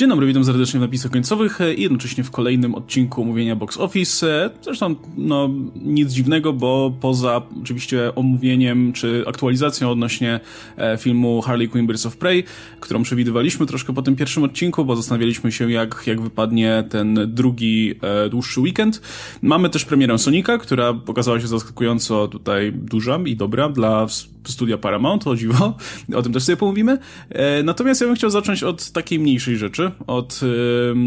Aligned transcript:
Dzień 0.00 0.08
dobry, 0.08 0.26
witam 0.26 0.44
serdecznie 0.44 0.80
w 0.80 0.82
napisach 0.82 1.12
końcowych 1.12 1.60
e, 1.60 1.74
i 1.74 1.82
jednocześnie 1.82 2.24
w 2.24 2.30
kolejnym 2.30 2.74
odcinku 2.74 3.22
omówienia 3.22 3.56
Box 3.56 3.76
Office. 3.76 4.44
E, 4.44 4.50
zresztą, 4.62 4.94
no, 5.16 5.50
nic 5.74 6.12
dziwnego, 6.12 6.52
bo 6.52 6.92
poza 7.00 7.42
oczywiście 7.62 8.14
omówieniem 8.14 8.92
czy 8.92 9.24
aktualizacją 9.26 9.90
odnośnie 9.90 10.40
e, 10.76 10.96
filmu 10.96 11.40
Harley 11.40 11.68
Quinn 11.68 11.86
Birds 11.86 12.06
of 12.06 12.16
Prey, 12.16 12.44
którą 12.80 13.02
przewidywaliśmy 13.02 13.66
troszkę 13.66 13.94
po 13.94 14.02
tym 14.02 14.16
pierwszym 14.16 14.42
odcinku, 14.44 14.84
bo 14.84 14.96
zastanawialiśmy 14.96 15.52
się, 15.52 15.70
jak, 15.70 16.02
jak 16.06 16.20
wypadnie 16.20 16.84
ten 16.90 17.18
drugi, 17.26 17.94
dłuższy 18.30 18.60
weekend. 18.60 19.02
Mamy 19.42 19.70
też 19.70 19.84
premierę 19.84 20.18
Sonika, 20.18 20.58
która 20.58 20.94
pokazała 20.94 21.40
się 21.40 21.46
zaskakująco 21.46 22.28
tutaj 22.28 22.72
duża 22.72 23.18
i 23.26 23.36
dobra 23.36 23.68
dla 23.68 24.06
studia 24.48 24.78
Paramount, 24.78 25.26
o 25.26 25.36
dziwo. 25.36 25.76
O 26.14 26.22
tym 26.22 26.32
też 26.32 26.42
sobie 26.42 26.56
pomówimy. 26.56 26.98
Natomiast 27.64 28.00
ja 28.00 28.06
bym 28.06 28.16
chciał 28.16 28.30
zacząć 28.30 28.62
od 28.62 28.90
takiej 28.90 29.18
mniejszej 29.18 29.56
rzeczy, 29.56 29.90
od 30.06 30.40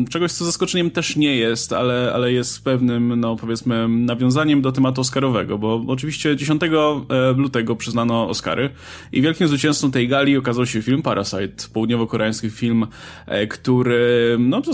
czegoś, 0.09 0.31
co 0.31 0.45
zaskoczeniem 0.45 0.91
też 0.91 1.15
nie 1.15 1.35
jest, 1.35 1.73
ale, 1.73 2.11
ale 2.13 2.31
jest 2.31 2.63
pewnym, 2.63 3.19
no 3.19 3.35
powiedzmy, 3.35 3.87
nawiązaniem 3.87 4.61
do 4.61 4.71
tematu 4.71 5.01
Oscarowego, 5.01 5.57
bo 5.57 5.83
oczywiście 5.87 6.35
10 6.35 6.61
e, 6.63 7.33
lutego 7.37 7.75
przyznano 7.75 8.29
Oscary 8.29 8.69
i 9.11 9.21
wielkim 9.21 9.47
zwycięzcą 9.47 9.91
tej 9.91 10.07
gali 10.07 10.37
okazał 10.37 10.65
się 10.65 10.81
film 10.81 11.01
Parasite, 11.01 11.67
południowo-koreański 11.73 12.49
film, 12.49 12.87
e, 13.25 13.47
który, 13.47 14.35
no 14.39 14.61
to 14.61 14.71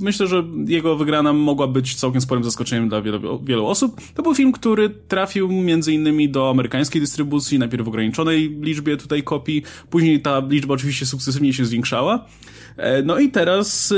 myślę, 0.00 0.26
że 0.26 0.44
jego 0.66 0.96
wygrana 0.96 1.32
mogła 1.32 1.66
być 1.66 1.94
całkiem 1.94 2.20
sporym 2.20 2.44
zaskoczeniem 2.44 2.88
dla 2.88 3.02
wielu, 3.02 3.42
wielu 3.44 3.66
osób. 3.66 4.00
To 4.14 4.22
był 4.22 4.34
film, 4.34 4.52
który 4.52 4.90
trafił 4.90 5.48
między 5.48 5.92
innymi 5.92 6.28
do 6.28 6.50
amerykańskiej 6.50 7.00
dystrybucji, 7.00 7.58
najpierw 7.58 7.84
w 7.84 7.88
ograniczonej 8.02 8.58
liczbie 8.60 8.96
tutaj 8.96 9.22
kopii, 9.22 9.62
później 9.90 10.20
ta 10.20 10.42
liczba 10.48 10.74
oczywiście 10.74 11.06
sukcesywnie 11.06 11.52
się 11.52 11.64
zwiększała. 11.64 12.26
E, 12.76 13.02
no 13.02 13.18
i 13.18 13.30
teraz, 13.30 13.94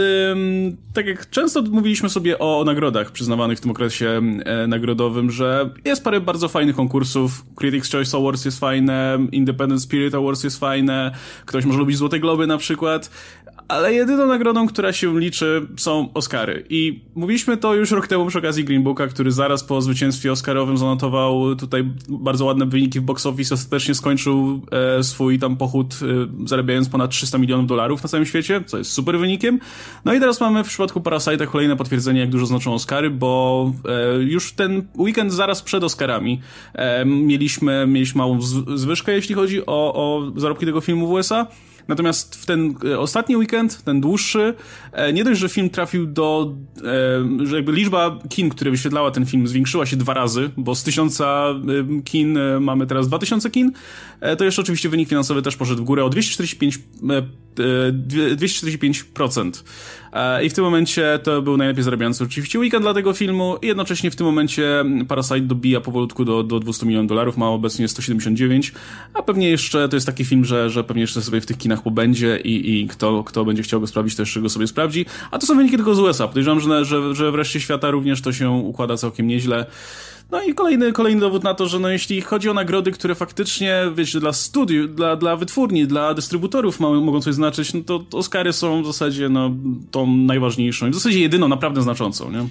tak 0.92 1.06
jak 1.06 1.30
często 1.30 1.62
mówiliśmy 1.62 2.08
sobie 2.08 2.38
o 2.38 2.64
nagrodach 2.66 3.10
przyznawanych 3.10 3.58
w 3.58 3.60
tym 3.60 3.70
okresie 3.70 4.22
e, 4.44 4.66
nagrodowym, 4.66 5.30
że 5.30 5.70
jest 5.84 6.04
parę 6.04 6.20
bardzo 6.20 6.48
fajnych 6.48 6.76
konkursów. 6.76 7.44
Critics' 7.56 7.92
Choice 7.92 8.16
Awards 8.16 8.44
jest 8.44 8.60
fajne, 8.60 9.18
Independent 9.32 9.82
Spirit 9.82 10.14
Awards 10.14 10.44
jest 10.44 10.58
fajne, 10.58 11.12
ktoś 11.46 11.64
może 11.64 11.78
lubić 11.78 11.96
Złote 11.96 12.20
Globy 12.20 12.46
na 12.46 12.58
przykład, 12.58 13.10
ale 13.68 13.94
jedyną 13.94 14.26
nagrodą, 14.26 14.66
która 14.66 14.92
się 14.92 15.20
liczy, 15.20 15.66
są 15.76 16.08
Oscary. 16.14 16.64
I 16.68 17.00
mówiliśmy 17.14 17.56
to 17.56 17.74
już 17.74 17.90
rok 17.90 18.06
temu 18.06 18.26
przy 18.26 18.38
okazji 18.38 18.64
Green 18.64 18.82
Booka, 18.82 19.06
który 19.06 19.32
zaraz 19.32 19.64
po 19.64 19.82
zwycięstwie 19.82 20.32
Oscarowym 20.32 20.78
zanotował 20.78 21.56
tutaj 21.56 21.84
bardzo 22.08 22.44
ładne 22.44 22.66
wyniki 22.66 23.00
w 23.00 23.02
box 23.02 23.26
office, 23.26 23.54
ostatecznie 23.54 23.94
skończył 23.94 24.62
e, 24.98 25.02
swój 25.02 25.38
tam 25.38 25.56
pochód, 25.56 25.94
e, 26.02 26.46
zarabiając 26.48 26.88
ponad 26.88 27.10
300 27.10 27.38
milionów 27.38 27.66
dolarów 27.66 28.02
na 28.02 28.08
całym 28.08 28.26
świecie, 28.26 28.62
co 28.66 28.78
jest 28.78 28.92
super 28.92 29.18
wynikiem. 29.18 29.60
No 30.04 30.14
i 30.14 30.20
teraz 30.20 30.40
mamy 30.40 30.64
w 30.64 30.68
przypadku 30.68 31.00
Parasite'a 31.00 31.46
kolejne 31.46 31.76
potwierdzenie, 31.76 32.20
jak 32.20 32.30
dużo 32.30 32.46
znaczą 32.46 32.74
Oscary, 32.74 33.10
bo 33.10 33.72
e, 33.84 34.22
już 34.22 34.52
ten 34.52 34.86
weekend 34.98 35.32
zaraz 35.32 35.62
przed 35.62 35.84
Oscarami 35.84 36.40
e, 36.74 37.04
mieliśmy, 37.04 37.86
mieliśmy 37.86 38.18
małą 38.18 38.38
zwyżkę, 38.74 39.12
jeśli 39.12 39.34
chodzi 39.34 39.66
o, 39.66 39.94
o 39.94 40.32
zarobki 40.36 40.66
tego 40.66 40.80
filmu 40.80 41.06
w 41.06 41.10
USA. 41.10 41.46
Natomiast 41.88 42.36
w 42.36 42.46
ten 42.46 42.74
e, 42.84 42.98
ostatni 42.98 43.36
weekend, 43.36 43.82
ten 43.82 44.00
dłuższy, 44.00 44.54
e, 44.92 45.12
nie 45.12 45.24
dość, 45.24 45.40
że 45.40 45.48
film 45.48 45.70
trafił 45.70 46.06
do, 46.06 46.54
e, 46.78 46.82
że 47.46 47.56
jakby 47.56 47.72
liczba 47.72 48.18
kin, 48.28 48.50
które 48.50 48.70
wyświetlała 48.70 49.10
ten 49.10 49.26
film 49.26 49.48
zwiększyła 49.48 49.86
się 49.86 49.96
dwa 49.96 50.14
razy, 50.14 50.50
bo 50.56 50.74
z 50.74 50.82
tysiąca 50.82 51.54
kin 52.04 52.38
mamy 52.60 52.86
teraz 52.86 53.08
dwa 53.08 53.18
tysiące 53.18 53.50
kin, 53.50 53.72
to 54.38 54.44
jeszcze 54.44 54.62
oczywiście 54.62 54.88
wynik 54.88 55.08
finansowy 55.08 55.42
też 55.42 55.56
poszedł 55.56 55.82
w 55.82 55.84
górę 55.84 56.04
o 56.04 56.08
245, 56.08 56.78
245%. 57.56 59.62
I 60.42 60.50
w 60.50 60.54
tym 60.54 60.64
momencie 60.64 61.18
to 61.22 61.42
był 61.42 61.56
najlepiej 61.56 61.84
zarabiający 61.84 62.24
oczywiście 62.24 62.58
weekend 62.58 62.82
dla 62.82 62.94
tego 62.94 63.12
filmu 63.12 63.56
i 63.62 63.66
jednocześnie 63.66 64.10
w 64.10 64.16
tym 64.16 64.26
momencie 64.26 64.84
Parasite 65.08 65.40
dobija 65.40 65.80
powolutku 65.80 66.24
do, 66.24 66.42
do 66.42 66.60
200 66.60 66.86
milionów 66.86 67.08
dolarów, 67.08 67.36
ma 67.36 67.48
obecnie 67.48 67.88
179, 67.88 68.72
a 69.14 69.22
pewnie 69.22 69.50
jeszcze 69.50 69.88
to 69.88 69.96
jest 69.96 70.06
taki 70.06 70.24
film, 70.24 70.44
że, 70.44 70.70
że 70.70 70.84
pewnie 70.84 71.00
jeszcze 71.00 71.22
sobie 71.22 71.40
w 71.40 71.46
tych 71.46 71.58
kinach 71.58 71.73
Stanach 71.74 71.84
pobędzie 71.84 72.40
i, 72.44 72.80
i 72.80 72.88
kto, 72.88 73.24
kto 73.24 73.44
będzie 73.44 73.62
chciał 73.62 73.80
go 73.80 73.86
sprawdzić, 73.86 74.16
to 74.16 74.22
jeszcze 74.22 74.40
go 74.40 74.48
sobie 74.48 74.66
sprawdzi. 74.66 75.06
A 75.30 75.38
to 75.38 75.46
są 75.46 75.56
wyniki 75.56 75.76
tylko 75.76 75.94
z 75.94 76.00
USA. 76.00 76.28
Podejrzewam, 76.28 76.60
że, 76.60 76.84
że, 76.84 77.14
że 77.14 77.32
wreszcie 77.32 77.60
świata 77.60 77.90
również 77.90 78.22
to 78.22 78.32
się 78.32 78.50
układa 78.50 78.96
całkiem 78.96 79.26
nieźle. 79.26 79.66
No 80.30 80.42
i 80.42 80.54
kolejny, 80.54 80.92
kolejny 80.92 81.20
dowód 81.20 81.44
na 81.44 81.54
to, 81.54 81.66
że 81.66 81.78
no 81.78 81.88
jeśli 81.88 82.20
chodzi 82.20 82.50
o 82.50 82.54
nagrody, 82.54 82.90
które 82.90 83.14
faktycznie, 83.14 83.82
wiecie, 83.94 84.20
dla 84.20 84.32
studiów, 84.32 84.94
dla, 84.94 85.16
dla 85.16 85.36
wytwórni, 85.36 85.86
dla 85.86 86.14
dystrybutorów 86.14 86.80
mogą 86.80 87.20
coś 87.20 87.34
znaczyć, 87.34 87.74
no 87.74 87.80
to, 87.86 87.98
to 87.98 88.18
Oscary 88.18 88.52
są 88.52 88.82
w 88.82 88.86
zasadzie 88.86 89.28
no, 89.28 89.50
tą 89.90 90.06
najważniejszą 90.06 90.86
i 90.86 90.90
w 90.90 90.94
zasadzie 90.94 91.20
jedyną 91.20 91.48
naprawdę 91.48 91.82
znaczącą, 91.82 92.30
nie? 92.30 92.46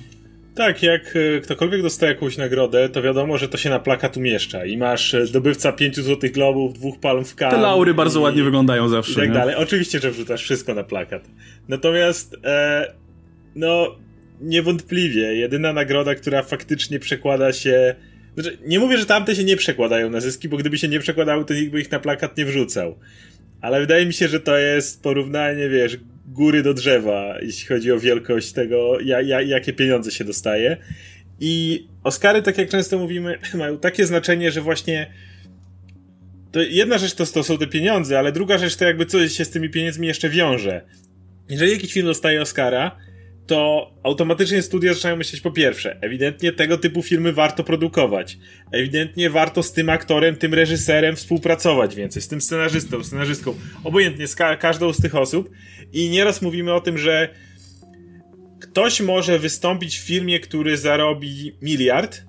Tak, 0.56 0.84
jak 0.84 1.16
e, 1.16 1.42
ktokolwiek 1.42 1.82
dostaje 1.82 2.14
jakąś 2.14 2.38
nagrodę, 2.38 2.90
to 2.90 3.02
wiadomo, 3.02 3.38
że 3.38 3.50
to 3.50 3.58
się 3.58 3.70
na 3.70 3.80
plakat 3.80 4.18
umieszcza 4.18 4.66
i 4.66 4.78
masz 4.78 5.14
e, 5.14 5.28
zdobywca 5.28 5.72
pięciu 5.72 6.04
złotych 6.04 6.32
globów, 6.32 6.74
dwóch 6.74 7.00
palm 7.00 7.26
w 7.26 7.36
Te 7.36 7.58
laury 7.58 7.94
bardzo 7.94 8.22
ładnie 8.22 8.44
wyglądają 8.44 8.90
zawsze. 8.90 9.12
I 9.12 9.16
tak 9.16 9.28
nie? 9.28 9.34
dalej. 9.34 9.56
Oczywiście, 9.56 10.00
że 10.00 10.12
wrzucasz 10.12 10.44
wszystko 10.44 10.74
na 10.74 10.84
plakat. 10.84 11.30
Natomiast, 11.68 12.36
e, 12.46 12.94
no, 13.56 13.96
niewątpliwie, 14.42 15.36
jedyna 15.36 15.74
nagroda, 15.74 16.16
która 16.16 16.44
faktycznie 16.44 17.00
przekłada 17.00 17.54
się... 17.54 17.96
Znaczy, 18.34 18.58
nie 18.66 18.80
mówię, 18.80 18.98
że 18.98 19.06
tamte 19.06 19.36
się 19.36 19.44
nie 19.44 19.58
przekładają 19.58 20.10
na 20.10 20.20
zyski, 20.20 20.50
bo 20.50 20.58
gdyby 20.58 20.78
się 20.78 20.88
nie 20.88 21.00
przekładały, 21.00 21.46
to 21.46 21.54
nikt 21.54 21.72
by 21.72 21.82
ich 21.82 21.92
na 21.92 22.00
plakat 22.00 22.38
nie 22.38 22.46
wrzucał. 22.46 22.96
Ale 23.62 23.80
wydaje 23.80 24.06
mi 24.06 24.14
się, 24.14 24.28
że 24.28 24.40
to 24.40 24.58
jest 24.58 25.04
porównanie, 25.04 25.70
wiesz, 25.70 25.98
góry 26.26 26.64
do 26.64 26.74
drzewa, 26.74 27.38
jeśli 27.42 27.68
chodzi 27.68 27.92
o 27.92 28.00
wielkość 28.00 28.52
tego, 28.52 29.00
ja, 29.00 29.22
ja, 29.22 29.42
jakie 29.42 29.74
pieniądze 29.74 30.12
się 30.12 30.24
dostaje. 30.24 30.78
I 31.40 31.86
Oscary, 32.04 32.42
tak 32.42 32.58
jak 32.58 32.70
często 32.70 33.00
mówimy, 33.00 33.40
mają 33.54 33.78
takie 33.78 34.06
znaczenie, 34.06 34.52
że 34.52 34.62
właśnie 34.62 35.14
to 36.52 36.62
jedna 36.62 36.98
rzecz 36.98 37.14
to, 37.14 37.26
to 37.26 37.44
są 37.44 37.58
te 37.58 37.68
pieniądze, 37.68 38.20
ale 38.20 38.32
druga 38.32 38.58
rzecz 38.58 38.76
to 38.76 38.86
jakby 38.86 39.06
coś 39.06 39.32
się 39.32 39.46
z 39.46 39.50
tymi 39.50 39.70
pieniędzmi 39.70 40.08
jeszcze 40.08 40.30
wiąże. 40.30 40.82
Jeżeli 41.50 41.72
jakiś 41.72 41.94
film 41.94 42.06
dostaje 42.06 42.42
Oscara, 42.42 42.98
to 43.48 43.92
automatycznie 44.04 44.62
studia 44.62 44.94
zaczynają 44.94 45.18
myśleć 45.18 45.42
po 45.42 45.52
pierwsze, 45.52 45.98
ewidentnie 46.02 46.52
tego 46.52 46.78
typu 46.78 47.04
filmy 47.04 47.34
warto 47.34 47.64
produkować. 47.64 48.38
Ewidentnie 48.72 49.30
warto 49.30 49.64
z 49.64 49.74
tym 49.74 49.90
aktorem, 49.90 50.36
tym 50.36 50.54
reżyserem 50.54 51.16
współpracować 51.16 51.96
więcej, 51.96 52.22
z 52.22 52.28
tym 52.28 52.42
scenarzystą, 52.42 53.04
scenarzystką, 53.04 53.56
obojętnie 53.84 54.28
z 54.28 54.36
ka 54.36 54.56
każdą 54.56 54.94
z 54.94 55.02
tych 55.02 55.16
osób. 55.16 55.50
I 55.94 56.10
nieraz 56.10 56.42
mówimy 56.42 56.74
o 56.74 56.82
tym, 56.82 56.98
że 56.98 57.30
ktoś 58.62 59.02
może 59.02 59.40
wystąpić 59.40 60.00
w 60.00 60.04
filmie, 60.04 60.40
który 60.40 60.78
zarobi 60.78 61.52
miliard, 61.62 62.24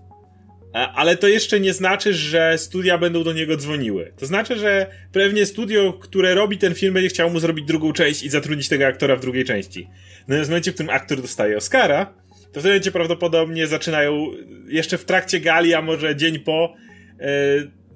ale 0.75 1.17
to 1.17 1.29
jeszcze 1.29 1.61
nie 1.61 1.73
znaczy, 1.73 2.15
że 2.15 2.59
studia 2.59 2.99
będą 2.99 3.25
do 3.25 3.33
niego 3.33 3.57
dzwoniły. 3.57 4.13
To 4.17 4.27
znaczy, 4.27 4.57
że 4.57 4.87
pewnie 5.13 5.47
studio, 5.47 5.93
które 5.93 6.35
robi 6.35 6.59
ten 6.59 6.75
film, 6.75 6.95
będzie 6.95 7.09
chciało 7.09 7.31
mu 7.31 7.41
zrobić 7.41 7.65
drugą 7.65 7.93
część 7.93 8.23
i 8.23 8.31
zatrudnić 8.31 8.69
tego 8.69 8.87
aktora 8.87 9.17
w 9.17 9.21
drugiej 9.21 9.45
części. 9.45 9.89
No 10.29 10.45
w 10.45 10.49
momencie, 10.49 10.71
w 10.71 10.75
którym 10.75 10.91
aktor 10.91 11.21
dostaje 11.21 11.57
Oscara, 11.57 12.07
to 12.53 12.61
w 12.61 12.63
tym 12.63 12.63
momencie 12.63 12.93
prawdopodobnie 12.93 13.67
zaczynają, 13.67 14.31
jeszcze 14.69 14.99
w 14.99 15.05
trakcie 15.05 15.41
gali, 15.41 15.75
a 15.75 15.83
może 15.83 16.17
dzień 16.17 16.39
po, 16.39 16.75
yy, 17.21 17.27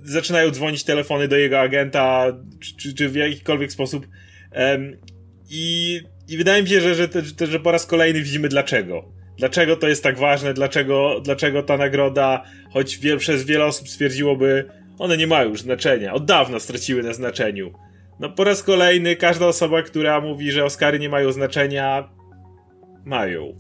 zaczynają 0.05 0.51
dzwonić 0.51 0.85
telefony 0.85 1.29
do 1.29 1.37
jego 1.37 1.61
agenta, 1.61 2.27
czy, 2.79 2.95
czy 2.95 3.09
w 3.09 3.15
jakikolwiek 3.15 3.73
sposób. 3.73 4.07
I, 5.51 6.01
I 6.29 6.37
wydaje 6.37 6.63
mi 6.63 6.69
się, 6.69 6.81
że, 6.81 6.95
że, 6.95 7.09
że, 7.41 7.47
że 7.47 7.61
po 7.61 7.73
raz 7.73 7.87
kolejny 7.87 8.23
widzimy 8.23 8.49
dlaczego 8.49 9.18
dlaczego 9.39 9.77
to 9.77 9.89
jest 9.89 10.03
tak 10.03 10.19
ważne, 10.19 10.55
dlaczego, 10.55 11.21
dlaczego 11.25 11.63
ta 11.63 11.77
nagroda, 11.77 12.45
choć 12.73 13.01
przez 13.19 13.45
wiele 13.45 13.65
osób 13.65 13.89
stwierdziłoby, 13.89 14.65
one 14.99 15.17
nie 15.17 15.27
mają 15.27 15.49
już 15.49 15.61
znaczenia, 15.61 16.15
od 16.15 16.25
dawna 16.25 16.61
straciły 16.61 17.03
na 17.03 17.13
znaczeniu. 17.13 17.73
No 18.21 18.31
po 18.31 18.45
raz 18.45 18.63
kolejny 18.63 19.17
każda 19.17 19.47
osoba, 19.47 19.83
która 19.83 20.21
mówi, 20.21 20.51
że 20.53 20.65
Oscary 20.65 20.99
nie 20.99 21.09
mają 21.09 21.33
znaczenia, 21.33 22.09
mają. 23.05 23.53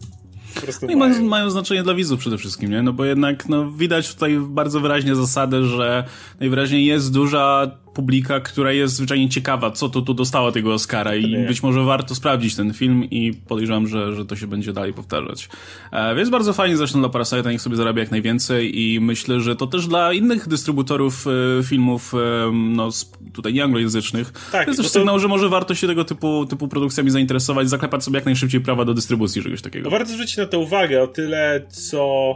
No 0.82 0.88
i 0.92 0.96
mają. 0.96 1.24
mają 1.24 1.50
znaczenie 1.50 1.82
dla 1.82 1.94
widzów 1.94 2.20
przede 2.20 2.38
wszystkim, 2.38 2.70
nie? 2.70 2.82
No 2.82 2.92
bo 2.92 3.04
jednak 3.04 3.48
no, 3.48 3.70
widać 3.70 4.14
tutaj 4.14 4.38
bardzo 4.40 4.80
wyraźnie 4.80 5.14
zasadę, 5.14 5.64
że 5.64 6.04
najwyraźniej 6.40 6.86
jest 6.86 7.12
duża 7.12 7.78
publika, 7.98 8.40
która 8.40 8.72
jest 8.72 8.94
zwyczajnie 8.94 9.28
ciekawa, 9.28 9.70
co 9.70 9.88
to 9.88 10.02
tu 10.02 10.14
dostało 10.14 10.52
tego 10.52 10.74
Oscara 10.74 11.16
i 11.16 11.46
być 11.46 11.62
może 11.62 11.84
warto 11.84 12.14
sprawdzić 12.14 12.56
ten 12.56 12.74
film 12.74 13.04
i 13.04 13.32
podejrzewam, 13.32 13.86
że, 13.86 14.14
że 14.14 14.24
to 14.24 14.36
się 14.36 14.46
będzie 14.46 14.72
dalej 14.72 14.92
powtarzać. 14.92 15.48
E, 15.92 16.14
więc 16.14 16.30
bardzo 16.30 16.52
fajnie 16.52 16.76
zresztą 16.76 16.98
dla 17.00 17.08
Parasite'a, 17.08 17.50
niech 17.50 17.62
sobie 17.62 17.76
zarabia 17.76 18.00
jak 18.00 18.10
najwięcej 18.10 18.80
i 18.80 19.00
myślę, 19.00 19.40
że 19.40 19.56
to 19.56 19.66
też 19.66 19.86
dla 19.86 20.12
innych 20.12 20.48
dystrybutorów 20.48 21.26
e, 21.26 21.62
filmów, 21.62 22.14
e, 22.14 22.52
no 22.52 22.88
tutaj 23.32 23.54
nie 23.54 23.64
anglojęzycznych, 23.64 24.32
tak, 24.52 24.64
to 24.64 24.70
jest 24.70 24.82
też 24.82 24.90
sygnał, 24.90 25.14
to... 25.14 25.20
że 25.20 25.28
może 25.28 25.48
warto 25.48 25.74
się 25.74 25.86
tego 25.86 26.04
typu, 26.04 26.46
typu 26.46 26.68
produkcjami 26.68 27.10
zainteresować, 27.10 27.68
zaklepać 27.68 28.04
sobie 28.04 28.16
jak 28.16 28.24
najszybciej 28.24 28.60
prawa 28.60 28.84
do 28.84 28.94
dystrybucji 28.94 29.42
czegoś 29.42 29.62
takiego. 29.62 29.90
Warto 29.90 30.12
zwrócić 30.12 30.36
na 30.36 30.46
to 30.46 30.60
uwagę 30.60 31.02
o 31.02 31.06
tyle, 31.06 31.66
co 31.70 32.34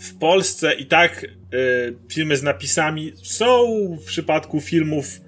w 0.00 0.18
Polsce 0.18 0.74
i 0.74 0.86
tak 0.86 1.24
y, 1.24 1.28
filmy 2.08 2.36
z 2.36 2.42
napisami 2.42 3.12
są 3.22 3.66
w 4.02 4.04
przypadku 4.04 4.60
filmów 4.60 5.20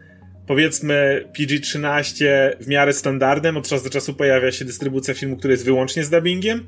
powiedzmy 0.47 1.25
PG-13 1.39 2.25
w 2.61 2.69
miarę 2.69 2.93
standardem, 2.93 3.57
od 3.57 3.69
czasu 3.69 3.85
do 3.85 3.91
czasu 3.91 4.15
pojawia 4.15 4.53
się 4.53 4.65
dystrybucja 4.65 5.15
filmu, 5.15 5.37
który 5.37 5.55
jest 5.55 5.65
wyłącznie 5.65 6.05
z 6.05 6.11
dubbingiem, 6.11 6.67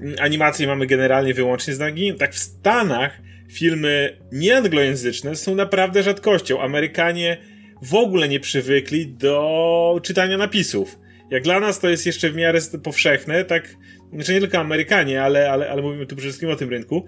mm, 0.00 0.14
animacje 0.20 0.66
mamy 0.66 0.86
generalnie 0.86 1.34
wyłącznie 1.34 1.74
z 1.74 1.78
dubbingiem, 1.78 2.18
tak 2.18 2.34
w 2.34 2.38
Stanach 2.38 3.20
filmy 3.52 4.18
nieanglojęzyczne 4.32 5.36
są 5.36 5.54
naprawdę 5.54 6.02
rzadkością. 6.02 6.60
Amerykanie 6.60 7.36
w 7.82 7.94
ogóle 7.94 8.28
nie 8.28 8.40
przywykli 8.40 9.06
do 9.06 10.00
czytania 10.02 10.38
napisów. 10.38 10.98
Jak 11.30 11.42
dla 11.42 11.60
nas 11.60 11.80
to 11.80 11.88
jest 11.88 12.06
jeszcze 12.06 12.30
w 12.30 12.34
miarę 12.34 12.58
powszechne, 12.82 13.44
tak, 13.44 13.76
znaczy 14.12 14.34
nie 14.34 14.40
tylko 14.40 14.58
Amerykanie, 14.58 15.22
ale, 15.22 15.50
ale, 15.50 15.70
ale 15.70 15.82
mówimy 15.82 16.06
tu 16.06 16.16
przede 16.16 16.28
wszystkim 16.28 16.50
o 16.50 16.56
tym 16.56 16.70
rynku. 16.70 17.06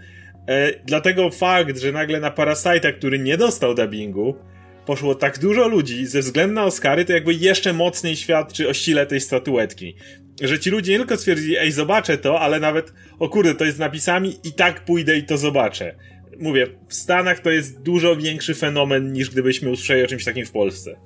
E, 0.48 0.72
dlatego 0.84 1.30
fakt, 1.30 1.78
że 1.78 1.92
nagle 1.92 2.20
na 2.20 2.30
Parasite'a, 2.30 2.92
który 2.92 3.18
nie 3.18 3.36
dostał 3.36 3.74
dubbingu, 3.74 4.36
poszło 4.86 5.14
tak 5.14 5.38
dużo 5.38 5.68
ludzi 5.68 6.06
ze 6.06 6.20
względu 6.20 6.54
na 6.54 6.64
Oscary, 6.64 7.04
to 7.04 7.12
jakby 7.12 7.34
jeszcze 7.34 7.72
mocniej 7.72 8.16
świadczy 8.16 8.68
o 8.68 8.74
sile 8.74 9.06
tej 9.06 9.20
statuetki. 9.20 9.96
Że 10.42 10.58
ci 10.58 10.70
ludzie 10.70 10.92
nie 10.92 10.98
tylko 10.98 11.16
stwierdzili, 11.16 11.58
ej, 11.58 11.72
zobaczę 11.72 12.18
to, 12.18 12.40
ale 12.40 12.60
nawet, 12.60 12.92
o 13.18 13.28
kurde, 13.28 13.54
to 13.54 13.64
jest 13.64 13.76
z 13.76 13.80
napisami 13.80 14.36
i 14.44 14.52
tak 14.52 14.84
pójdę 14.84 15.16
i 15.16 15.22
to 15.22 15.38
zobaczę 15.38 15.94
mówię, 16.40 16.66
w 16.88 16.94
Stanach 16.94 17.40
to 17.40 17.50
jest 17.50 17.82
dużo 17.82 18.16
większy 18.16 18.54
fenomen 18.54 19.12
niż 19.12 19.30
gdybyśmy 19.30 19.70
usłyszeli 19.70 20.04
o 20.04 20.06
czymś 20.06 20.24
takim 20.24 20.46
w 20.46 20.50
Polsce. 20.50 20.96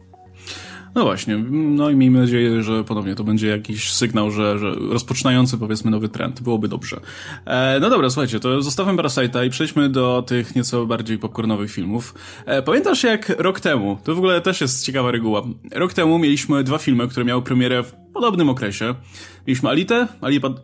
No 0.95 1.05
właśnie, 1.05 1.39
no 1.51 1.91
i 1.91 1.97
miejmy 1.97 2.21
nadzieję, 2.21 2.63
że 2.63 2.85
ponownie 2.85 3.15
to 3.15 3.25
będzie 3.25 3.49
jakiś 3.49 3.93
sygnał, 3.93 4.31
że, 4.31 4.59
że 4.59 4.75
rozpoczynający 4.75 5.59
powiedzmy 5.59 5.91
nowy 5.91 6.09
trend. 6.09 6.41
Byłoby 6.41 6.69
dobrze. 6.69 7.01
E, 7.45 7.79
no 7.81 7.91
dobra, 7.91 8.11
słuchajcie, 8.11 8.41
to 8.41 8.63
zostawmy 8.63 9.03
Parasite'a 9.03 9.47
i 9.47 9.51
przejdźmy 9.51 9.89
do 9.89 10.25
tych 10.27 10.57
nieco 10.57 10.87
bardziej 10.87 11.19
popcornowych 11.19 11.71
filmów. 11.71 12.15
E, 12.47 12.63
pamiętasz 12.63 13.03
jak 13.03 13.29
rok 13.39 13.61
temu, 13.61 13.99
to 14.05 14.15
w 14.15 14.19
ogóle 14.19 14.41
też 14.41 14.61
jest 14.61 14.87
ciekawa 14.87 15.11
reguła, 15.11 15.43
rok 15.73 15.93
temu 15.93 16.19
mieliśmy 16.19 16.65
dwa 16.65 16.79
filmy, 16.79 17.09
które 17.09 17.25
miały 17.25 17.43
premierę 17.43 17.83
w 17.83 17.93
podobnym 18.15 18.49
okresie. 18.49 18.95
Mieliśmy 19.47 19.69
Alita, 19.69 20.09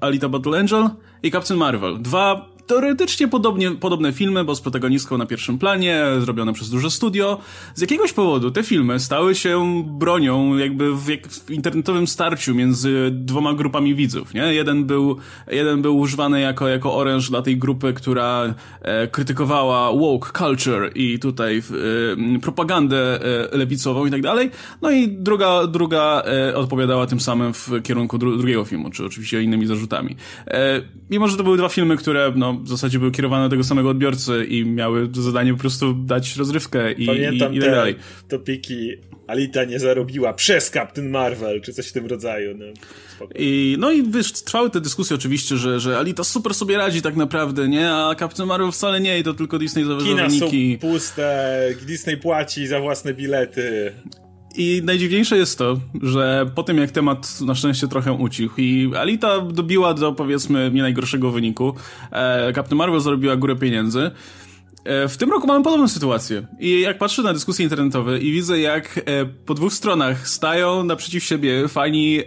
Alita 0.00 0.28
Battle 0.28 0.58
Angel 0.58 0.88
i 1.22 1.30
Captain 1.30 1.60
Marvel. 1.60 2.02
Dwa 2.02 2.53
teoretycznie 2.66 3.28
podobnie, 3.28 3.70
podobne 3.70 4.12
filmy, 4.12 4.44
bo 4.44 4.54
z 4.54 4.60
protagonistką 4.60 5.18
na 5.18 5.26
pierwszym 5.26 5.58
planie, 5.58 6.04
zrobione 6.20 6.52
przez 6.52 6.70
duże 6.70 6.90
studio. 6.90 7.38
Z 7.74 7.80
jakiegoś 7.80 8.12
powodu 8.12 8.50
te 8.50 8.62
filmy 8.62 9.00
stały 9.00 9.34
się 9.34 9.84
bronią 9.86 10.56
jakby 10.56 10.96
w, 10.96 11.08
jak 11.08 11.28
w 11.28 11.50
internetowym 11.50 12.06
starciu 12.06 12.54
między 12.54 13.10
dwoma 13.12 13.54
grupami 13.54 13.94
widzów, 13.94 14.34
nie? 14.34 14.54
Jeden 14.54 14.84
był, 14.84 15.16
jeden 15.50 15.82
był 15.82 15.98
używany 15.98 16.40
jako, 16.40 16.68
jako 16.68 16.94
oręż 16.94 17.30
dla 17.30 17.42
tej 17.42 17.56
grupy, 17.56 17.92
która 17.92 18.54
e, 18.80 19.06
krytykowała 19.06 19.92
woke 19.92 20.38
culture 20.38 20.90
i 20.94 21.18
tutaj 21.18 21.62
e, 22.36 22.38
propagandę 22.40 23.20
e, 23.52 23.56
lewicową 23.56 24.06
i 24.06 24.10
tak 24.10 24.22
dalej. 24.22 24.50
No 24.82 24.90
i 24.90 25.08
druga, 25.08 25.66
druga 25.66 26.22
e, 26.26 26.56
odpowiadała 26.56 27.06
tym 27.06 27.20
samym 27.20 27.54
w 27.54 27.70
kierunku 27.82 28.18
dru 28.18 28.36
drugiego 28.36 28.64
filmu, 28.64 28.90
czy 28.90 29.04
oczywiście 29.04 29.42
innymi 29.42 29.66
zarzutami. 29.66 30.16
E, 30.46 30.80
mimo, 31.10 31.28
że 31.28 31.36
to 31.36 31.44
były 31.44 31.56
dwa 31.56 31.68
filmy, 31.68 31.96
które 31.96 32.32
no, 32.36 32.53
w 32.62 32.68
zasadzie 32.68 32.98
były 32.98 33.10
kierowane 33.10 33.44
do 33.44 33.50
tego 33.50 33.64
samego 33.64 33.88
odbiorcy 33.88 34.44
i 34.44 34.66
miały 34.66 35.08
zadanie 35.12 35.52
po 35.54 35.60
prostu 35.60 35.94
dać 35.94 36.36
rozrywkę 36.36 36.92
i, 36.92 37.06
Pamiętam 37.06 37.54
i, 37.54 37.56
i 37.56 37.60
tak 37.60 37.70
dalej. 37.70 37.96
topiki 38.28 38.90
Alita 39.26 39.64
nie 39.64 39.78
zarobiła 39.78 40.32
przez 40.32 40.70
Captain 40.70 41.10
Marvel, 41.10 41.60
czy 41.60 41.72
coś 41.72 41.88
w 41.88 41.92
tym 41.92 42.06
rodzaju. 42.06 42.58
No, 42.58 42.64
I, 43.34 43.76
no 43.78 43.90
i 43.92 44.10
wiesz, 44.10 44.32
trwały 44.32 44.70
te 44.70 44.80
dyskusje 44.80 45.16
oczywiście, 45.16 45.56
że, 45.56 45.80
że 45.80 45.98
Alita 45.98 46.24
super 46.24 46.54
sobie 46.54 46.76
radzi 46.76 47.02
tak 47.02 47.16
naprawdę, 47.16 47.68
nie? 47.68 47.90
A 47.90 48.14
Captain 48.18 48.48
Marvel 48.48 48.72
wcale 48.72 49.00
nie 49.00 49.18
i 49.18 49.22
to 49.22 49.34
tylko 49.34 49.58
Disney 49.58 49.84
zawyża 49.84 50.06
Kina 50.06 50.26
wyniki. 50.28 50.78
są 50.82 50.88
puste, 50.88 51.68
Disney 51.86 52.16
płaci 52.16 52.66
za 52.66 52.80
własne 52.80 53.14
bilety. 53.14 53.92
I 54.56 54.82
najdziwniejsze 54.84 55.36
jest 55.36 55.58
to, 55.58 55.80
że 56.02 56.50
po 56.54 56.62
tym 56.62 56.78
jak 56.78 56.90
temat 56.90 57.40
na 57.40 57.54
szczęście 57.54 57.88
trochę 57.88 58.12
ucichł 58.12 58.54
i 58.60 58.92
Alita 58.96 59.40
dobiła 59.40 59.94
do 59.94 60.12
powiedzmy 60.12 60.70
nie 60.74 60.82
najgorszego 60.82 61.30
wyniku, 61.30 61.74
e, 62.10 62.52
Captain 62.52 62.78
Marvel 62.78 63.00
zarobiła 63.00 63.36
górę 63.36 63.56
pieniędzy, 63.56 64.10
e, 64.84 65.08
w 65.08 65.16
tym 65.16 65.30
roku 65.30 65.46
mamy 65.46 65.64
podobną 65.64 65.88
sytuację. 65.88 66.46
I 66.60 66.80
jak 66.80 66.98
patrzę 66.98 67.22
na 67.22 67.32
dyskusje 67.32 67.62
internetowe 67.62 68.18
i 68.18 68.32
widzę, 68.32 68.60
jak 68.60 68.98
e, 68.98 69.24
po 69.24 69.54
dwóch 69.54 69.72
stronach 69.72 70.28
stają 70.28 70.84
naprzeciw 70.84 71.24
siebie 71.24 71.68
fani 71.68 72.20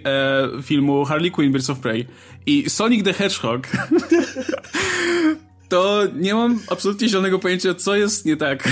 filmu 0.63 1.05
Harley 1.05 1.31
Quinn 1.31 1.51
Birds 1.51 1.69
of 1.69 1.79
Prey 1.79 2.07
i 2.45 2.69
Sonic 2.69 3.03
the 3.03 3.13
Hedgehog, 3.13 3.67
to 5.69 6.03
nie 6.15 6.33
mam 6.33 6.59
absolutnie 6.67 7.09
zielonego 7.09 7.39
pojęcia, 7.39 7.73
co 7.73 7.95
jest 7.95 8.25
nie 8.25 8.37
tak. 8.37 8.69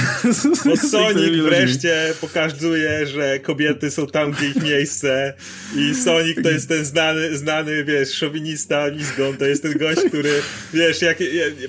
Bo 0.65 0.77
Sonic 0.91 1.41
wreszcie 1.43 2.13
pokazuje, 2.21 3.07
że 3.07 3.39
kobiety 3.39 3.91
są 3.91 4.07
tam, 4.07 4.31
gdzie 4.31 4.47
ich 4.47 4.63
miejsce 4.63 5.33
i 5.75 5.95
Sonic 5.95 6.37
to 6.43 6.49
jest 6.49 6.69
ten 6.69 6.85
znany, 6.85 7.37
znany 7.37 7.83
wiesz, 7.83 8.13
szowinista, 8.13 8.91
mizgon, 8.91 9.37
to 9.37 9.45
jest 9.45 9.63
ten 9.63 9.77
gość, 9.77 10.01
który, 10.07 10.41
wiesz, 10.73 11.01
jak, 11.01 11.17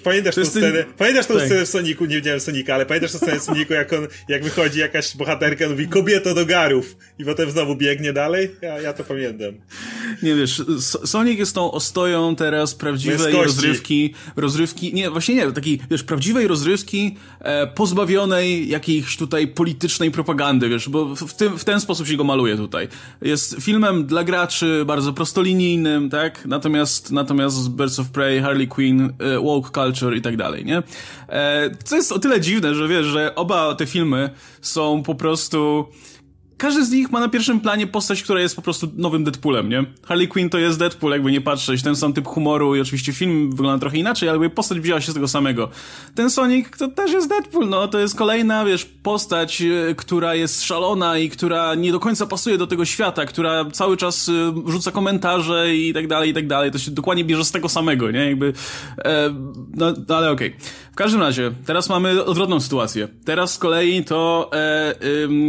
pamiętasz 0.02 0.34
tą 0.34 0.44
scenę, 0.44 0.73
ten... 0.73 0.93
pamiętasz 0.93 1.26
tą 1.26 1.34
tak. 1.34 1.46
scenę 1.46 1.67
w 1.67 1.69
Soniku, 1.69 2.05
nie 2.05 2.17
widziałem 2.17 2.40
Sonika, 2.40 2.75
ale 2.75 2.87
pamiętasz 2.87 3.12
tą 3.12 3.19
scenę 3.19 3.40
w 3.40 3.43
Soniku, 3.43 3.73
jak 3.73 3.93
on, 3.93 4.06
jak 4.28 4.44
wychodzi 4.44 4.78
jakaś 4.78 5.17
bohaterka, 5.17 5.69
mówi 5.69 5.88
kobieto 5.88 6.34
do 6.34 6.46
garów 6.46 6.96
i 7.19 7.25
potem 7.25 7.50
znowu 7.50 7.76
biegnie 7.76 8.12
dalej? 8.12 8.50
Ja, 8.62 8.81
ja 8.81 8.93
to 8.93 9.05
pamiętam. 9.05 9.55
Nie 10.23 10.34
wiesz, 10.34 10.62
Sonic 11.05 11.38
jest 11.38 11.55
tą 11.55 11.73
ostoją 11.73 12.37
teraz 12.37 12.75
prawdziwej 12.75 13.32
rozrywki, 13.32 14.14
rozrywki, 14.37 14.94
nie, 14.94 15.11
właśnie 15.17 15.35
nie, 15.35 15.53
takiej, 15.53 15.81
wiesz, 15.91 16.03
prawdziwej 16.03 16.49
rozrywki 16.49 17.17
e, 17.41 17.67
pozbawionej 17.67 18.69
jakiejś 18.69 19.17
tutaj 19.17 19.49
politycznej 19.49 20.11
propagandy, 20.11 20.69
wiesz, 20.69 20.89
bo 20.89 21.17
w, 21.17 21.35
tym, 21.35 21.59
w 21.59 21.65
ten 21.65 21.81
sposób 21.81 22.07
się 22.07 22.17
go 22.17 22.25
maluje 22.25 22.57
tutaj. 22.57 22.89
Jest 23.23 23.57
filmem 23.61 24.07
dla 24.07 24.25
graczy, 24.25 24.85
bardzo 24.87 25.13
prostolinijnym, 25.13 26.11
tak? 26.11 26.47
Natomiast, 26.47 27.13
natomiast 27.13 27.71
Birds 27.71 27.99
of 27.99 28.11
Prey, 28.11 28.41
Harley 28.41 28.69
Quinn, 28.69 29.13
e, 29.19 29.39
woke 29.41 29.71
culture 29.71 30.17
i 30.17 30.23
tak 30.23 30.37
dalej, 30.37 30.65
nie? 30.65 30.83
E, 31.29 31.71
co 31.85 31.97
jest 31.97 32.12
o 32.12 32.19
tyle 32.19 32.41
dziwne, 32.41 32.75
że 32.75 32.89
wiesz, 32.89 33.07
że 33.07 33.35
oba 33.35 33.75
te 33.75 33.87
filmy 33.87 34.31
są 34.61 35.03
po 35.03 35.15
prostu 35.15 35.87
każdy 36.58 36.85
z 36.85 36.91
nich 36.91 37.11
ma 37.11 37.20
na 37.20 37.29
pierwszym 37.29 37.61
planie 37.61 37.87
postać, 37.87 38.23
która 38.23 38.41
jest 38.41 38.56
po 38.56 38.62
prostu 38.62 38.88
nowym 38.97 39.25
Deadpoolem, 39.25 39.69
nie? 39.69 39.85
Harley 40.05 40.29
Quinn 40.29 40.50
to 40.50 40.58
jest 40.58 40.79
Deadpool, 40.79 41.12
jakby 41.12 41.32
nie 41.32 41.41
patrzeć, 41.41 41.82
ten 41.82 41.97
sam 41.97 42.12
typ 42.12 42.26
humoru 42.26 42.76
i 42.76 42.81
oczywiście 42.81 43.12
film 43.12 43.50
wygląda 43.50 43.81
trochę 43.81 43.99
inaczej, 43.99 44.29
ale 44.29 44.50
postać 44.50 44.81
wzięła 44.81 45.00
się 45.00 45.11
z 45.11 45.14
tego 45.14 45.29
samego. 45.29 45.69
Ten 46.14 46.31
Sonic 46.31 46.69
to 46.79 46.88
też 46.88 47.12
jest 47.12 47.29
Deadpool, 47.29 47.69
no 47.69 47.88
to 47.88 47.99
jest 47.99 48.14
kolejna, 48.14 48.64
wiesz, 48.64 48.85
postać, 48.85 49.62
e, 49.62 49.94
która 49.94 50.35
jest 50.35 50.64
szalona 50.64 51.19
i 51.19 51.31
która 51.31 51.75
nie 51.75 51.93
do 51.93 52.00
końca 52.00 52.26
pasuje 52.26 52.59
do 52.59 52.67
tego 52.67 52.85
świata, 52.85 53.25
która 53.25 53.64
cały 53.73 53.97
czas 53.97 54.29
e, 54.29 54.32
rzuca 54.70 54.91
komentarze 54.91 55.75
i 55.75 55.94
tak 55.94 56.06
dalej, 56.06 56.31
i 56.31 56.35
tak 56.35 56.47
dalej. 56.47 56.70
To 56.70 56.79
się 56.79 56.91
dokładnie 56.91 57.25
bierze 57.25 57.44
z 57.44 57.50
tego 57.50 57.69
samego, 57.69 58.11
nie? 58.11 58.26
Jakby, 58.26 58.52
e, 59.04 59.35
no, 59.75 59.95
no 60.09 60.16
ale 60.16 60.31
okej. 60.31 60.49
Okay. 60.49 60.61
W 60.97 60.99
każdym 60.99 61.21
razie, 61.21 61.53
teraz 61.67 61.88
mamy 61.88 62.25
odwrotną 62.25 62.61
sytuację. 62.61 63.09
Teraz 63.25 63.55
z 63.55 63.59
kolei 63.59 64.05
to 64.05 64.50
e, 64.53 64.95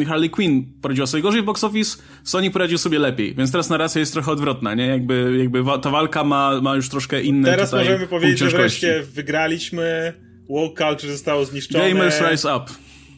e, 0.02 0.06
Harley 0.06 0.30
Quinn 0.30 0.66
poradziła 0.82 1.08
sobie 1.08 1.24
gorzej 1.24 1.42
w 1.42 1.46
box 1.46 1.64
office, 1.64 1.98
Sony 2.24 2.52
poradził 2.52 2.78
sobie 2.78 3.00
lepiej, 3.00 3.36
więc 3.36 3.52
teraz 3.52 3.70
narracja 3.70 4.00
jest 4.00 4.14
trochę 4.14 4.32
odwrotna, 4.32 4.76
nie? 4.76 4.88
Jakby, 4.88 5.38
jakby 5.40 5.64
ta 5.82 5.90
walka 5.90 6.24
ma, 6.24 6.62
ma 6.62 6.76
już 6.76 6.90
troszkę 6.90 7.22
inne 7.22 7.52
Teraz 7.52 7.74
możemy 7.74 8.08
powiedzieć, 8.08 8.40
że 8.40 8.50
wreszcie 8.50 9.04
wygraliśmy, 9.14 10.14
woke 10.50 10.88
culture 10.88 11.12
zostało 11.12 11.46
zniszczone. 11.46 11.90
Gamers 11.90 12.22
rise 12.32 12.56
up. 12.56 12.66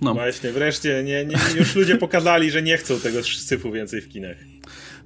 No. 0.01 0.13
Właśnie, 0.13 0.51
wreszcie 0.51 1.03
nie, 1.03 1.25
nie, 1.25 1.37
już 1.59 1.75
ludzie 1.75 1.97
pokazali, 1.97 2.51
że 2.51 2.61
nie 2.61 2.77
chcą 2.77 2.99
tego 2.99 3.23
syfu 3.23 3.71
więcej 3.71 4.01
w 4.01 4.09
kinach. 4.09 4.37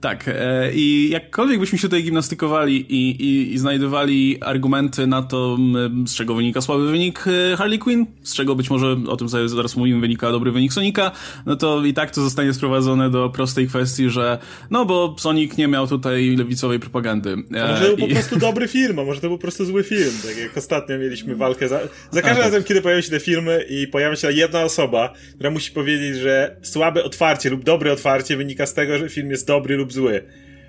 Tak, 0.03 0.27
e, 0.27 0.71
i 0.73 1.09
jakkolwiek 1.09 1.59
byśmy 1.59 1.77
się 1.77 1.87
tutaj 1.87 2.03
gimnastykowali 2.03 2.85
i, 2.89 3.09
i, 3.25 3.53
i 3.53 3.57
znajdowali 3.57 4.37
argumenty 4.41 5.07
na 5.07 5.21
to, 5.21 5.57
z 6.05 6.15
czego 6.15 6.35
wynika 6.35 6.61
słaby 6.61 6.91
wynik 6.91 7.25
e, 7.27 7.57
Harley 7.57 7.79
Quinn, 7.79 8.05
z 8.23 8.35
czego 8.35 8.55
być 8.55 8.69
może, 8.69 8.97
o 9.07 9.17
tym 9.17 9.29
sobie 9.29 9.49
zaraz 9.49 9.75
mówimy, 9.75 10.01
wynika 10.01 10.31
dobry 10.31 10.51
wynik 10.51 10.73
Sonika, 10.73 11.11
no 11.45 11.55
to 11.55 11.85
i 11.85 11.93
tak 11.93 12.11
to 12.11 12.21
zostanie 12.21 12.53
sprowadzone 12.53 13.09
do 13.09 13.29
prostej 13.29 13.67
kwestii, 13.67 14.09
że 14.09 14.37
no 14.69 14.85
bo 14.85 15.15
Sonic 15.19 15.57
nie 15.57 15.67
miał 15.67 15.87
tutaj 15.87 16.35
lewicowej 16.35 16.79
propagandy. 16.79 17.35
A 17.63 17.67
może 17.67 17.85
to 17.91 17.97
był 17.97 18.07
po 18.07 18.13
prostu 18.13 18.39
dobry 18.39 18.67
film, 18.67 18.99
a 18.99 19.03
może 19.03 19.21
to 19.21 19.27
był 19.27 19.37
po 19.37 19.41
prostu 19.41 19.65
zły 19.65 19.83
film, 19.83 20.11
tak 20.27 20.37
jak 20.37 20.57
ostatnio 20.57 20.97
mieliśmy 20.97 21.35
walkę 21.35 21.67
za... 21.67 21.79
Za 22.11 22.21
każdym 22.21 22.35
tak. 22.35 22.45
razem, 22.45 22.63
kiedy 22.63 22.81
pojawiają 22.81 23.01
się 23.01 23.11
te 23.11 23.19
filmy 23.19 23.65
i 23.69 23.87
pojawia 23.87 24.15
się 24.15 24.31
jedna 24.31 24.63
osoba, 24.63 25.13
która 25.35 25.49
musi 25.49 25.71
powiedzieć, 25.71 26.17
że 26.17 26.55
słabe 26.61 27.03
otwarcie 27.03 27.49
lub 27.49 27.63
dobre 27.63 27.93
otwarcie 27.93 28.37
wynika 28.37 28.65
z 28.65 28.73
tego, 28.73 28.97
że 28.97 29.09
film 29.09 29.31
jest 29.31 29.47
dobry 29.47 29.77
lub 29.77 29.92
zły. 29.93 30.23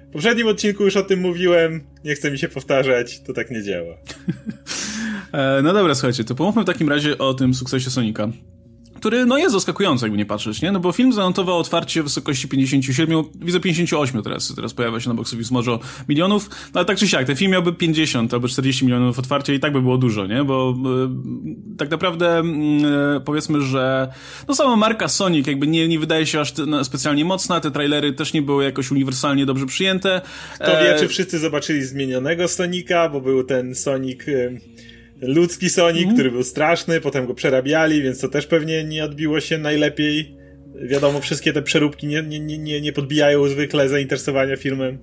W 0.08 0.12
poprzednim 0.12 0.46
odcinku 0.46 0.84
już 0.84 0.96
o 0.96 1.02
tym 1.02 1.20
mówiłem, 1.20 1.80
nie 2.04 2.14
chcę 2.14 2.30
mi 2.30 2.38
się 2.38 2.48
powtarzać, 2.48 3.20
to 3.20 3.32
tak 3.32 3.50
nie 3.50 3.62
działa. 3.62 3.96
E, 5.32 5.62
no 5.62 5.72
dobra, 5.72 5.94
słuchajcie, 5.94 6.24
to 6.24 6.34
pomówmy 6.34 6.62
w 6.62 6.66
takim 6.66 6.88
razie 6.88 7.18
o 7.18 7.34
tym 7.34 7.54
sukcesie 7.54 7.90
Sonika 7.90 8.28
który 9.04 9.26
no 9.26 9.38
jest 9.38 9.52
zaskakujący, 9.52 10.04
jakby 10.04 10.18
nie 10.18 10.26
patrzeć, 10.26 10.62
nie? 10.62 10.73
No 10.73 10.80
bo 10.80 10.92
film 10.92 11.12
zanotował 11.12 11.58
otwarcie 11.58 12.00
w 12.00 12.04
wysokości 12.04 12.49
57, 12.49 13.25
widzę 13.34 13.61
58 13.61 14.23
teraz, 14.23 14.54
teraz 14.56 14.75
pojawia 14.75 15.00
się 15.00 15.08
na 15.08 15.14
box 15.14 15.34
office 15.34 15.54
może 15.54 15.78
milionów, 16.08 16.50
no 16.50 16.80
ale 16.80 16.84
tak 16.84 16.99
czy 16.99 17.08
siak, 17.08 17.26
ten 17.26 17.37
film 17.37 17.52
miałby 17.52 17.73
50 17.73 18.34
albo 18.34 18.49
40 18.49 18.84
milionów 18.84 19.18
otwarcia 19.18 19.52
i 19.52 19.61
tak 19.61 19.73
by 19.73 19.82
było 19.82 19.99
dużo, 19.99 20.26
nie? 20.26 20.44
Bo 20.44 20.75
e, 21.04 21.76
tak 21.76 21.90
naprawdę 21.90 22.38
e, 22.38 23.20
powiedzmy, 23.25 23.61
że 23.61 24.12
no 24.49 24.54
sama 24.54 24.76
marka 24.76 25.08
Sonic 25.08 25.46
jakby 25.46 25.66
nie, 25.66 25.88
nie 25.88 25.99
wydaje 25.99 26.26
się 26.26 26.40
aż 26.40 26.52
no, 26.66 26.84
specjalnie 26.84 27.25
mocna, 27.25 27.61
te 27.61 27.70
trailery 27.70 28.12
też 28.12 28.32
nie 28.32 28.42
były 28.42 28.64
jakoś 28.64 28.90
uniwersalnie 28.90 29.46
dobrze 29.46 29.66
przyjęte. 29.66 30.20
Kto 30.54 30.66
wie, 30.66 30.96
czy 30.99 31.08
wszyscy 31.08 31.38
zobaczyli 31.38 31.84
zmienionego 31.84 32.49
Sonika, 32.49 33.08
bo 33.08 33.20
był 33.20 33.44
ten 33.44 33.75
Sonic 33.75 34.20
ludzki 35.26 35.70
Sonic, 35.70 36.02
mm. 36.02 36.14
który 36.14 36.30
był 36.30 36.42
straszny, 36.42 37.00
potem 37.00 37.26
go 37.26 37.34
przerabiali, 37.34 38.02
więc 38.02 38.20
to 38.20 38.28
też 38.28 38.46
pewnie 38.46 38.84
nie 38.84 39.04
odbiło 39.04 39.40
się 39.40 39.58
najlepiej. 39.58 40.36
Wiadomo, 40.82 41.20
wszystkie 41.20 41.52
te 41.52 41.62
przeróbki 41.62 42.06
nie, 42.06 42.22
nie, 42.22 42.58
nie, 42.58 42.80
nie 42.80 42.92
podbijają 42.92 43.48
zwykle 43.48 43.88
zainteresowania 43.88 44.56
filmem. 44.56 44.98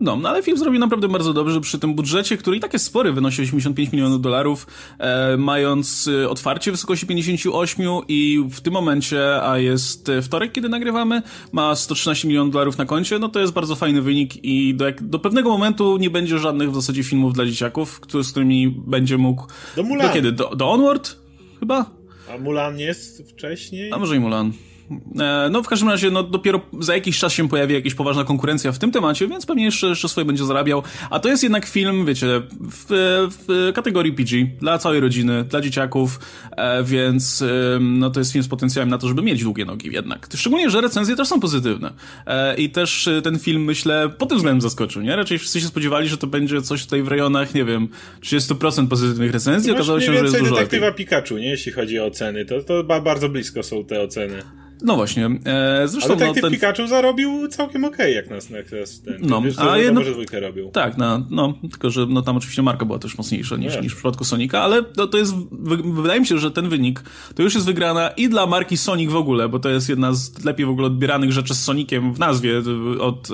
No, 0.00 0.16
no 0.16 0.28
ale 0.28 0.42
film 0.42 0.58
zrobił 0.58 0.80
naprawdę 0.80 1.08
bardzo 1.08 1.32
dobrze 1.32 1.60
przy 1.60 1.78
tym 1.78 1.94
budżecie, 1.94 2.36
który 2.36 2.56
i 2.56 2.60
tak 2.60 2.72
jest 2.72 2.84
spory, 2.84 3.12
wynosi 3.12 3.42
85 3.42 3.92
milionów 3.92 4.20
dolarów, 4.20 4.66
e, 4.98 5.36
mając 5.36 6.08
e, 6.08 6.28
otwarcie 6.28 6.70
w 6.70 6.74
wysokości 6.74 7.06
58 7.06 7.86
i 8.08 8.44
w 8.50 8.60
tym 8.60 8.72
momencie, 8.72 9.42
a 9.42 9.58
jest 9.58 10.10
wtorek, 10.22 10.52
kiedy 10.52 10.68
nagrywamy, 10.68 11.22
ma 11.52 11.76
113 11.76 12.28
milionów 12.28 12.52
dolarów 12.52 12.78
na 12.78 12.84
koncie, 12.84 13.18
no 13.18 13.28
to 13.28 13.40
jest 13.40 13.52
bardzo 13.52 13.76
fajny 13.76 14.02
wynik 14.02 14.44
i 14.44 14.74
do, 14.74 14.86
jak, 14.86 15.02
do 15.02 15.18
pewnego 15.18 15.50
momentu 15.50 15.96
nie 15.96 16.10
będzie 16.10 16.38
żadnych 16.38 16.70
w 16.70 16.74
zasadzie 16.74 17.04
filmów 17.04 17.32
dla 17.32 17.46
dzieciaków, 17.46 18.00
który, 18.00 18.24
z 18.24 18.30
którymi 18.30 18.68
będzie 18.86 19.18
mógł... 19.18 19.46
Do 19.76 19.82
Mulan. 19.82 20.06
Do 20.06 20.12
kiedy? 20.12 20.32
Do, 20.32 20.56
do 20.56 20.70
Onward? 20.70 21.16
Chyba? 21.60 21.90
A 22.34 22.38
Mulan 22.38 22.78
jest 22.78 23.30
wcześniej? 23.30 23.92
A 23.92 23.98
może 23.98 24.16
i 24.16 24.20
Mulan. 24.20 24.52
E, 25.20 25.48
no 25.50 25.62
w 25.62 25.68
każdym 25.68 25.88
razie, 25.88 26.10
no 26.10 26.22
dopiero 26.22 26.60
za 26.80 26.94
jakiś 26.94 27.18
czas 27.18 27.32
się 27.32 27.48
pojawi 27.48 27.74
jakaś 27.74 27.94
poważna 27.94 28.24
konkurencja 28.24 28.72
w 28.72 28.78
tym 28.78 28.90
temacie, 28.90 29.28
więc 29.28 29.46
pewnie 29.46 29.64
jeszcze, 29.64 29.86
jeszcze 29.86 30.08
swoje 30.08 30.24
będzie 30.24 30.44
zarabiał. 30.44 30.82
A 31.10 31.18
to 31.20 31.28
jest 31.28 31.42
jednak 31.42 31.66
film, 31.66 32.06
wiecie, 32.06 32.26
w, 32.60 32.86
w 33.38 33.72
kategorii 33.74 34.12
PG, 34.12 34.36
dla 34.60 34.78
całej 34.78 35.00
rodziny, 35.00 35.44
dla 35.44 35.60
dzieciaków, 35.60 36.20
e, 36.56 36.84
więc 36.84 37.44
no 37.80 38.10
to 38.10 38.20
jest 38.20 38.32
film 38.32 38.44
z 38.44 38.48
potencjałem 38.48 38.88
na 38.88 38.98
to, 38.98 39.08
żeby 39.08 39.22
mieć 39.22 39.42
długie 39.42 39.64
nogi 39.64 39.92
jednak. 39.92 40.28
Szczególnie, 40.34 40.70
że 40.70 40.80
recenzje 40.80 41.16
też 41.16 41.28
są 41.28 41.40
pozytywne. 41.40 41.92
E, 42.26 42.56
I 42.56 42.70
też 42.70 43.08
ten 43.24 43.38
film, 43.38 43.64
myślę, 43.64 44.08
pod 44.18 44.28
tym 44.28 44.38
względem 44.38 44.60
zaskoczył, 44.60 45.02
nie? 45.02 45.16
Raczej 45.16 45.38
wszyscy 45.38 45.60
się 45.60 45.66
spodziewali, 45.66 46.08
że 46.08 46.18
to 46.18 46.26
będzie 46.26 46.62
coś 46.62 46.84
tutaj 46.84 47.02
w 47.02 47.08
rejonach, 47.08 47.54
nie 47.54 47.64
wiem, 47.64 47.88
30% 48.22 48.88
pozytywnych 48.88 49.32
recenzji, 49.32 49.72
okazało 49.72 50.00
się, 50.00 50.06
że 50.06 50.14
jest 50.14 50.38
dużo 50.38 50.54
detektywa 50.54 50.92
Pikachu, 50.92 51.38
nie? 51.38 51.50
Jeśli 51.50 51.72
chodzi 51.72 51.98
o 51.98 52.04
oceny, 52.04 52.44
to, 52.44 52.62
to 52.62 52.84
bardzo 52.84 53.28
blisko 53.28 53.62
są 53.62 53.84
te 53.84 54.00
oceny. 54.00 54.42
No 54.82 54.96
właśnie. 54.96 55.26
E, 55.44 55.88
zresztą, 55.88 56.10
Ale 56.10 56.18
Detective 56.18 56.42
no, 56.42 56.50
ten... 56.50 56.60
Pikachu 56.60 56.86
zarobił 56.86 57.48
całkiem 57.48 57.84
okej, 57.84 57.96
okay, 57.96 58.10
jak 58.10 58.30
nas, 58.30 58.50
jak 58.50 58.72
nas 58.72 59.02
ten. 59.02 59.18
No, 59.20 59.42
wiesz, 59.42 59.58
a 59.58 59.78
jedno... 59.78 60.04
że 60.04 60.12
dwójkę 60.12 60.40
robił. 60.40 60.70
Tak, 60.70 60.96
no, 60.96 61.26
no, 61.30 61.54
tylko 61.70 61.90
że 61.90 62.06
no, 62.06 62.22
tam 62.22 62.36
oczywiście 62.36 62.62
marka 62.62 62.84
była 62.84 62.98
też 62.98 63.18
mocniejsza 63.18 63.56
niż, 63.56 63.74
no 63.74 63.80
niż 63.80 63.92
w 63.92 63.96
przypadku 63.96 64.24
Sonika, 64.24 64.60
ale 64.60 64.82
to, 64.82 65.06
to 65.06 65.18
jest, 65.18 65.34
wydaje 65.84 66.20
mi 66.20 66.26
się, 66.26 66.38
że 66.38 66.50
ten 66.50 66.68
wynik 66.68 67.02
to 67.34 67.42
już 67.42 67.54
jest 67.54 67.66
wygrana 67.66 68.08
i 68.08 68.28
dla 68.28 68.46
marki 68.46 68.76
Sonic 68.76 69.10
w 69.10 69.16
ogóle, 69.16 69.48
bo 69.48 69.58
to 69.58 69.68
jest 69.68 69.88
jedna 69.88 70.12
z 70.12 70.44
lepiej 70.44 70.66
w 70.66 70.70
ogóle 70.70 70.86
odbieranych 70.86 71.32
rzeczy 71.32 71.54
z 71.54 71.64
Soniciem 71.64 72.14
w 72.14 72.18
nazwie 72.18 72.58
od, 73.00 73.28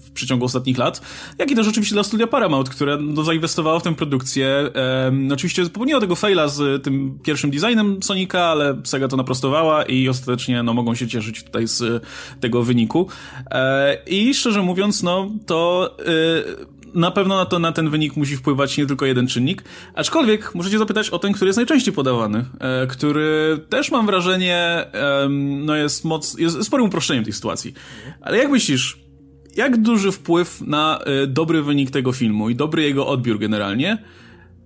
w 0.00 0.10
przeciągu 0.14 0.44
ostatnich 0.44 0.78
lat, 0.78 1.00
jak 1.38 1.50
i 1.50 1.54
też 1.54 1.68
oczywiście 1.68 1.94
dla 1.94 2.02
studia 2.02 2.26
Paramount, 2.26 2.68
które 2.68 2.96
no, 3.00 3.24
zainwestowało 3.24 3.80
w 3.80 3.82
tę 3.82 3.94
produkcję. 3.94 4.48
E, 4.48 5.12
oczywiście 5.32 5.66
popełniło 5.66 6.00
tego 6.00 6.16
faila 6.16 6.48
z 6.48 6.82
tym 6.82 7.18
pierwszym 7.22 7.50
designem 7.50 8.02
Sonika, 8.02 8.44
ale 8.44 8.80
Sega 8.84 9.08
to 9.08 9.16
naprostowała 9.16 9.84
i 9.84 10.08
ostatecznie 10.08 10.47
no, 10.48 10.74
mogą 10.74 10.94
się 10.94 11.08
cieszyć 11.08 11.42
tutaj 11.42 11.68
z 11.68 12.04
tego 12.40 12.62
wyniku. 12.62 13.08
E, 13.50 13.96
I 14.06 14.34
szczerze 14.34 14.62
mówiąc, 14.62 15.02
no 15.02 15.30
to 15.46 15.90
e, 15.98 16.68
na 16.94 17.10
pewno 17.10 17.36
na, 17.36 17.44
to, 17.44 17.58
na 17.58 17.72
ten 17.72 17.90
wynik 17.90 18.16
musi 18.16 18.36
wpływać 18.36 18.78
nie 18.78 18.86
tylko 18.86 19.06
jeden 19.06 19.26
czynnik, 19.26 19.64
aczkolwiek 19.94 20.54
możecie 20.54 20.78
zapytać 20.78 21.10
o 21.10 21.18
ten, 21.18 21.32
który 21.32 21.48
jest 21.48 21.56
najczęściej 21.56 21.94
podawany, 21.94 22.44
e, 22.60 22.86
który 22.86 23.58
też 23.68 23.90
mam 23.90 24.06
wrażenie 24.06 24.84
no 25.66 25.76
jest, 25.76 26.04
moc, 26.04 26.38
jest 26.38 26.64
sporym 26.64 26.86
uproszczeniem 26.86 27.24
tej 27.24 27.32
sytuacji. 27.32 27.74
Ale 28.20 28.38
jak 28.38 28.50
myślisz, 28.50 28.98
jak 29.56 29.76
duży 29.76 30.12
wpływ 30.12 30.60
na 30.60 30.98
dobry 31.26 31.62
wynik 31.62 31.90
tego 31.90 32.12
filmu 32.12 32.50
i 32.50 32.54
dobry 32.54 32.82
jego 32.82 33.06
odbiór 33.06 33.38
generalnie 33.38 33.98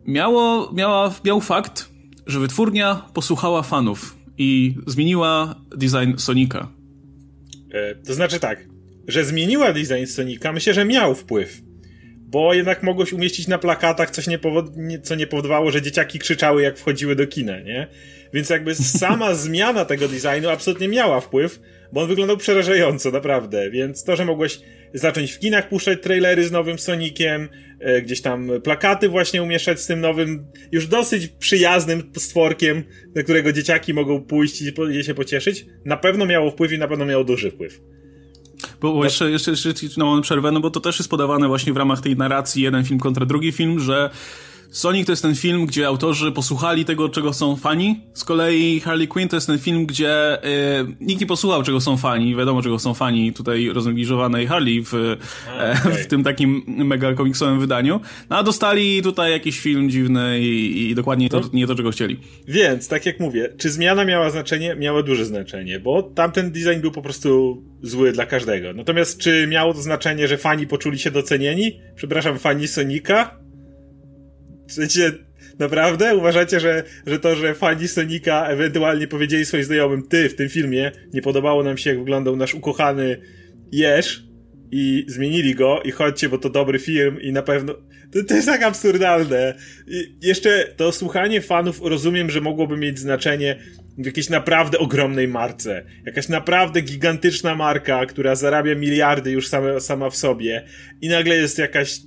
miało, 0.06 0.72
miała, 0.72 1.12
miał 1.24 1.40
fakt, 1.40 1.88
że 2.26 2.40
wytwórnia 2.40 3.02
posłuchała 3.14 3.62
fanów 3.62 4.21
i 4.38 4.74
zmieniła 4.86 5.64
design 5.76 6.12
Sonika. 6.16 6.72
E, 7.70 7.94
to 7.94 8.14
znaczy 8.14 8.40
tak, 8.40 8.68
że 9.08 9.24
zmieniła 9.24 9.72
design 9.72 10.06
Sonika, 10.06 10.52
myślę, 10.52 10.74
że 10.74 10.84
miał 10.84 11.14
wpływ. 11.14 11.62
Bo 12.32 12.54
jednak 12.54 12.82
mogłeś 12.82 13.12
umieścić 13.12 13.48
na 13.48 13.58
plakatach 13.58 14.10
coś, 14.10 14.26
nie 14.26 14.38
co 15.02 15.14
nie 15.14 15.26
powodowało, 15.26 15.70
że 15.70 15.82
dzieciaki 15.82 16.18
krzyczały, 16.18 16.62
jak 16.62 16.78
wchodziły 16.78 17.16
do 17.16 17.26
kina, 17.26 17.60
nie? 17.60 17.86
Więc 18.32 18.50
jakby 18.50 18.74
sama 18.74 19.34
zmiana 19.44 19.84
tego 19.84 20.08
designu 20.08 20.48
absolutnie 20.48 20.88
miała 20.88 21.20
wpływ, 21.20 21.60
bo 21.92 22.00
on 22.00 22.08
wyglądał 22.08 22.36
przerażająco, 22.36 23.10
naprawdę. 23.10 23.70
Więc 23.70 24.04
to, 24.04 24.16
że 24.16 24.24
mogłeś 24.24 24.60
zacząć 24.94 25.32
w 25.32 25.38
kinach 25.38 25.68
puszczać 25.68 26.02
trailery 26.02 26.44
z 26.44 26.52
nowym 26.52 26.78
Soniciem, 26.78 27.48
e, 27.80 28.02
gdzieś 28.02 28.20
tam 28.20 28.50
plakaty 28.64 29.08
właśnie 29.08 29.42
umieszczać 29.42 29.80
z 29.80 29.86
tym 29.86 30.00
nowym, 30.00 30.46
już 30.72 30.86
dosyć 30.86 31.28
przyjaznym 31.28 32.10
stworkiem, 32.16 32.84
do 33.14 33.22
którego 33.22 33.52
dzieciaki 33.52 33.94
mogą 33.94 34.20
pójść 34.20 34.62
i 34.62 35.04
się 35.04 35.14
pocieszyć, 35.14 35.66
na 35.84 35.96
pewno 35.96 36.26
miało 36.26 36.50
wpływ 36.50 36.72
i 36.72 36.78
na 36.78 36.88
pewno 36.88 37.04
miało 37.04 37.24
duży 37.24 37.50
wpływ. 37.50 37.80
Bo, 38.82 38.92
bo 38.92 39.04
jeszcze, 39.04 39.30
jeszcze, 39.30 39.50
jeszcze 39.50 39.72
no, 39.96 40.20
przerwę, 40.20 40.52
no 40.52 40.60
bo 40.60 40.70
to 40.70 40.80
też 40.80 40.98
jest 40.98 41.10
podawane 41.10 41.48
właśnie 41.48 41.72
w 41.72 41.76
ramach 41.76 42.00
tej 42.00 42.16
narracji, 42.16 42.62
jeden 42.62 42.84
film 42.84 43.00
kontra 43.00 43.26
drugi 43.26 43.52
film, 43.52 43.80
że 43.80 44.10
Sonic 44.72 45.06
to 45.06 45.12
jest 45.12 45.22
ten 45.22 45.34
film, 45.34 45.66
gdzie 45.66 45.86
autorzy 45.86 46.32
posłuchali 46.32 46.84
tego, 46.84 47.08
czego 47.08 47.32
są 47.32 47.56
fani. 47.56 48.00
Z 48.14 48.24
kolei 48.24 48.80
Harley 48.80 49.08
Quinn 49.08 49.28
to 49.28 49.36
jest 49.36 49.46
ten 49.46 49.58
film, 49.58 49.86
gdzie 49.86 50.44
y, 50.44 50.96
nikt 51.00 51.20
nie 51.20 51.26
posłuchał, 51.26 51.62
czego 51.62 51.80
są 51.80 51.96
fani. 51.96 52.36
Wiadomo, 52.36 52.62
czego 52.62 52.78
są 52.78 52.94
fani 52.94 53.32
tutaj 53.32 53.68
roznegliżowanej 53.68 54.46
Harley 54.46 54.84
w, 54.84 54.94
e, 54.94 55.16
okay. 55.80 55.92
w 55.92 56.06
tym 56.06 56.24
takim 56.24 56.62
mega 56.66 57.14
komiksowym 57.14 57.60
wydaniu. 57.60 58.00
No, 58.30 58.36
a 58.38 58.42
dostali 58.42 59.02
tutaj 59.02 59.32
jakiś 59.32 59.60
film 59.60 59.90
dziwny 59.90 60.40
i, 60.40 60.90
i 60.90 60.94
dokładnie 60.94 61.28
to, 61.28 61.40
no. 61.40 61.48
nie 61.52 61.66
to, 61.66 61.74
czego 61.74 61.90
chcieli. 61.90 62.20
Więc, 62.48 62.88
tak 62.88 63.06
jak 63.06 63.20
mówię, 63.20 63.54
czy 63.58 63.70
zmiana 63.70 64.04
miała 64.04 64.30
znaczenie? 64.30 64.74
Miała 64.74 65.02
duże 65.02 65.24
znaczenie, 65.24 65.80
bo 65.80 66.02
tamten 66.02 66.52
design 66.52 66.80
był 66.80 66.90
po 66.90 67.02
prostu 67.02 67.62
zły 67.82 68.12
dla 68.12 68.26
każdego. 68.26 68.72
Natomiast 68.72 69.18
czy 69.18 69.46
miało 69.46 69.74
to 69.74 69.82
znaczenie, 69.82 70.28
że 70.28 70.38
fani 70.38 70.66
poczuli 70.66 70.98
się 70.98 71.10
docenieni? 71.10 71.80
Przepraszam, 71.96 72.38
fani 72.38 72.68
Sonika? 72.68 73.42
W 74.68 74.72
sensie, 74.72 75.12
naprawdę? 75.58 76.16
Uważacie, 76.16 76.60
że, 76.60 76.84
że 77.06 77.18
to, 77.18 77.36
że 77.36 77.54
fani 77.54 77.88
Sonika 77.88 78.46
ewentualnie 78.46 79.08
powiedzieli 79.08 79.44
swoim 79.44 79.64
znajomym, 79.64 80.02
ty, 80.08 80.28
w 80.28 80.34
tym 80.34 80.48
filmie 80.48 80.92
nie 81.12 81.22
podobało 81.22 81.62
nam 81.62 81.78
się, 81.78 81.90
jak 81.90 81.98
wyglądał 81.98 82.36
nasz 82.36 82.54
ukochany 82.54 83.20
Jesz 83.72 84.24
i 84.70 85.04
zmienili 85.08 85.54
go 85.54 85.82
i 85.84 85.90
chodźcie, 85.90 86.28
bo 86.28 86.38
to 86.38 86.50
dobry 86.50 86.78
film 86.78 87.20
i 87.20 87.32
na 87.32 87.42
pewno... 87.42 87.74
To, 88.12 88.24
to 88.28 88.34
jest 88.34 88.46
tak 88.46 88.62
absurdalne. 88.62 89.54
I 89.86 90.18
jeszcze 90.22 90.74
to 90.76 90.92
słuchanie 90.92 91.40
fanów 91.40 91.80
rozumiem, 91.82 92.30
że 92.30 92.40
mogłoby 92.40 92.76
mieć 92.76 92.98
znaczenie 92.98 93.58
w 93.98 94.06
jakiejś 94.06 94.28
naprawdę 94.28 94.78
ogromnej 94.78 95.28
marce. 95.28 95.84
Jakaś 96.06 96.28
naprawdę 96.28 96.80
gigantyczna 96.80 97.54
marka, 97.54 98.06
która 98.06 98.34
zarabia 98.34 98.74
miliardy 98.74 99.30
już 99.30 99.48
same, 99.48 99.80
sama 99.80 100.10
w 100.10 100.16
sobie 100.16 100.64
i 101.00 101.08
nagle 101.08 101.36
jest 101.36 101.58
jakaś 101.58 102.00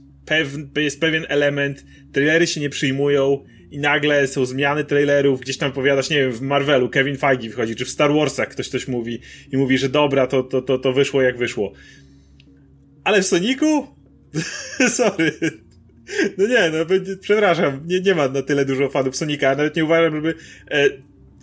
jest 0.75 1.00
pewien 1.00 1.25
element, 1.29 1.86
trailery 2.13 2.48
się 2.48 2.62
nie 2.62 2.70
przyjmują 2.70 3.46
i 3.72 3.79
nagle 3.79 4.27
są 4.27 4.46
zmiany 4.46 4.84
trailerów, 4.84 5.41
gdzieś 5.41 5.58
tam 5.58 5.72
powiadasz, 5.72 6.10
nie 6.10 6.17
wiem, 6.17 6.32
w 6.32 6.41
Marvelu 6.41 6.89
Kevin 6.89 7.17
Feige 7.17 7.50
wchodzi, 7.50 7.75
czy 7.75 7.86
w 7.86 7.89
Star 7.89 8.13
Warsach 8.13 8.50
ktoś 8.50 8.67
coś 8.67 8.88
mówi 8.88 9.20
i 9.51 9.58
mówi, 9.58 9.77
że 9.77 9.89
dobra, 9.89 10.27
to, 10.27 10.44
to, 10.44 10.62
to, 10.62 10.77
to 10.77 10.94
wyszło 10.94 11.22
jak 11.22 11.38
wyszło. 11.38 11.74
Ale 13.03 13.22
w 13.22 13.25
Soniku? 13.25 13.88
Sorry. 14.89 15.32
No 16.38 16.48
nie, 16.48 16.72
no 16.72 16.86
przepraszam, 17.22 17.82
nie, 17.86 18.00
nie 18.00 18.15
ma 18.15 18.27
na 18.27 18.41
tyle 18.41 18.65
dużo 18.65 18.89
fanów 18.89 19.15
Sonika, 19.15 19.55
nawet 19.55 19.75
nie 19.75 19.86
uważam, 19.86 20.15
żeby 20.15 20.34
e, 20.72 20.89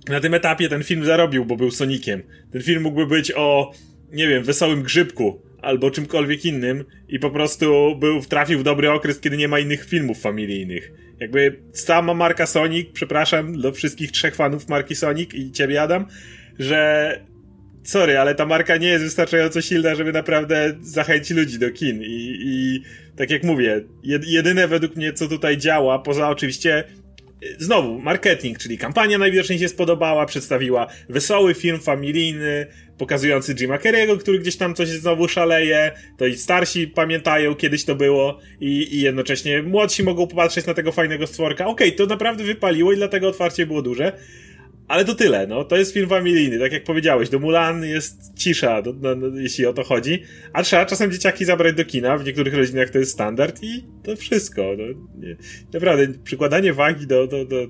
na 0.08 0.20
tym 0.20 0.34
etapie 0.34 0.68
ten 0.68 0.82
film 0.82 1.04
zarobił, 1.04 1.44
bo 1.44 1.56
był 1.56 1.70
Sonikiem. 1.70 2.22
Ten 2.52 2.62
film 2.62 2.82
mógłby 2.82 3.06
być 3.06 3.32
o, 3.36 3.72
nie 4.12 4.28
wiem, 4.28 4.44
wesołym 4.44 4.82
grzybku, 4.82 5.42
albo 5.62 5.90
czymkolwiek 5.90 6.44
innym 6.44 6.84
i 7.08 7.18
po 7.18 7.30
prostu 7.30 7.96
był, 7.96 8.20
trafił 8.20 8.58
w 8.58 8.62
dobry 8.62 8.90
okres, 8.90 9.20
kiedy 9.20 9.36
nie 9.36 9.48
ma 9.48 9.58
innych 9.58 9.84
filmów 9.84 10.20
familijnych. 10.20 10.92
Jakby 11.20 11.56
sama 11.72 12.14
marka 12.14 12.46
Sonic, 12.46 12.88
przepraszam 12.92 13.60
do 13.60 13.72
wszystkich 13.72 14.12
trzech 14.12 14.34
fanów 14.34 14.68
marki 14.68 14.94
Sonic 14.94 15.34
i 15.34 15.52
ciebie 15.52 15.82
Adam, 15.82 16.06
że 16.58 17.20
sorry, 17.82 18.18
ale 18.18 18.34
ta 18.34 18.46
marka 18.46 18.76
nie 18.76 18.88
jest 18.88 19.04
wystarczająco 19.04 19.60
silna, 19.60 19.94
żeby 19.94 20.12
naprawdę 20.12 20.74
zachęcić 20.80 21.36
ludzi 21.36 21.58
do 21.58 21.70
kin 21.70 22.02
i, 22.02 22.36
i 22.44 22.82
tak 23.16 23.30
jak 23.30 23.42
mówię, 23.42 23.80
jedyne 24.26 24.68
według 24.68 24.96
mnie 24.96 25.12
co 25.12 25.28
tutaj 25.28 25.56
działa, 25.56 25.98
poza 25.98 26.28
oczywiście 26.28 26.84
znowu, 27.58 27.98
marketing, 27.98 28.58
czyli 28.58 28.78
kampania 28.78 29.18
najwidoczniej 29.18 29.58
się 29.58 29.68
spodobała, 29.68 30.26
przedstawiła 30.26 30.86
wesoły 31.08 31.54
film 31.54 31.80
familijny, 31.80 32.66
pokazujący 32.98 33.54
Jima 33.54 33.78
Carrey'ego, 33.78 34.18
który 34.18 34.38
gdzieś 34.38 34.56
tam 34.56 34.74
coś 34.74 34.88
znowu 34.88 35.28
szaleje, 35.28 35.92
to 36.16 36.26
i 36.26 36.36
starsi 36.36 36.88
pamiętają, 36.88 37.54
kiedyś 37.54 37.84
to 37.84 37.94
było 37.94 38.38
i, 38.60 38.96
i 38.96 39.00
jednocześnie 39.00 39.62
młodsi 39.62 40.02
mogą 40.02 40.26
popatrzeć 40.26 40.66
na 40.66 40.74
tego 40.74 40.92
fajnego 40.92 41.26
stworka. 41.26 41.66
Okej, 41.66 41.88
okay, 41.88 41.98
to 41.98 42.06
naprawdę 42.06 42.44
wypaliło 42.44 42.92
i 42.92 42.96
dlatego 42.96 43.28
otwarcie 43.28 43.66
było 43.66 43.82
duże. 43.82 44.12
Ale 44.88 45.04
to 45.04 45.14
tyle, 45.14 45.46
no. 45.46 45.64
To 45.64 45.76
jest 45.76 45.94
film 45.94 46.08
familijny, 46.08 46.58
tak 46.58 46.72
jak 46.72 46.84
powiedziałeś. 46.84 47.28
Do 47.28 47.38
Mulan 47.38 47.84
jest 47.84 48.34
cisza, 48.36 48.82
do, 48.82 48.92
no, 49.00 49.14
no, 49.14 49.38
jeśli 49.38 49.66
o 49.66 49.72
to 49.72 49.84
chodzi. 49.84 50.22
A 50.52 50.62
trzeba 50.62 50.86
czasem 50.86 51.12
dzieciaki 51.12 51.44
zabrać 51.44 51.74
do 51.74 51.84
kina, 51.84 52.18
w 52.18 52.24
niektórych 52.24 52.54
rodzinach 52.54 52.90
to 52.90 52.98
jest 52.98 53.12
standard 53.12 53.62
i 53.62 53.84
to 54.02 54.16
wszystko. 54.16 54.62
No, 54.78 54.84
nie, 55.18 55.36
naprawdę, 55.72 56.18
przykładanie 56.24 56.72
wagi 56.72 57.06
do, 57.06 57.26
do, 57.26 57.44
do 57.44 57.66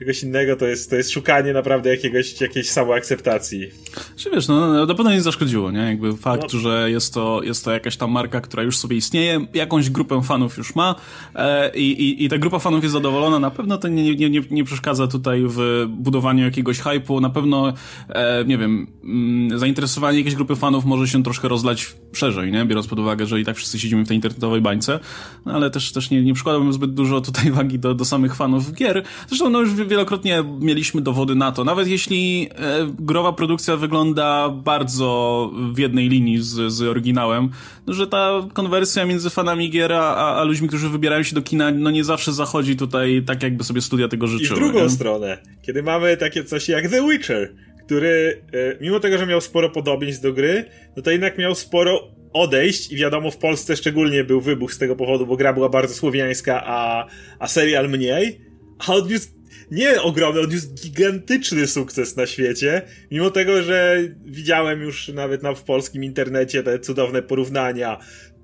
czegoś 0.00 0.22
innego 0.22 0.56
to 0.56 0.66
jest, 0.66 0.90
to 0.90 0.96
jest 0.96 1.10
szukanie 1.10 1.52
naprawdę 1.52 1.90
jakiegoś, 1.90 2.40
jakiejś 2.40 2.70
samoakceptacji. 2.70 3.70
Czy 4.16 4.30
wiesz, 4.30 4.48
no 4.48 4.86
na 4.86 4.94
pewno 4.94 5.12
nie 5.12 5.22
zaszkodziło, 5.22 5.70
nie? 5.70 5.78
Jakby 5.78 6.16
fakt, 6.16 6.52
no. 6.52 6.58
że 6.58 6.90
jest 6.90 7.14
to, 7.14 7.40
jest 7.42 7.64
to 7.64 7.72
jakaś 7.72 7.96
tam 7.96 8.10
marka, 8.10 8.40
która 8.40 8.62
już 8.62 8.78
sobie 8.78 8.96
istnieje, 8.96 9.46
jakąś 9.54 9.90
grupę 9.90 10.22
fanów 10.22 10.58
już 10.58 10.74
ma 10.74 10.94
e, 11.34 11.76
i, 11.76 12.24
i, 12.24 12.28
ta 12.28 12.38
grupa 12.38 12.58
fanów 12.58 12.82
jest 12.82 12.92
zadowolona, 12.92 13.38
na 13.38 13.50
pewno 13.50 13.78
to 13.78 13.88
nie, 13.88 14.16
nie, 14.16 14.30
nie, 14.30 14.40
nie 14.50 14.64
przeszkadza 14.64 15.06
tutaj 15.06 15.42
w 15.46 15.86
budowaniu 15.88 16.44
jakiegoś 16.44 16.78
hypu, 16.78 17.20
na 17.20 17.30
pewno, 17.30 17.72
e, 18.08 18.44
nie 18.44 18.58
wiem, 18.58 18.86
mm, 19.04 19.58
zainteresowanie 19.58 20.18
jakiejś 20.18 20.34
grupy 20.34 20.56
fanów 20.56 20.84
może 20.84 21.08
się 21.08 21.22
troszkę 21.22 21.48
rozlać 21.48 21.94
szerzej, 22.12 22.52
nie? 22.52 22.64
Biorąc 22.64 22.86
pod 22.86 22.98
uwagę, 22.98 23.26
że 23.26 23.40
i 23.40 23.44
tak 23.44 23.56
wszyscy 23.56 23.78
siedzimy 23.78 24.04
w 24.04 24.08
tej 24.08 24.16
internetowej 24.16 24.60
bańce, 24.60 24.98
no, 25.46 25.52
ale 25.52 25.70
też, 25.70 25.92
też 25.92 26.10
nie, 26.10 26.22
nie 26.22 26.34
przykładałbym 26.34 26.72
zbyt 26.72 26.94
dużo 26.94 27.20
tutaj 27.20 27.50
wagi 27.50 27.78
do, 27.78 27.94
do 27.94 28.04
samych 28.04 28.34
fanów 28.34 28.72
gier. 28.72 29.02
Zresztą, 29.28 29.50
no 29.50 29.60
już 29.60 29.74
wielokrotnie 29.90 30.44
mieliśmy 30.60 31.00
dowody 31.00 31.34
na 31.34 31.52
to. 31.52 31.64
Nawet 31.64 31.88
jeśli 31.88 32.48
e, 32.54 32.86
growa 32.98 33.32
produkcja 33.32 33.76
wygląda 33.76 34.48
bardzo 34.48 35.50
w 35.72 35.78
jednej 35.78 36.08
linii 36.08 36.38
z, 36.42 36.72
z 36.72 36.82
oryginałem, 36.82 37.50
no, 37.86 37.92
że 37.92 38.06
ta 38.06 38.48
konwersja 38.52 39.06
między 39.06 39.30
fanami 39.30 39.70
gier 39.70 39.92
a, 39.92 40.36
a 40.36 40.44
ludźmi, 40.44 40.68
którzy 40.68 40.88
wybierają 40.88 41.22
się 41.22 41.34
do 41.34 41.42
kina, 41.42 41.70
no 41.70 41.90
nie 41.90 42.04
zawsze 42.04 42.32
zachodzi 42.32 42.76
tutaj 42.76 43.22
tak, 43.26 43.42
jakby 43.42 43.64
sobie 43.64 43.80
studia 43.80 44.08
tego 44.08 44.26
życzyły. 44.26 44.60
I 44.60 44.62
w 44.62 44.64
drugą 44.64 44.82
nie? 44.82 44.90
stronę, 44.90 45.38
kiedy 45.62 45.82
mamy 45.82 46.16
takie 46.16 46.44
coś 46.44 46.68
jak 46.68 46.88
The 46.88 47.08
Witcher, 47.08 47.54
który 47.86 48.42
e, 48.52 48.76
mimo 48.80 49.00
tego, 49.00 49.18
że 49.18 49.26
miał 49.26 49.40
sporo 49.40 49.70
podobieństw 49.70 50.22
do 50.22 50.32
gry, 50.32 50.64
no 50.96 51.02
to 51.02 51.10
jednak 51.10 51.38
miał 51.38 51.54
sporo 51.54 52.20
odejść 52.32 52.92
i 52.92 52.96
wiadomo 52.96 53.30
w 53.30 53.36
Polsce 53.36 53.76
szczególnie 53.76 54.24
był 54.24 54.40
wybuch 54.40 54.74
z 54.74 54.78
tego 54.78 54.96
powodu, 54.96 55.26
bo 55.26 55.36
gra 55.36 55.52
była 55.52 55.68
bardzo 55.68 55.94
słowiańska, 55.94 56.62
a, 56.66 57.06
a 57.38 57.48
serial 57.48 57.88
mniej, 57.88 58.40
a 58.78 58.92
odniósł 58.92 59.28
nie 59.70 60.02
ogromny, 60.02 60.40
odniósł 60.40 60.74
gigantyczny 60.74 61.66
sukces 61.66 62.16
na 62.16 62.26
świecie, 62.26 62.82
mimo 63.10 63.30
tego, 63.30 63.62
że 63.62 63.98
widziałem 64.24 64.82
już 64.82 65.08
nawet 65.08 65.42
na, 65.42 65.54
w 65.54 65.64
polskim 65.64 66.04
internecie 66.04 66.62
te 66.62 66.78
cudowne 66.78 67.22
porównania. 67.22 67.98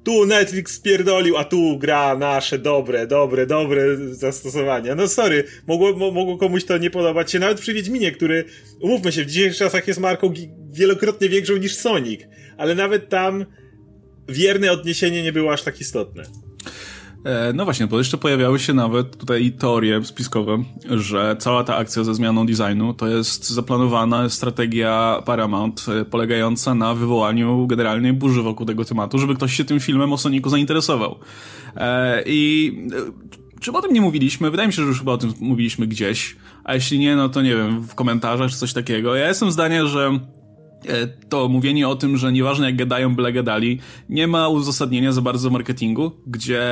Tu 0.05 0.27
Netflix 0.27 0.75
spierdolił, 0.75 1.37
a 1.37 1.45
tu 1.45 1.79
gra 1.79 2.17
nasze 2.19 2.59
dobre, 2.59 3.07
dobre, 3.07 3.47
dobre 3.47 3.97
zastosowania. 4.11 4.95
No 4.95 5.09
sorry, 5.09 5.45
mogło, 5.67 6.13
mogło 6.13 6.39
komuś 6.39 6.65
to 6.65 6.79
nie 6.79 6.91
podobać 6.91 7.31
się, 7.31 7.39
nawet 7.39 7.61
przy 7.61 7.75
Wiedźminie, 7.75 8.13
który, 8.13 8.45
umówmy 8.81 9.13
się, 9.13 9.25
w 9.25 9.27
dzisiejszych 9.27 9.59
czasach 9.59 9.89
jest 9.89 10.01
marką 10.01 10.33
wielokrotnie 10.71 11.29
większą 11.29 11.57
niż 11.57 11.75
Sonic, 11.75 12.21
ale 12.57 12.75
nawet 12.75 13.09
tam 13.09 13.47
wierne 14.29 14.73
odniesienie 14.73 15.23
nie 15.23 15.33
było 15.33 15.53
aż 15.53 15.63
tak 15.63 15.81
istotne. 15.81 16.46
E, 17.27 17.53
no 17.53 17.65
właśnie, 17.65 17.87
bo 17.87 17.99
jeszcze 17.99 18.19
pojawiały 18.19 18.59
się 18.59 18.75
nawet 18.75 19.17
tutaj 19.17 19.53
teorie 19.53 20.05
spiskowe, 20.05 20.65
że 20.91 21.37
cała 21.39 21.65
ta 21.65 21.77
akcja 21.77 22.05
ze 22.05 22.15
zmianą 22.15 22.47
designu 22.47 22.95
to 22.95 23.09
jest 23.09 23.51
zaplanowana 23.51 24.29
strategia 24.29 25.23
Paramount 25.25 25.87
e, 25.89 26.05
polegająca 26.05 26.75
na 26.75 26.95
wywołaniu 26.95 27.67
generalnej 27.67 28.13
burzy 28.13 28.43
wokół 28.43 28.67
tego 28.67 28.85
tematu, 28.85 29.19
żeby 29.19 29.35
ktoś 29.35 29.53
się 29.53 29.65
tym 29.65 29.81
filmem 29.81 30.13
o 30.13 30.19
Sonicu 30.19 30.51
zainteresował. 30.51 31.19
E, 31.77 32.23
I 32.27 32.73
czy 33.61 33.73
o 33.73 33.83
tym 33.83 33.93
nie 33.93 34.01
mówiliśmy? 34.01 34.51
Wydaje 34.51 34.67
mi 34.67 34.73
się, 34.73 34.83
że 34.83 34.89
już 34.89 34.99
chyba 34.99 35.13
o 35.13 35.19
tym 35.19 35.33
mówiliśmy 35.41 35.87
gdzieś, 35.87 36.37
a 36.65 36.75
jeśli 36.75 36.99
nie, 36.99 37.17
no 37.17 37.29
to 37.29 37.43
nie 37.43 37.57
wiem, 37.57 37.83
w 37.83 37.95
komentarzach 37.95 38.51
czy 38.51 38.57
coś 38.57 38.73
takiego. 38.73 39.15
Ja 39.15 39.29
jestem 39.29 39.53
zdania, 39.53 39.87
że 39.87 40.21
to 41.29 41.49
mówienie 41.49 41.89
o 41.89 41.97
tym, 41.97 42.17
że 42.17 42.33
nieważne 42.33 42.67
jak 42.67 42.77
gadają, 42.77 43.17
byle 43.17 43.33
gadali, 43.33 43.79
nie 44.09 44.27
ma 44.27 44.49
uzasadnienia 44.49 45.13
za 45.13 45.21
bardzo 45.21 45.51
marketingu, 45.51 46.13
gdzie 46.27 46.63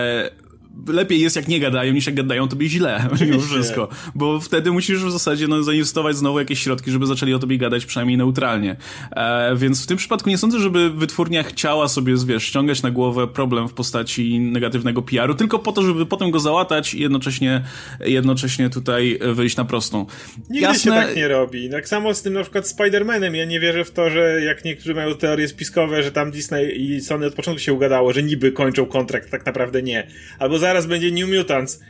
lepiej 0.87 1.21
jest 1.21 1.37
jak 1.37 1.49
nie 1.49 1.61
gadają, 1.61 1.93
niż 1.93 2.07
jak 2.07 2.15
gadają 2.15 2.49
tobie 2.49 2.69
źle, 2.69 3.09
mimo 3.21 3.41
wszystko. 3.41 3.89
Bo 4.15 4.41
wtedy 4.41 4.73
musisz 4.73 5.05
w 5.05 5.11
zasadzie 5.11 5.49
no, 5.49 5.63
zainwestować 5.63 6.17
znowu 6.17 6.39
jakieś 6.39 6.63
środki, 6.63 6.91
żeby 6.91 7.07
zaczęli 7.07 7.35
o 7.35 7.39
tobie 7.39 7.59
gadać 7.59 7.87
przynajmniej 7.87 8.19
neutralnie. 8.19 8.77
E, 9.11 9.57
więc 9.57 9.85
w 9.85 9.87
tym 9.87 9.97
przypadku 9.97 10.31
nie 10.31 10.39
sądzę, 10.39 10.61
żeby 10.61 10.91
wytwórnia 10.91 11.43
chciała 11.43 11.89
sobie, 11.89 12.15
wiesz, 12.27 12.45
ściągać 12.45 12.83
na 12.83 12.91
głowę 12.91 13.29
problem 13.29 13.69
w 13.69 13.75
postaci 13.75 14.41
negatywnego 14.41 15.03
PR-u, 15.03 15.35
tylko 15.35 15.59
po 15.59 15.73
to, 15.73 15.83
żeby 15.83 16.07
potem 16.07 16.31
go 16.31 16.41
załatać 16.41 16.95
i 16.95 17.01
jednocześnie, 17.01 17.65
jednocześnie 18.01 18.71
tutaj 18.71 19.19
wyjść 19.35 19.57
na 19.57 19.65
prostą. 19.65 20.07
Nigdy 20.39 20.61
Jasne... 20.61 20.79
się 20.79 21.07
tak 21.07 21.17
nie 21.17 21.29
robi. 21.29 21.71
Tak 21.71 21.89
samo 21.89 22.15
z 22.15 22.23
tym 22.23 22.33
na 22.33 22.43
przykład 22.43 22.65
Spider-Manem. 22.65 23.35
Ja 23.35 23.45
nie 23.45 23.61
wierzę 23.61 23.85
w 23.85 23.91
to, 23.91 24.11
że 24.11 24.41
jak 24.41 24.65
niektórzy 24.65 24.95
mają 24.95 25.15
teorie 25.15 25.49
spiskowe, 25.49 26.03
że 26.03 26.13
tam 26.13 26.31
Disney 26.31 26.81
i 26.83 27.01
Sony 27.01 27.27
od 27.27 27.35
początku 27.35 27.61
się 27.61 27.73
ugadało, 27.73 28.13
że 28.13 28.23
niby 28.23 28.53
kończą 28.53 28.87
kontrakt, 28.87 29.31
tak 29.31 29.47
naprawdę 29.47 29.83
nie. 29.83 30.07
Albo 30.39 30.59
zaraz 30.65 30.87
będzie 30.87 31.11
New 31.11 31.29
Mutants. 31.39 31.81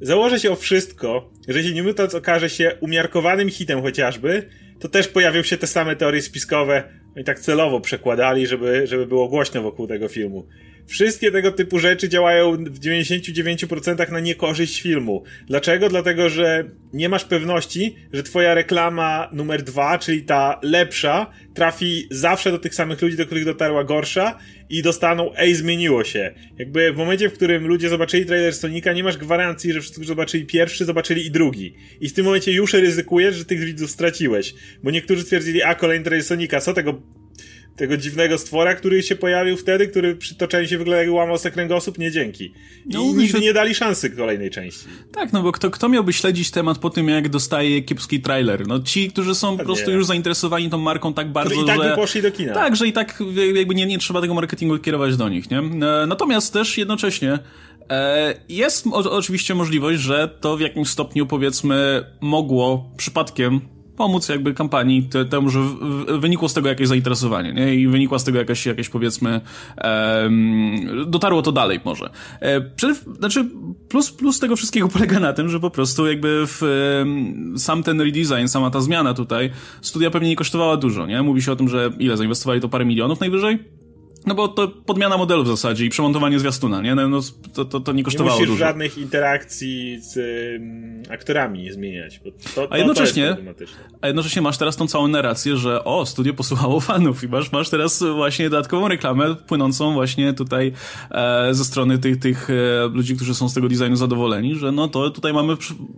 Założę 0.00 0.40
się 0.40 0.50
o 0.50 0.56
wszystko, 0.56 1.30
że 1.48 1.58
jeśli 1.58 1.74
New 1.74 1.86
Mutants 1.86 2.14
okaże 2.14 2.50
się 2.50 2.76
umiarkowanym 2.80 3.50
hitem 3.50 3.82
chociażby, 3.82 4.48
to 4.80 4.88
też 4.88 5.08
pojawią 5.08 5.42
się 5.42 5.56
te 5.56 5.66
same 5.66 5.96
teorie 5.96 6.22
spiskowe. 6.22 6.82
Oni 7.16 7.24
tak 7.24 7.40
celowo 7.40 7.80
przekładali, 7.80 8.46
żeby, 8.46 8.86
żeby 8.86 9.06
było 9.06 9.28
głośno 9.28 9.62
wokół 9.62 9.86
tego 9.86 10.08
filmu. 10.08 10.46
Wszystkie 10.86 11.30
tego 11.30 11.52
typu 11.52 11.78
rzeczy 11.78 12.08
działają 12.08 12.56
w 12.56 12.80
99% 12.80 14.12
na 14.12 14.20
niekorzyść 14.20 14.82
filmu. 14.82 15.24
Dlaczego? 15.46 15.88
Dlatego, 15.88 16.28
że 16.28 16.64
nie 16.92 17.08
masz 17.08 17.24
pewności, 17.24 17.96
że 18.12 18.22
twoja 18.22 18.54
reklama 18.54 19.30
numer 19.32 19.62
dwa, 19.62 19.98
czyli 19.98 20.22
ta 20.22 20.60
lepsza, 20.62 21.30
trafi 21.54 22.06
zawsze 22.10 22.50
do 22.50 22.58
tych 22.58 22.74
samych 22.74 23.02
ludzi, 23.02 23.16
do 23.16 23.26
których 23.26 23.44
dotarła 23.44 23.84
gorsza 23.84 24.38
i 24.70 24.82
dostaną 24.82 25.34
ej, 25.36 25.54
zmieniło 25.54 26.04
się. 26.04 26.34
Jakby 26.58 26.92
w 26.92 26.96
momencie, 26.96 27.28
w 27.28 27.32
którym 27.32 27.66
ludzie 27.66 27.88
zobaczyli 27.88 28.26
trailer 28.26 28.54
Sonika, 28.54 28.92
nie 28.92 29.04
masz 29.04 29.16
gwarancji, 29.16 29.72
że 29.72 29.80
wszyscy, 29.80 29.94
którzy 29.94 30.08
zobaczyli 30.08 30.46
pierwszy, 30.46 30.84
zobaczyli 30.84 31.26
i 31.26 31.30
drugi. 31.30 31.74
I 32.00 32.08
w 32.08 32.12
tym 32.12 32.24
momencie 32.24 32.52
już 32.52 32.72
ryzykujesz, 32.72 33.34
że 33.34 33.44
tych 33.44 33.60
widzów 33.60 33.90
straciłeś. 33.90 34.54
Bo 34.82 34.90
niektórzy 34.90 35.22
stwierdzili, 35.22 35.62
a 35.62 35.74
kolejny 35.74 36.04
trailer 36.04 36.24
Sonika, 36.24 36.60
co 36.60 36.72
tego 36.72 37.02
tego 37.76 37.96
dziwnego 37.96 38.38
stwora, 38.38 38.74
który 38.74 39.02
się 39.02 39.16
pojawił 39.16 39.56
wtedy, 39.56 39.88
który 39.88 40.16
przy 40.16 40.34
toczeniu 40.34 40.68
się 40.68 40.78
wygląda 40.78 41.02
jak 41.02 41.12
łamał 41.12 41.38
sobie 41.38 41.52
kręgosłup, 41.52 41.98
nie 41.98 42.10
dzięki. 42.10 42.44
I 42.44 42.52
no, 42.86 43.02
nigdy 43.02 43.40
nie 43.40 43.52
dali 43.52 43.74
szansy 43.74 44.10
kolejnej 44.10 44.50
części. 44.50 44.84
Tak, 45.12 45.32
no 45.32 45.42
bo 45.42 45.52
kto, 45.52 45.70
kto 45.70 45.88
miałby 45.88 46.12
śledzić 46.12 46.50
temat 46.50 46.78
po 46.78 46.90
tym, 46.90 47.08
jak 47.08 47.28
dostaje 47.28 47.82
kiepski 47.82 48.20
trailer? 48.20 48.66
No 48.66 48.80
ci, 48.80 49.10
którzy 49.10 49.34
są 49.34 49.58
po 49.58 49.64
prostu 49.64 49.90
już 49.90 50.06
zainteresowani 50.06 50.70
tą 50.70 50.78
marką 50.78 51.14
tak 51.14 51.32
bardzo, 51.32 51.62
i 51.62 51.66
tak 51.66 51.82
że... 51.82 51.90
by 51.90 51.96
poszli 51.96 52.22
do 52.22 52.30
kina. 52.30 52.54
Tak, 52.54 52.76
że 52.76 52.86
i 52.86 52.92
tak 52.92 53.22
jakby 53.54 53.74
nie, 53.74 53.86
nie 53.86 53.98
trzeba 53.98 54.20
tego 54.20 54.34
marketingu 54.34 54.78
kierować 54.78 55.16
do 55.16 55.28
nich, 55.28 55.50
nie? 55.50 55.58
E, 55.58 56.06
natomiast 56.06 56.52
też 56.52 56.78
jednocześnie 56.78 57.38
e, 57.90 58.34
jest 58.48 58.86
oczywiście 58.92 59.54
możliwość, 59.54 60.00
że 60.00 60.28
to 60.40 60.56
w 60.56 60.60
jakimś 60.60 60.88
stopniu 60.88 61.26
powiedzmy 61.26 62.04
mogło 62.20 62.90
przypadkiem 62.96 63.73
pomóc 63.96 64.28
jakby 64.28 64.54
kampanii 64.54 65.02
te, 65.02 65.24
temu, 65.24 65.50
że 65.50 65.60
wynikło 66.18 66.48
z 66.48 66.54
tego 66.54 66.68
jakieś 66.68 66.88
zainteresowanie, 66.88 67.52
nie? 67.52 67.74
I 67.74 67.88
wynikła 67.88 68.18
z 68.18 68.24
tego 68.24 68.38
jakaś, 68.38 68.66
jakieś 68.66 68.88
powiedzmy 68.88 69.40
um, 69.84 71.10
dotarło 71.10 71.42
to 71.42 71.52
dalej 71.52 71.80
może. 71.84 72.10
E, 72.42 72.70
znaczy 73.18 73.50
plus, 73.88 74.12
plus 74.12 74.40
tego 74.40 74.56
wszystkiego 74.56 74.88
polega 74.88 75.20
na 75.20 75.32
tym, 75.32 75.48
że 75.48 75.60
po 75.60 75.70
prostu 75.70 76.06
jakby 76.06 76.44
w, 76.46 76.62
sam 77.56 77.82
ten 77.82 78.00
redesign, 78.00 78.46
sama 78.46 78.70
ta 78.70 78.80
zmiana 78.80 79.14
tutaj 79.14 79.50
studia 79.80 80.10
pewnie 80.10 80.28
nie 80.28 80.36
kosztowała 80.36 80.76
dużo, 80.76 81.06
nie? 81.06 81.22
Mówi 81.22 81.42
się 81.42 81.52
o 81.52 81.56
tym, 81.56 81.68
że 81.68 81.90
ile 81.98 82.16
zainwestowali 82.16 82.60
to 82.60 82.68
parę 82.68 82.84
milionów 82.84 83.20
najwyżej? 83.20 83.83
No 84.26 84.34
bo 84.34 84.48
to 84.48 84.68
podmiana 84.68 85.16
modelu 85.16 85.44
w 85.44 85.46
zasadzie 85.46 85.84
i 85.84 85.88
przemontowanie 85.88 86.38
zwiastuna, 86.38 86.82
nie? 86.82 86.94
No, 86.94 87.08
no 87.08 87.20
to, 87.54 87.64
to, 87.64 87.80
to 87.80 87.92
nie 87.92 88.04
kosztowało 88.04 88.36
nie 88.36 88.40
musisz 88.40 88.48
dużo. 88.48 88.66
żadnych 88.66 88.98
interakcji 88.98 89.98
z 90.00 90.16
um, 90.16 91.02
aktorami 91.10 91.72
zmieniać, 91.72 92.20
bo 92.24 92.30
to, 92.54 92.72
a, 92.72 92.78
jednocześnie, 92.78 93.36
a 94.00 94.06
jednocześnie 94.06 94.42
masz 94.42 94.58
teraz 94.58 94.76
tą 94.76 94.88
całą 94.88 95.08
narrację, 95.08 95.56
że 95.56 95.84
o, 95.84 96.06
studio 96.06 96.34
posłuchało 96.34 96.80
fanów 96.80 97.24
i 97.24 97.28
masz, 97.28 97.52
masz 97.52 97.70
teraz 97.70 98.02
właśnie 98.02 98.50
dodatkową 98.50 98.88
reklamę 98.88 99.34
płynącą 99.34 99.92
właśnie 99.92 100.32
tutaj 100.32 100.72
e, 101.10 101.54
ze 101.54 101.64
strony 101.64 101.98
tych, 101.98 102.18
tych 102.18 102.50
e, 102.50 102.88
ludzi, 102.88 103.16
którzy 103.16 103.34
są 103.34 103.48
z 103.48 103.54
tego 103.54 103.68
designu 103.68 103.96
zadowoleni, 103.96 104.54
że 104.54 104.72
no 104.72 104.88
to 104.88 105.10
tutaj 105.10 105.32
mamy 105.32 105.56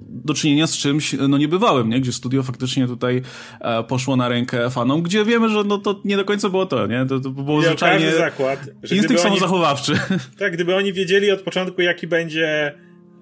do 0.08 0.34
czynienia 0.34 0.66
z 0.66 0.76
czymś 0.76 1.16
no 1.28 1.38
niebywałym, 1.38 1.88
nie? 1.88 2.00
Gdzie 2.00 2.12
studio 2.12 2.42
faktycznie 2.42 2.86
tutaj 2.86 3.22
e, 3.60 3.82
poszło 3.82 4.16
na 4.16 4.28
rękę 4.28 4.70
fanom, 4.70 5.02
gdzie 5.02 5.24
wiemy, 5.24 5.48
że 5.48 5.64
no 5.64 5.78
to 5.78 6.00
nie 6.04 6.16
do 6.16 6.24
końca 6.24 6.48
było 6.48 6.66
to, 6.66 6.86
nie? 6.86 7.06
To, 7.06 7.20
to 7.20 7.30
było 7.30 7.62
zwyczajnie 7.62 8.15
zakład, 8.18 8.60
że 8.82 8.96
Instynkt 8.96 9.22
samozachowawczy. 9.22 9.92
tak, 10.38 10.52
gdyby 10.52 10.74
oni 10.74 10.92
wiedzieli 10.92 11.30
od 11.30 11.40
początku, 11.40 11.82
jaki 11.82 12.06
będzie, 12.06 12.74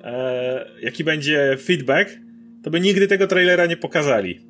e, 0.04 0.70
jaki 0.82 1.04
będzie 1.04 1.56
feedback, 1.64 2.10
to 2.62 2.70
by 2.70 2.80
nigdy 2.80 3.08
tego 3.08 3.26
trailera 3.26 3.66
nie 3.66 3.76
pokazali. 3.76 4.40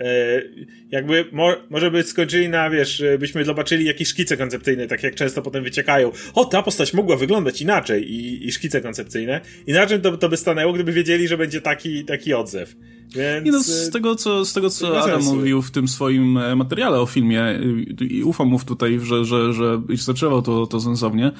E, 0.00 0.42
jakby 0.90 1.24
mo, 1.32 1.56
może 1.70 1.90
by 1.90 2.02
skończyli 2.02 2.48
na, 2.48 2.70
wiesz, 2.70 3.02
byśmy 3.18 3.44
zobaczyli 3.44 3.84
jakieś 3.84 4.08
szkice 4.08 4.36
koncepcyjne, 4.36 4.86
tak 4.86 5.02
jak 5.02 5.14
często 5.14 5.42
potem 5.42 5.64
wyciekają. 5.64 6.12
O, 6.34 6.44
ta 6.44 6.62
postać 6.62 6.94
mogła 6.94 7.16
wyglądać 7.16 7.62
inaczej 7.62 8.12
i, 8.12 8.48
i 8.48 8.52
szkice 8.52 8.80
koncepcyjne. 8.80 9.40
Inaczej 9.66 10.00
to, 10.00 10.16
to 10.16 10.28
by 10.28 10.36
stanęło, 10.36 10.72
gdyby 10.72 10.92
wiedzieli, 10.92 11.28
że 11.28 11.38
będzie 11.38 11.60
taki, 11.60 12.04
taki 12.04 12.34
odzew. 12.34 12.76
Więc... 13.14 13.46
Nie 13.46 13.52
no, 13.52 13.62
z 13.62 13.88
e, 13.88 13.90
tego, 13.90 14.14
co, 14.16 14.44
z 14.44 14.52
tego, 14.52 14.70
co 14.70 15.02
Adam 15.02 15.22
sensu. 15.22 15.34
mówił 15.34 15.62
w 15.62 15.70
tym 15.70 15.88
swoim 15.88 16.38
e, 16.38 16.56
materiale 16.56 17.00
o 17.00 17.06
filmie 17.06 17.60
i 18.00 18.22
ufam 18.22 18.48
mu 18.48 18.58
tutaj, 18.58 19.00
że, 19.02 19.24
że, 19.24 19.52
że 19.52 19.80
zaczęło 19.90 20.42
to, 20.42 20.66
to 20.66 20.80
sensownie, 20.80 21.32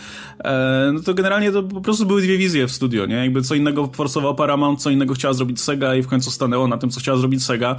e, 0.44 0.90
no 0.94 1.00
to 1.00 1.14
generalnie 1.14 1.52
to 1.52 1.62
po 1.62 1.80
prostu 1.80 2.06
były 2.06 2.22
dwie 2.22 2.38
wizje 2.38 2.66
w 2.66 2.72
studio, 2.72 3.06
nie? 3.06 3.14
Jakby 3.14 3.42
co 3.42 3.54
innego 3.54 3.90
forsował 3.92 4.34
Paramount, 4.34 4.82
co 4.82 4.90
innego 4.90 5.14
chciała 5.14 5.34
zrobić 5.34 5.60
Sega 5.60 5.94
i 5.94 6.02
w 6.02 6.08
końcu 6.08 6.30
stanęło 6.30 6.68
na 6.68 6.78
tym, 6.78 6.90
co 6.90 7.00
chciała 7.00 7.18
zrobić 7.18 7.44
Sega. 7.44 7.76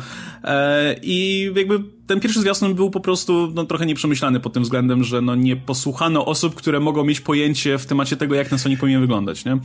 I 1.01 1.49
jakby 1.55 1.79
ten 2.11 2.19
pierwszy 2.19 2.41
zwiastun 2.41 2.75
był 2.75 2.89
po 2.89 2.99
prostu 2.99 3.51
no, 3.55 3.65
trochę 3.65 3.85
nieprzemyślany 3.85 4.39
pod 4.39 4.53
tym 4.53 4.63
względem, 4.63 5.03
że 5.03 5.21
no, 5.21 5.35
nie 5.35 5.55
posłuchano 5.55 6.25
osób, 6.25 6.55
które 6.55 6.79
mogą 6.79 7.03
mieć 7.03 7.21
pojęcie 7.21 7.77
w 7.77 7.85
temacie 7.85 8.17
tego, 8.17 8.35
jak 8.35 8.47
ten 8.47 8.59
Sonic 8.59 8.79
powinien 8.79 9.01
wyglądać, 9.01 9.45
nie? 9.45 9.59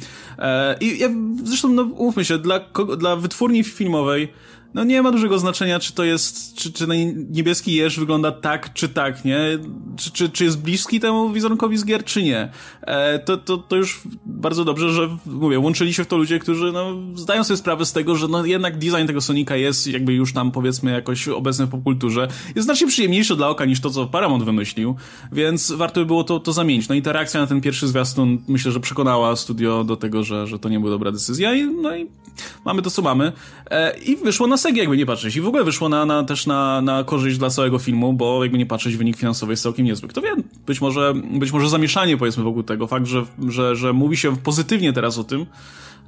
I 0.80 0.98
ja, 0.98 1.08
zresztą, 1.44 1.68
no, 1.68 1.82
umówmy 1.82 2.24
się, 2.24 2.38
dla, 2.38 2.60
dla 2.98 3.16
wytwórni 3.16 3.64
filmowej 3.64 4.28
no 4.74 4.84
nie 4.84 5.02
ma 5.02 5.12
dużego 5.12 5.38
znaczenia, 5.38 5.80
czy 5.80 5.92
to 5.92 6.04
jest, 6.04 6.54
czy, 6.54 6.72
czy 6.72 6.86
niebieski 7.30 7.74
jeż 7.74 7.98
wygląda 7.98 8.32
tak, 8.32 8.72
czy 8.72 8.88
tak, 8.88 9.24
nie? 9.24 9.38
Czy, 9.96 10.10
czy, 10.10 10.28
czy 10.28 10.44
jest 10.44 10.60
bliski 10.60 11.00
temu 11.00 11.30
wizerunkowi 11.30 11.76
z 11.76 11.84
gier, 11.84 12.04
czy 12.04 12.22
nie? 12.22 12.50
E, 12.82 13.18
to, 13.18 13.36
to, 13.36 13.58
to 13.58 13.76
już 13.76 14.00
bardzo 14.26 14.64
dobrze, 14.64 14.92
że, 14.92 15.16
mówię, 15.26 15.58
łączyli 15.58 15.94
się 15.94 16.04
w 16.04 16.06
to 16.06 16.16
ludzie, 16.16 16.38
którzy, 16.38 16.72
no, 16.72 16.94
zdają 17.14 17.44
sobie 17.44 17.56
sprawę 17.56 17.86
z 17.86 17.92
tego, 17.92 18.16
że 18.16 18.28
no 18.28 18.44
jednak 18.44 18.78
design 18.78 19.06
tego 19.06 19.20
Sonika 19.20 19.56
jest 19.56 19.86
jakby 19.86 20.12
już 20.12 20.32
tam, 20.32 20.52
powiedzmy, 20.52 20.92
jakoś 20.92 21.28
obecny 21.28 21.66
w 21.66 21.70
popkulturze. 21.70 22.28
Jest 22.54 22.66
znacznie 22.66 22.86
przyjemniejszy 22.86 23.36
dla 23.36 23.48
oka 23.48 23.64
niż 23.64 23.80
to, 23.80 23.90
co 23.90 24.06
Paramount 24.06 24.44
wymyślił, 24.44 24.96
więc 25.32 25.72
warto 25.72 26.00
by 26.00 26.06
było 26.06 26.24
to, 26.24 26.40
to 26.40 26.52
zamienić. 26.52 26.88
No 26.88 26.94
i 26.94 27.02
ta 27.02 27.12
reakcja 27.12 27.40
na 27.40 27.46
ten 27.46 27.60
pierwszy 27.60 27.88
zwiastun, 27.88 28.38
myślę, 28.48 28.72
że 28.72 28.80
przekonała 28.80 29.36
studio 29.36 29.84
do 29.84 29.96
tego, 29.96 30.24
że, 30.24 30.46
że 30.46 30.58
to 30.58 30.68
nie 30.68 30.80
była 30.80 30.90
dobra 30.90 31.12
decyzja 31.12 31.54
i, 31.54 31.66
no 31.66 31.96
i 31.96 32.06
mamy 32.64 32.82
to, 32.82 32.90
co 32.90 33.02
mamy. 33.02 33.32
E, 33.70 33.98
I 33.98 34.16
wyszło 34.16 34.46
na 34.46 34.55
SEG, 34.56 34.76
jakby 34.76 34.96
nie 34.96 35.06
patrzeć. 35.06 35.36
I 35.36 35.40
w 35.40 35.46
ogóle 35.46 35.64
wyszło 35.64 35.88
na, 35.88 36.06
na, 36.06 36.24
też 36.24 36.46
na, 36.46 36.82
na 36.82 37.04
korzyść 37.04 37.38
dla 37.38 37.50
całego 37.50 37.78
filmu, 37.78 38.12
bo 38.12 38.44
jakby 38.44 38.58
nie 38.58 38.66
patrzeć, 38.66 38.96
wynik 38.96 39.16
finansowy 39.16 39.52
jest 39.52 39.62
całkiem 39.62 39.84
niezły. 39.84 40.08
Kto 40.08 40.20
wie, 40.20 40.34
być 40.66 40.80
może, 40.80 41.14
być 41.38 41.52
może 41.52 41.68
zamieszanie 41.68 42.16
powiedzmy 42.16 42.44
wokół 42.44 42.62
tego, 42.62 42.86
fakt, 42.86 43.06
że, 43.06 43.24
że, 43.48 43.76
że 43.76 43.92
mówi 43.92 44.16
się 44.16 44.36
pozytywnie 44.36 44.92
teraz 44.92 45.18
o 45.18 45.24
tym, 45.24 45.46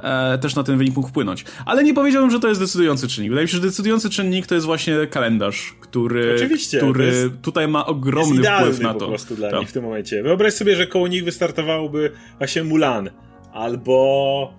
e, 0.01 0.39
też 0.39 0.55
na 0.55 0.63
ten 0.63 0.79
wynik 0.79 0.97
mógł 0.97 1.09
wpłynąć. 1.09 1.45
Ale 1.67 1.85
nie 1.85 1.95
powiedziałbym, 1.95 2.31
że 2.31 2.41
to 2.41 2.49
jest 2.49 2.61
decydujący 2.61 3.09
czynnik. 3.09 3.31
Wydaje 3.31 3.45
mi 3.45 3.49
się, 3.49 3.57
że 3.57 3.63
decydujący 3.63 4.11
czynnik 4.11 4.47
to 4.47 4.55
jest 4.55 4.67
właśnie 4.67 5.07
kalendarz, 5.07 5.75
który, 5.81 6.35
Oczywiście, 6.37 6.79
który 6.79 7.31
tutaj 7.43 7.69
ma 7.69 7.87
ogromny 7.87 8.43
wpływ 8.43 8.81
na 8.81 8.95
to. 8.95 9.01
po 9.01 9.07
prostu 9.07 9.37
dla 9.37 9.51
tak. 9.51 9.61
nich 9.61 9.69
w 9.69 9.73
tym 9.73 9.85
momencie. 9.85 10.23
Wyobraź 10.23 10.55
sobie, 10.55 10.77
że 10.77 10.87
koło 10.87 11.09
nich 11.09 11.25
wystartowałoby 11.25 12.13
właśnie 12.39 12.65
Mulan 12.65 13.11
albo 13.53 14.55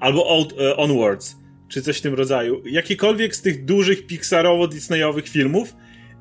albo 0.00 0.46
e, 0.60 0.76
Onwards 0.76 1.36
czy 1.68 1.82
coś 1.82 1.98
w 1.98 2.00
tym 2.00 2.14
rodzaju. 2.14 2.62
Jakikolwiek 2.66 3.36
z 3.36 3.42
tych 3.42 3.64
dużych 3.64 4.06
Pixarowo-Disneyowych 4.06 5.28
filmów 5.28 5.76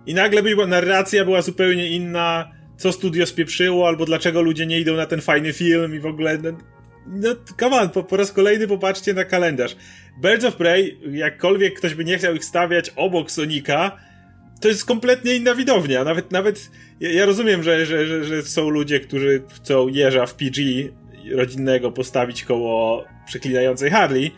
i 0.06 0.14
nagle 0.14 0.44
by 0.44 0.68
narracja 0.68 1.26
była 1.26 1.42
zupełnie 1.42 1.88
inna, 1.88 2.52
co 2.78 2.92
studio 2.92 3.26
spieprzyło, 3.26 3.88
albo 3.88 4.06
dlaczego 4.06 4.42
ludzie 4.42 4.66
nie 4.66 4.80
idą 4.80 4.96
na 4.96 5.06
ten 5.06 5.22
fajny 5.22 5.54
film 5.54 5.96
i 5.96 6.00
w 6.00 6.06
ogóle... 6.06 6.38
No, 6.38 6.52
no 7.08 7.36
come 7.60 7.76
on, 7.76 7.90
po, 7.90 8.04
po 8.04 8.18
raz 8.18 8.32
kolejny 8.32 8.68
popatrzcie 8.68 9.14
na 9.14 9.26
kalendarz. 9.26 9.76
Birds 10.22 10.46
of 10.46 10.56
Prey, 10.56 10.98
jakkolwiek 11.12 11.74
ktoś 11.74 11.94
by 11.94 12.06
nie 12.06 12.18
chciał 12.18 12.36
ich 12.36 12.46
stawiać 12.46 12.92
obok 12.96 13.32
Sonika, 13.32 13.98
to 14.62 14.68
jest 14.68 14.86
kompletnie 14.86 15.36
inna 15.36 15.56
widownia. 15.56 16.04
Nawet, 16.04 16.32
nawet 16.32 16.70
ja, 17.00 17.12
ja 17.12 17.26
rozumiem, 17.26 17.64
że, 17.64 17.86
że, 17.86 18.08
że, 18.08 18.24
że 18.24 18.44
są 18.44 18.70
ludzie, 18.70 19.00
którzy 19.00 19.44
chcą 19.56 19.88
jeża 19.88 20.26
w 20.26 20.36
PG 20.36 20.62
rodzinnego 21.32 21.92
postawić 21.92 22.44
koło 22.44 23.06
przeklinającej 23.26 23.90
Harley, 23.90 24.32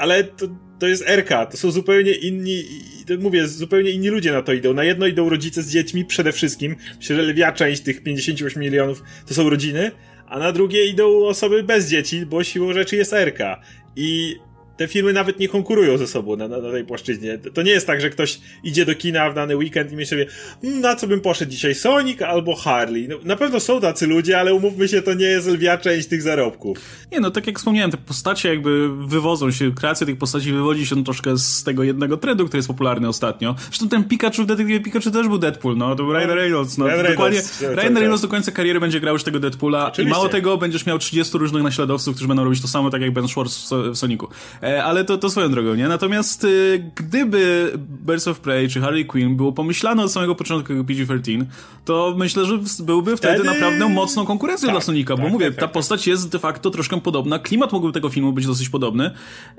ale 0.00 0.24
to, 0.24 0.46
to 0.78 0.86
jest 0.86 1.08
RK, 1.08 1.46
to 1.46 1.56
są 1.56 1.70
zupełnie 1.70 2.12
inni, 2.12 2.64
to 3.06 3.14
mówię, 3.18 3.48
zupełnie 3.48 3.90
inni 3.90 4.08
ludzie 4.08 4.32
na 4.32 4.42
to 4.42 4.52
idą. 4.52 4.74
Na 4.74 4.84
jedno 4.84 5.06
idą 5.06 5.28
rodzice 5.28 5.62
z 5.62 5.70
dziećmi 5.70 6.04
przede 6.04 6.32
wszystkim. 6.32 6.76
Myślę, 6.96 7.16
że 7.16 7.22
lwia 7.22 7.52
część 7.52 7.82
tych 7.82 8.02
58 8.02 8.62
milionów 8.62 9.02
to 9.26 9.34
są 9.34 9.50
rodziny, 9.50 9.90
a 10.26 10.38
na 10.38 10.52
drugie 10.52 10.86
idą 10.86 11.26
osoby 11.26 11.62
bez 11.62 11.88
dzieci, 11.88 12.26
bo 12.26 12.44
siłą 12.44 12.72
rzeczy 12.72 12.96
jest 12.96 13.12
RK. 13.12 13.60
I 13.96 14.36
te 14.80 14.88
filmy 14.88 15.12
nawet 15.12 15.38
nie 15.38 15.48
konkurują 15.48 15.98
ze 15.98 16.06
sobą 16.06 16.36
na, 16.36 16.48
na, 16.48 16.58
na, 16.58 16.70
tej 16.70 16.84
płaszczyźnie. 16.84 17.38
To 17.38 17.62
nie 17.62 17.70
jest 17.70 17.86
tak, 17.86 18.00
że 18.00 18.10
ktoś 18.10 18.40
idzie 18.64 18.86
do 18.86 18.94
kina 18.94 19.30
w 19.30 19.34
dany 19.34 19.56
weekend 19.56 19.92
i 19.92 19.96
myśli 19.96 20.10
sobie, 20.10 20.26
hmm, 20.62 20.80
na 20.80 20.96
co 20.96 21.06
bym 21.06 21.20
poszedł 21.20 21.50
dzisiaj, 21.50 21.74
Sonic 21.74 22.22
albo 22.22 22.56
Harley. 22.56 23.08
No, 23.08 23.16
na 23.24 23.36
pewno 23.36 23.60
są 23.60 23.80
tacy 23.80 24.06
ludzie, 24.06 24.38
ale 24.38 24.54
umówmy 24.54 24.88
się, 24.88 25.02
to 25.02 25.14
nie 25.14 25.26
jest 25.26 25.48
lwia 25.48 25.78
część 25.78 26.08
tych 26.08 26.22
zarobków. 26.22 26.78
Nie, 27.12 27.20
no 27.20 27.30
tak 27.30 27.46
jak 27.46 27.58
wspomniałem, 27.58 27.90
te 27.90 27.96
postacie 27.96 28.48
jakby 28.48 28.88
wywodzą 29.06 29.50
się, 29.50 29.74
kreacja 29.74 30.06
tych 30.06 30.18
postaci 30.18 30.52
wywodzi 30.52 30.86
się 30.86 31.04
troszkę 31.04 31.38
z 31.38 31.64
tego 31.64 31.82
jednego 31.82 32.16
trendu, 32.16 32.46
który 32.46 32.58
jest 32.58 32.68
popularny 32.68 33.08
ostatnio. 33.08 33.54
Zresztą 33.58 33.88
ten 33.88 34.04
Pikachu 34.04 34.42
w 34.42 34.46
Detektywie 34.46 34.80
Pikachu 34.80 35.10
też 35.10 35.28
był 35.28 35.38
Deadpool, 35.38 35.76
no, 35.76 35.96
to 35.96 36.04
był 36.04 36.12
Ryan 36.12 36.30
Reynolds, 36.30 36.78
no, 36.78 36.86
Ryan 36.86 37.06
dokładnie. 37.06 37.38
Reynolds, 37.38 37.60
Ryan 37.60 37.76
tak, 37.76 38.02
Reynolds 38.02 38.22
tak. 38.22 38.30
do 38.30 38.36
końca 38.36 38.52
kariery 38.52 38.80
będzie 38.80 39.00
grał 39.00 39.14
już 39.14 39.24
tego 39.24 39.40
Deadpoola 39.40 39.86
Oczywiście. 39.86 40.02
i 40.02 40.18
mało 40.18 40.28
tego 40.28 40.56
będziesz 40.56 40.86
miał 40.86 40.98
30 40.98 41.38
różnych 41.38 41.62
naśladowców, 41.62 42.14
którzy 42.14 42.28
będą 42.28 42.44
robić 42.44 42.62
to 42.62 42.68
samo, 42.68 42.90
tak 42.90 43.02
jak 43.02 43.12
Ben 43.12 43.28
Schwartz 43.28 43.70
w 43.92 43.96
Sonicu. 43.96 44.28
E, 44.70 44.84
ale 44.84 45.04
to, 45.04 45.18
to 45.18 45.30
swoją 45.30 45.50
drogą, 45.50 45.74
nie? 45.74 45.88
Natomiast 45.88 46.44
y, 46.44 46.90
gdyby 46.94 47.72
Birds 47.78 48.28
of 48.28 48.40
Prey 48.40 48.68
czy 48.68 48.80
Harley 48.80 49.06
Quinn 49.06 49.36
było 49.36 49.52
pomyślane 49.52 50.02
od 50.02 50.12
samego 50.12 50.34
początku 50.34 50.72
jako 50.72 50.84
PG-13, 50.84 51.44
to 51.84 52.14
myślę, 52.16 52.44
że 52.44 52.58
byłby 52.80 53.16
wtedy, 53.16 53.34
wtedy... 53.34 53.54
naprawdę 53.54 53.88
mocną 53.88 54.26
konkurencją 54.26 54.66
tak, 54.66 54.74
dla 54.74 54.80
Sonika, 54.80 55.16
bo 55.16 55.22
tak, 55.22 55.32
mówię, 55.32 55.46
tak, 55.46 55.54
ta 55.54 55.60
tak, 55.60 55.72
postać 55.72 56.06
jest 56.06 56.32
de 56.32 56.38
facto 56.38 56.70
troszkę 56.70 57.00
podobna, 57.00 57.38
klimat 57.38 57.72
mógłby 57.72 57.92
tego 57.92 58.08
filmu 58.08 58.32
być 58.32 58.46
dosyć 58.46 58.68
podobny, 58.68 59.10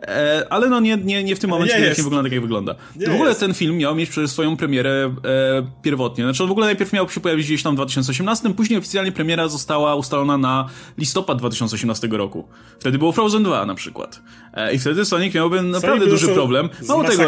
e, 0.02 0.48
ale 0.50 0.70
no 0.70 0.80
nie, 0.80 0.98
nie, 0.98 1.24
nie 1.24 1.36
w 1.36 1.40
tym 1.40 1.50
momencie, 1.50 1.82
nie, 1.82 1.88
nie 1.88 2.04
wygląda 2.04 2.24
tak, 2.24 2.32
jak 2.32 2.42
wygląda. 2.42 2.76
Nie 2.96 3.08
w 3.08 3.14
ogóle 3.14 3.30
jest. 3.30 3.40
ten 3.40 3.54
film 3.54 3.78
miał 3.78 3.96
mieć 3.96 4.10
przecież 4.10 4.32
swoją 4.32 4.58
premierę 4.58 5.16
e, 5.26 5.68
pierwotnie, 5.82 6.24
znaczy 6.24 6.48
w 6.48 6.52
ogóle 6.52 6.66
najpierw 6.66 6.94
miał 6.94 7.10
się 7.10 7.20
pojawić 7.20 7.46
gdzieś 7.46 7.64
tam 7.64 7.74
w 7.74 7.76
2018, 7.76 8.54
później 8.54 8.80
oficjalnie 8.80 9.12
premiera 9.12 9.48
została 9.48 9.96
ustalona 9.96 10.38
na 10.38 10.70
listopad 10.98 11.38
2018 11.38 12.08
roku. 12.08 12.48
Wtedy 12.80 12.98
było 12.98 13.12
Frozen 13.12 13.44
2 13.44 13.66
na 13.66 13.76
przykład. 13.76 14.22
E, 14.54 14.74
I 14.74 14.80
wtedy 14.80 15.06
Sonic 15.06 15.36
miałby 15.36 15.62
naprawdę 15.62 16.08
duży 16.08 16.28
problem. 16.28 16.70
Mało 16.88 17.04
tego. 17.04 17.24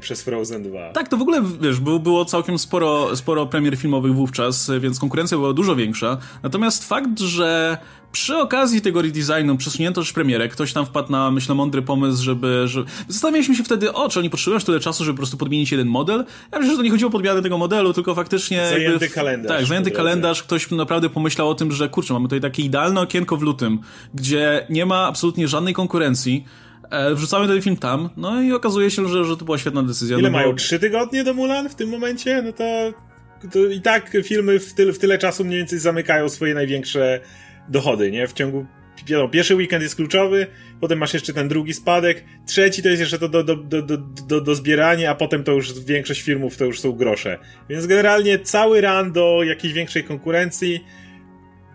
przez 0.00 0.22
Frozen 0.22 0.62
2. 0.62 0.92
Tak, 0.92 1.08
to 1.08 1.16
w 1.16 1.22
ogóle, 1.22 1.42
wiesz, 1.60 1.80
było 1.80 2.24
całkiem 2.24 2.58
sporo, 2.58 3.16
sporo 3.16 3.46
premier 3.46 3.76
filmowych 3.76 4.14
wówczas, 4.14 4.70
więc 4.80 5.00
konkurencja 5.00 5.38
była 5.38 5.52
dużo 5.52 5.76
większa. 5.76 6.18
Natomiast 6.42 6.88
fakt, 6.88 7.20
że 7.20 7.78
przy 8.14 8.36
okazji 8.36 8.80
tego 8.80 9.02
redesignu 9.02 9.56
przesunięto 9.56 10.00
już 10.00 10.12
premierę, 10.12 10.48
ktoś 10.48 10.72
tam 10.72 10.86
wpadł 10.86 11.12
na, 11.12 11.30
myślę, 11.30 11.54
mądry 11.54 11.82
pomysł, 11.82 12.22
żeby... 12.22 12.62
żeby... 12.68 12.90
Zastanawialiśmy 13.08 13.54
się 13.54 13.64
wtedy, 13.64 13.92
o, 13.92 14.08
czy 14.08 14.18
oni 14.18 14.30
potrzebują 14.30 14.60
tyle 14.60 14.80
czasu, 14.80 15.04
żeby 15.04 15.16
po 15.16 15.20
prostu 15.20 15.36
podmienić 15.36 15.72
jeden 15.72 15.88
model. 15.88 16.24
Ja 16.52 16.58
myślę, 16.58 16.72
że 16.72 16.76
to 16.76 16.82
nie 16.82 16.90
chodziło 16.90 17.08
o 17.08 17.12
podmianę 17.12 17.42
tego 17.42 17.58
modelu, 17.58 17.92
tylko 17.92 18.14
faktycznie... 18.14 18.66
Zajęty 18.68 19.08
kalendarz. 19.08 19.58
Tak, 19.58 19.66
zajęty 19.66 19.90
kalendarz. 19.90 20.42
Ktoś 20.42 20.70
naprawdę 20.70 21.08
pomyślał 21.08 21.48
o 21.48 21.54
tym, 21.54 21.72
że 21.72 21.88
kurczę, 21.88 22.14
mamy 22.14 22.26
tutaj 22.26 22.40
takie 22.40 22.62
idealne 22.62 23.00
okienko 23.00 23.36
w 23.36 23.42
lutym, 23.42 23.78
gdzie 24.14 24.66
nie 24.70 24.86
ma 24.86 25.06
absolutnie 25.06 25.48
żadnej 25.48 25.74
konkurencji, 25.74 26.44
E, 26.90 27.14
wrzucamy 27.14 27.48
ten 27.48 27.62
film 27.62 27.76
tam, 27.76 28.10
no 28.16 28.42
i 28.42 28.52
okazuje 28.52 28.90
się, 28.90 29.08
że, 29.08 29.24
że 29.24 29.36
to 29.36 29.44
była 29.44 29.58
świetna 29.58 29.82
decyzja. 29.82 30.18
Ile 30.18 30.30
no 30.30 30.38
mają? 30.38 30.54
Trzy 30.54 30.78
tygodnie 30.78 31.24
do 31.24 31.34
Mulan 31.34 31.68
w 31.68 31.74
tym 31.74 31.88
momencie? 31.88 32.42
No 32.42 32.52
to, 32.52 32.64
to 33.52 33.58
i 33.58 33.80
tak 33.80 34.16
filmy 34.24 34.60
w 34.60 34.74
tyle, 34.74 34.92
w 34.92 34.98
tyle 34.98 35.18
czasu 35.18 35.44
mniej 35.44 35.58
więcej 35.58 35.78
zamykają 35.78 36.28
swoje 36.28 36.54
największe 36.54 37.20
dochody, 37.68 38.10
nie? 38.10 38.28
W 38.28 38.32
ciągu 38.32 38.66
wiadomo, 39.06 39.28
pierwszy 39.28 39.54
weekend 39.54 39.82
jest 39.82 39.96
kluczowy, 39.96 40.46
potem 40.80 40.98
masz 40.98 41.14
jeszcze 41.14 41.32
ten 41.32 41.48
drugi 41.48 41.74
spadek, 41.74 42.24
trzeci 42.46 42.82
to 42.82 42.88
jest 42.88 43.00
jeszcze 43.00 43.18
to 43.18 43.28
do, 43.28 43.44
do, 43.44 43.56
do, 43.56 43.82
do, 43.82 43.96
do, 43.98 44.40
do 44.40 44.54
zbierania, 44.54 45.10
a 45.10 45.14
potem 45.14 45.44
to 45.44 45.52
już 45.52 45.80
większość 45.80 46.22
filmów 46.22 46.56
to 46.56 46.64
już 46.64 46.80
są 46.80 46.92
grosze. 46.92 47.38
Więc 47.68 47.86
generalnie 47.86 48.38
cały 48.38 48.80
run 48.80 49.12
do 49.12 49.42
jakiejś 49.42 49.72
większej 49.72 50.04
konkurencji 50.04 50.84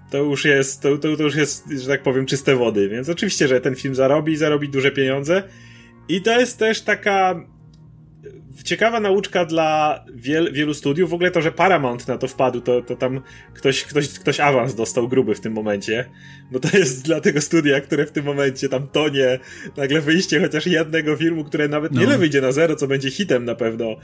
to 0.10 0.17
już 0.17 0.45
jest, 0.45 0.82
to, 0.82 0.97
to, 0.97 1.17
to 1.17 1.23
już 1.23 1.36
jest, 1.36 1.69
że 1.71 1.88
tak 1.88 2.04
powiem, 2.04 2.25
czyste 2.25 2.56
wody. 2.56 2.89
Więc 2.89 3.10
oczywiście, 3.10 3.47
że 3.47 3.62
ten 3.62 3.75
film 3.75 3.95
zarobi, 3.95 4.36
zarobi 4.36 4.69
duże 4.69 4.91
pieniądze. 4.91 5.43
I 6.08 6.21
to 6.21 6.39
jest 6.39 6.60
też 6.60 6.82
taka 6.82 7.45
ciekawa 8.64 9.00
nauczka 9.00 9.46
dla 9.46 10.06
wiel, 10.16 10.54
wielu 10.54 10.74
studiów. 10.74 11.10
W 11.10 11.14
ogóle 11.14 11.32
to, 11.32 11.42
że 11.42 11.52
Paramount 11.52 12.08
na 12.08 12.18
to 12.18 12.28
wpadł, 12.28 12.62
to, 12.62 12.82
to 12.82 12.96
tam 12.96 13.22
ktoś, 13.54 13.84
ktoś, 13.84 14.10
ktoś 14.10 14.40
awans 14.40 14.76
dostał 14.76 15.08
gruby 15.08 15.36
w 15.36 15.40
tym 15.40 15.54
momencie. 15.54 16.06
Bo 16.52 16.60
to 16.60 16.78
jest 16.78 17.06
dla 17.06 17.22
tego 17.22 17.42
studia, 17.42 17.82
które 17.82 18.06
w 18.06 18.12
tym 18.12 18.26
momencie 18.26 18.70
tam 18.70 18.88
tonie, 18.88 19.40
nagle 19.78 20.02
wyjście 20.02 20.42
chociaż 20.42 20.68
jednego 20.68 21.16
filmu, 21.16 21.44
które 21.44 21.68
nawet 21.68 21.92
no. 21.92 22.02
nie 22.02 22.18
wyjdzie 22.18 22.42
na 22.42 22.52
zero, 22.52 22.76
co 22.76 22.88
będzie 22.88 23.12
hitem 23.12 23.46
na 23.46 23.56
pewno. 23.56 23.96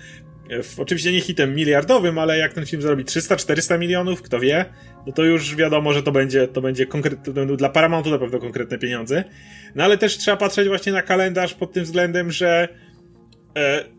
Oczywiście 0.77 1.11
nie 1.11 1.21
hitem 1.21 1.55
miliardowym, 1.55 2.19
ale 2.19 2.37
jak 2.37 2.53
ten 2.53 2.65
film 2.65 2.81
zrobi 2.81 3.05
300-400 3.05 3.79
milionów, 3.79 4.21
kto 4.21 4.39
wie, 4.39 4.65
no 5.07 5.13
to 5.13 5.23
już 5.23 5.55
wiadomo, 5.55 5.93
że 5.93 6.03
to 6.03 6.11
będzie, 6.11 6.47
to 6.47 6.61
będzie 6.61 6.85
konkretne, 6.85 7.57
dla 7.57 7.69
Paramountu 7.69 8.09
na 8.09 8.17
pewno 8.17 8.39
konkretne 8.39 8.77
pieniądze. 8.77 9.23
No 9.75 9.83
ale 9.83 9.97
też 9.97 10.17
trzeba 10.17 10.37
patrzeć 10.37 10.67
właśnie 10.67 10.91
na 10.91 11.01
kalendarz 11.01 11.53
pod 11.53 11.73
tym 11.73 11.83
względem, 11.83 12.31
że 12.31 12.67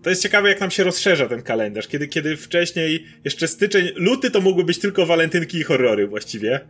to 0.02 0.10
jest 0.10 0.22
ciekawe, 0.22 0.48
jak 0.48 0.60
nam 0.60 0.70
się 0.70 0.84
rozszerza 0.84 1.28
ten 1.28 1.42
kalendarz. 1.42 1.88
Kiedy, 1.88 2.08
kiedy 2.08 2.36
wcześniej, 2.36 3.06
jeszcze 3.24 3.48
styczeń, 3.48 3.88
luty 3.94 4.30
to 4.30 4.40
mogły 4.40 4.64
być 4.64 4.78
tylko 4.78 5.06
walentynki 5.06 5.58
i 5.58 5.62
horrory 5.62 6.06
właściwie. 6.06 6.60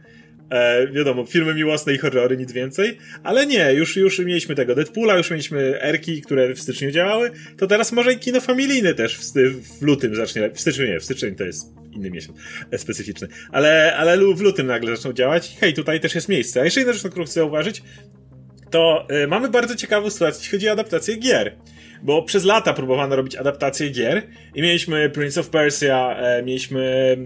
E, 0.50 0.86
wiadomo, 0.86 1.24
filmy 1.24 1.54
miłosne 1.54 1.94
i 1.94 1.98
horrory, 1.98 2.36
nic 2.36 2.52
więcej. 2.52 2.98
Ale 3.22 3.46
nie, 3.46 3.72
już, 3.72 3.96
już 3.96 4.18
mieliśmy 4.18 4.54
tego 4.54 4.74
Deadpoola, 4.74 5.16
już 5.16 5.30
mieliśmy 5.30 5.82
Erki, 5.82 6.22
które 6.22 6.54
w 6.54 6.60
styczniu 6.60 6.90
działały. 6.90 7.30
To 7.58 7.66
teraz 7.66 7.92
może 7.92 8.12
i 8.12 8.18
kino 8.18 8.40
familijne 8.40 8.94
też 8.94 9.18
w, 9.18 9.22
w 9.78 9.82
lutym 9.82 10.14
zacznie. 10.14 10.50
W 10.50 10.60
styczniu 10.60 10.86
nie, 10.86 11.00
w 11.00 11.04
styczniu 11.04 11.34
to 11.34 11.44
jest 11.44 11.72
inny 11.92 12.10
miesiąc 12.10 12.38
e, 12.70 12.78
specyficzny. 12.78 13.28
Ale, 13.52 13.96
ale 13.96 14.18
w 14.18 14.40
lutym 14.40 14.66
nagle 14.66 14.96
zaczną 14.96 15.12
działać. 15.12 15.56
Hej, 15.60 15.74
tutaj 15.74 16.00
też 16.00 16.14
jest 16.14 16.28
miejsce. 16.28 16.60
A 16.60 16.64
jeszcze 16.64 16.80
jedna 16.80 16.92
rzecz, 16.92 17.10
którą 17.10 17.24
chcę 17.24 17.34
zauważyć, 17.34 17.82
to 18.70 19.06
y, 19.24 19.26
mamy 19.26 19.48
bardzo 19.48 19.76
ciekawą 19.76 20.10
sytuację, 20.10 20.40
jeśli 20.42 20.58
chodzi 20.58 20.68
o 20.68 20.72
adaptację 20.72 21.16
gier. 21.16 21.56
Bo 22.06 22.22
przez 22.22 22.44
lata 22.44 22.72
próbowano 22.72 23.16
robić 23.16 23.36
adaptacje 23.36 23.90
gier 23.90 24.22
i 24.54 24.62
mieliśmy 24.62 25.10
Prince 25.10 25.38
of 25.38 25.50
Persia, 25.50 26.16
e, 26.18 26.42
mieliśmy 26.42 27.16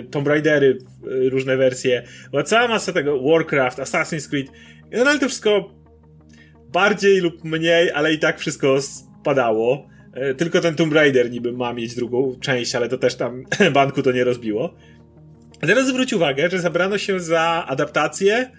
y, 0.00 0.10
Tomb 0.10 0.28
Raidery, 0.28 0.78
y, 1.06 1.30
różne 1.30 1.56
wersje, 1.56 2.02
była 2.30 2.42
cała 2.42 2.68
masa 2.68 2.92
tego, 2.92 3.22
Warcraft, 3.22 3.78
Assassin's 3.78 4.28
Creed. 4.30 4.46
Generalnie 4.90 5.20
to 5.20 5.28
wszystko 5.28 5.74
bardziej 6.72 7.20
lub 7.20 7.44
mniej, 7.44 7.90
ale 7.90 8.12
i 8.12 8.18
tak 8.18 8.38
wszystko 8.38 8.82
spadało. 8.82 9.88
E, 10.14 10.34
tylko 10.34 10.60
ten 10.60 10.74
Tomb 10.74 10.92
Raider 10.92 11.30
niby 11.30 11.52
ma 11.52 11.72
mieć 11.72 11.94
drugą 11.94 12.36
część, 12.40 12.74
ale 12.74 12.88
to 12.88 12.98
też 12.98 13.14
tam 13.14 13.44
banku 13.72 14.02
to 14.02 14.12
nie 14.12 14.24
rozbiło. 14.24 14.74
A 15.62 15.66
teraz 15.66 15.86
zwróć 15.86 16.12
uwagę, 16.12 16.50
że 16.50 16.60
zabrano 16.60 16.98
się 16.98 17.20
za 17.20 17.64
adaptację 17.68 18.50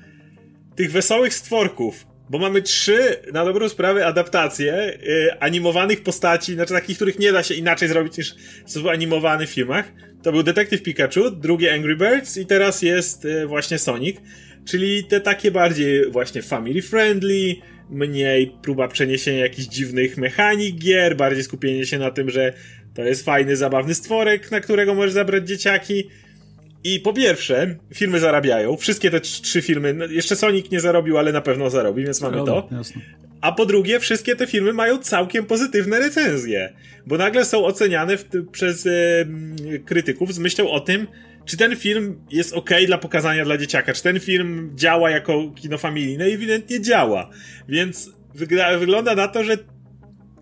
tych 0.76 0.92
wesołych 0.92 1.34
stworków, 1.34 2.09
bo 2.30 2.40
mamy 2.40 2.62
trzy, 2.62 3.16
na 3.34 3.46
dobrą 3.46 3.70
sprawę, 3.70 4.06
adaptacje 4.06 4.98
yy, 5.02 5.40
animowanych 5.40 6.04
postaci, 6.04 6.54
znaczy 6.54 6.74
takich, 6.74 6.96
których 6.96 7.20
nie 7.20 7.32
da 7.32 7.44
się 7.44 7.54
inaczej 7.54 7.88
zrobić 7.88 8.18
niż 8.18 8.36
w 8.66 9.50
filmach. 9.50 9.92
To 10.24 10.32
był 10.32 10.44
Detective 10.44 10.84
Pikachu, 10.84 11.32
drugi 11.32 11.70
Angry 11.70 11.96
Birds 11.96 12.38
i 12.38 12.46
teraz 12.46 12.82
jest 12.82 13.24
yy, 13.24 13.48
właśnie 13.48 13.80
Sonic, 13.80 14.18
czyli 14.66 15.04
te 15.04 15.22
takie 15.22 15.52
bardziej 15.52 16.12
właśnie 16.12 16.42
family 16.42 16.82
friendly, 16.82 17.56
mniej 17.90 18.52
próba 18.62 18.88
przeniesienia 18.88 19.40
jakichś 19.40 19.68
dziwnych 19.68 20.18
mechanik 20.18 20.76
gier, 20.76 21.18
bardziej 21.18 21.44
skupienie 21.44 21.86
się 21.86 22.00
na 22.00 22.12
tym, 22.12 22.30
że 22.30 22.54
to 22.94 23.04
jest 23.04 23.26
fajny, 23.26 23.56
zabawny 23.56 23.96
stworek, 23.96 24.52
na 24.52 24.60
którego 24.60 24.96
możesz 24.96 25.12
zabrać 25.12 25.48
dzieciaki. 25.48 26.10
I 26.84 27.00
po 27.00 27.14
pierwsze, 27.14 27.76
filmy 27.94 28.20
zarabiają. 28.20 28.78
Wszystkie 28.78 29.12
te 29.12 29.22
trzy 29.22 29.62
filmy, 29.62 29.94
no, 29.94 30.06
jeszcze 30.06 30.36
Sonic 30.36 30.72
nie 30.72 30.80
zarobił, 30.80 31.18
ale 31.18 31.32
na 31.32 31.42
pewno 31.42 31.70
zarobi, 31.70 32.04
więc 32.04 32.22
mamy 32.22 32.38
to. 32.38 32.70
Jasne. 32.72 33.02
A 33.42 33.52
po 33.52 33.66
drugie, 33.66 34.00
wszystkie 34.00 34.36
te 34.36 34.48
filmy 34.48 34.74
mają 34.74 34.98
całkiem 34.98 35.46
pozytywne 35.46 36.00
recenzje, 36.00 36.74
bo 37.08 37.18
nagle 37.18 37.46
są 37.46 37.66
oceniane 37.66 38.18
w, 38.18 38.26
przez 38.52 38.86
e, 38.86 38.92
krytyków 39.86 40.34
z 40.34 40.40
myślą 40.40 40.70
o 40.70 40.80
tym, 40.80 41.08
czy 41.46 41.58
ten 41.58 41.76
film 41.76 42.22
jest 42.32 42.54
ok 42.54 42.70
dla 42.88 42.98
pokazania 42.98 43.46
dla 43.46 43.58
dzieciaka, 43.58 43.94
czy 43.94 44.04
ten 44.04 44.20
film 44.20 44.72
działa 44.76 45.10
jako 45.10 45.52
kino 45.56 45.78
familijne 45.78 46.30
i 46.30 46.34
ewidentnie 46.34 46.82
działa. 46.82 47.30
Więc 47.70 48.12
wygląda 48.80 49.16
na 49.16 49.28
to, 49.28 49.44
że 49.44 49.58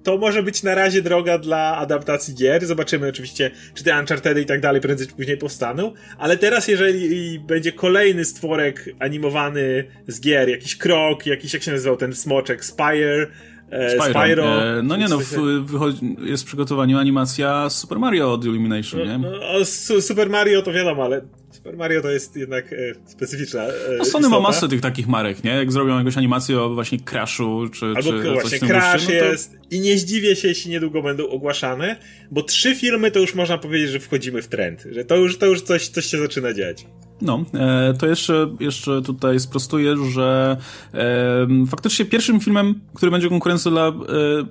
to 0.07 0.17
może 0.17 0.43
być 0.43 0.63
na 0.63 0.75
razie 0.75 1.01
droga 1.01 1.37
dla 1.37 1.77
adaptacji 1.77 2.35
gier. 2.35 2.65
Zobaczymy 2.65 3.07
oczywiście, 3.07 3.51
czy 3.73 3.83
te 3.83 3.99
Uncharted 3.99 4.37
i 4.37 4.45
tak 4.45 4.61
dalej 4.61 4.81
prędzej 4.81 5.07
czy 5.07 5.13
później 5.13 5.37
powstaną. 5.37 5.93
Ale 6.17 6.37
teraz, 6.37 6.67
jeżeli 6.67 7.39
będzie 7.39 7.71
kolejny 7.71 8.25
stworek 8.25 8.89
animowany 8.99 9.83
z 10.07 10.21
gier, 10.21 10.49
jakiś 10.49 10.75
krok, 10.75 11.25
jakiś, 11.25 11.53
jak 11.53 11.63
się 11.63 11.71
nazywał 11.71 11.97
ten 11.97 12.15
smoczek, 12.15 12.65
Spire, 12.65 13.27
Spyro. 13.67 14.21
Spyro. 14.21 14.45
E, 14.45 14.81
no 14.83 14.95
nie 14.95 15.07
no, 15.07 15.19
w, 15.19 15.31
wychodzi, 15.65 16.15
jest 16.19 16.43
w 16.43 16.45
przygotowaniu 16.45 16.97
animacja 16.97 17.69
Super 17.69 17.99
Mario 17.99 18.33
od 18.33 18.45
Illumination, 18.45 18.99
nie? 18.99 19.17
No, 19.17 19.31
no, 19.31 20.01
Super 20.01 20.29
Mario 20.29 20.61
to 20.61 20.73
wiadomo, 20.73 21.03
ale 21.03 21.21
Super 21.51 21.77
Mario 21.77 22.01
to 22.01 22.11
jest 22.11 22.35
jednak 22.35 22.73
e, 22.73 22.77
specyficzna 23.05 23.63
e, 23.63 23.73
no 23.97 24.05
Sony 24.05 24.29
ma 24.29 24.39
masę 24.39 24.67
tych 24.67 24.81
takich 24.81 25.07
marek, 25.07 25.43
nie? 25.43 25.51
Jak 25.51 25.71
zrobią 25.71 25.97
jakąś 25.97 26.17
animację 26.17 26.61
o 26.61 26.69
właśnie 26.69 26.99
Crashu, 26.99 27.69
czy, 27.69 27.85
Albo 27.85 28.01
czy 28.01 28.31
właśnie 28.31 28.59
Crash 28.59 29.03
no 29.03 29.19
to... 29.19 29.25
jest 29.25 29.57
i 29.71 29.79
nie 29.79 29.97
zdziwię 29.97 30.35
się, 30.35 30.47
jeśli 30.47 30.71
niedługo 30.71 31.01
będą 31.01 31.29
ogłaszane, 31.29 31.95
bo 32.31 32.43
trzy 32.43 32.75
filmy 32.75 33.11
to 33.11 33.19
już 33.19 33.35
można 33.35 33.57
powiedzieć, 33.57 33.89
że 33.89 33.99
wchodzimy 33.99 34.41
w 34.41 34.47
trend, 34.47 34.83
że 34.91 35.05
to 35.05 35.15
już, 35.15 35.37
to 35.37 35.45
już 35.45 35.61
coś, 35.61 35.87
coś 35.87 36.05
się 36.05 36.17
zaczyna 36.17 36.53
dziać. 36.53 36.85
No, 37.21 37.43
e, 37.53 37.93
to 37.93 38.07
jeszcze, 38.07 38.49
jeszcze 38.59 39.01
tutaj 39.01 39.39
sprostuję, 39.39 39.95
że 40.11 40.57
e, 40.93 41.47
faktycznie 41.67 42.05
pierwszym 42.05 42.39
filmem, 42.39 42.79
który 42.93 43.11
będzie 43.11 43.29
konkurencją 43.29 43.71
dla, 43.71 43.87
e, 43.87 43.93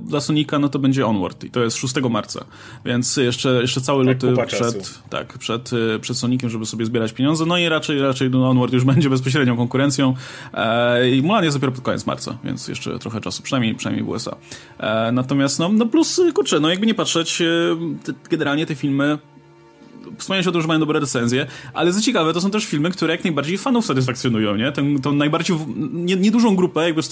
dla 0.01 0.21
Sonika, 0.21 0.59
no 0.59 0.69
to 0.69 0.79
będzie 0.79 1.07
Onward 1.07 1.45
i 1.45 1.51
to 1.51 1.65
jest 1.65 1.77
6 1.77 1.95
marca, 2.11 2.45
więc 2.85 3.17
jeszcze, 3.17 3.61
jeszcze 3.61 3.81
cały 3.81 4.07
tak, 4.07 4.23
luty 4.23 4.47
przed, 4.47 5.01
tak, 5.11 5.39
przed, 5.39 5.71
e, 5.73 5.99
przed 5.99 6.17
Sonikiem, 6.17 6.51
żeby 6.51 6.67
sobie 6.67 6.87
zbierać 6.87 7.13
pieniądze, 7.13 7.47
no 7.47 7.59
i 7.59 7.69
raczej, 7.69 8.01
raczej 8.01 8.31
no, 8.31 8.51
Onward 8.51 8.73
już 8.73 8.85
będzie 8.95 9.11
bezpośrednią 9.11 9.57
konkurencją. 9.57 10.15
E, 10.55 11.11
i 11.11 11.23
Mulan 11.23 11.45
jest 11.45 11.57
dopiero 11.57 11.73
pod 11.73 11.85
koniec 11.85 12.07
marca, 12.07 12.39
więc 12.45 12.69
jeszcze 12.69 12.99
trochę 12.99 13.21
czasu, 13.21 13.43
przynajmniej, 13.43 13.75
przynajmniej 13.75 14.05
w 14.05 14.09
USA. 14.09 14.37
E, 14.79 15.13
natomiast, 15.13 15.59
no, 15.59 15.69
no 15.69 15.87
plus, 15.87 16.21
kurczę, 16.35 16.61
no 16.61 16.71
jakby 16.71 16.87
nie 16.87 16.95
patrzeć, 16.95 17.43
te, 18.05 18.13
generalnie 18.31 18.67
te 18.67 18.75
filmy 18.75 19.19
wspomniałeś 20.19 20.47
o 20.47 20.53
tym, 20.53 20.63
że 20.63 20.69
mają 20.69 20.81
dobre 20.81 21.01
recenzje, 21.01 21.47
ale 21.75 21.93
co 21.93 22.01
ciekawe, 22.01 22.33
to 22.33 22.41
są 22.41 22.51
też 22.51 22.67
filmy, 22.67 22.91
które 22.91 23.13
jak 23.15 23.25
najbardziej 23.25 23.59
fanów 23.59 23.87
satysfakcjonują, 23.87 24.57
nie? 24.57 24.73
Tę, 24.73 24.83
tą 25.03 25.13
najbardziej, 25.13 25.57
nie, 25.93 26.17
niedużą 26.17 26.57
grupę 26.57 26.85
jakby 26.85 27.03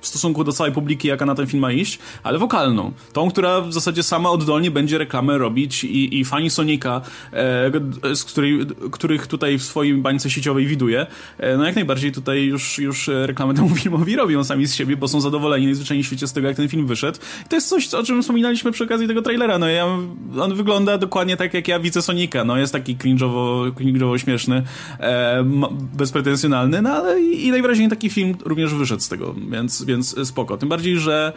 w 0.00 0.06
stosunku 0.06 0.44
do 0.44 0.52
całej 0.52 0.72
publiki, 0.72 1.08
jaka 1.08 1.26
na 1.26 1.34
ten 1.34 1.46
film 1.46 1.60
ma 1.60 1.72
iść, 1.72 1.98
ale 2.22 2.38
wokalną. 2.38 2.92
Tą, 3.12 3.30
która 3.30 3.60
w 3.60 3.72
zasadzie 3.72 4.02
sama 4.02 4.30
oddolnie 4.30 4.70
będzie 4.70 4.98
reklamę 4.98 5.38
robić 5.38 5.84
i, 5.84 6.18
i 6.20 6.24
fani 6.24 6.50
Sonika, 6.50 7.00
e, 7.32 8.14
z 8.14 8.24
której, 8.24 8.66
których 8.90 9.26
tutaj 9.26 9.58
w 9.58 9.62
swoim 9.62 10.02
bańce 10.02 10.30
sieciowej 10.30 10.66
widuje, 10.66 11.06
e, 11.38 11.56
no 11.56 11.64
jak 11.64 11.74
najbardziej 11.74 12.12
tutaj 12.12 12.44
już, 12.44 12.78
już 12.78 13.10
reklamę 13.24 13.54
temu 13.54 13.68
filmowi 13.76 14.16
robią 14.16 14.44
sami 14.44 14.66
z 14.66 14.74
siebie, 14.74 14.96
bo 14.96 15.08
są 15.08 15.20
zadowoleni 15.20 15.66
najzwyczajniej 15.66 16.04
w 16.04 16.06
świecie 16.06 16.26
z 16.26 16.32
tego, 16.32 16.48
jak 16.48 16.56
ten 16.56 16.68
film 16.68 16.86
wyszedd. 16.86 17.20
I 17.46 17.48
to 17.48 17.56
jest 17.56 17.68
coś, 17.68 17.94
o 17.94 18.02
czym 18.02 18.22
wspominaliśmy 18.22 18.72
przy 18.72 18.84
okazji 18.84 19.08
tego 19.08 19.22
trailera. 19.22 19.58
No 19.58 19.68
ja, 19.68 19.86
on 20.40 20.54
wygląda 20.54 20.98
dokładnie 20.98 21.36
tak, 21.36 21.54
jak 21.54 21.68
ja 21.68 21.80
widzę 21.80 22.02
Sonika 22.02 22.29
no 22.44 22.58
jest 22.58 22.72
taki 22.72 22.96
cringe'owo, 22.96 23.72
cringe'owo 23.72 24.18
śmieszny, 24.18 24.62
e, 25.00 25.44
bezpretensjonalny, 25.96 26.82
no 26.82 26.90
ale 26.90 27.20
i, 27.20 27.46
i 27.46 27.50
najwyraźniej 27.50 27.88
taki 27.88 28.10
film 28.10 28.34
również 28.44 28.74
wyszedł 28.74 29.02
z 29.02 29.08
tego, 29.08 29.34
więc, 29.50 29.84
więc 29.84 30.28
spoko. 30.28 30.56
Tym 30.56 30.68
bardziej, 30.68 30.98
że 30.98 31.32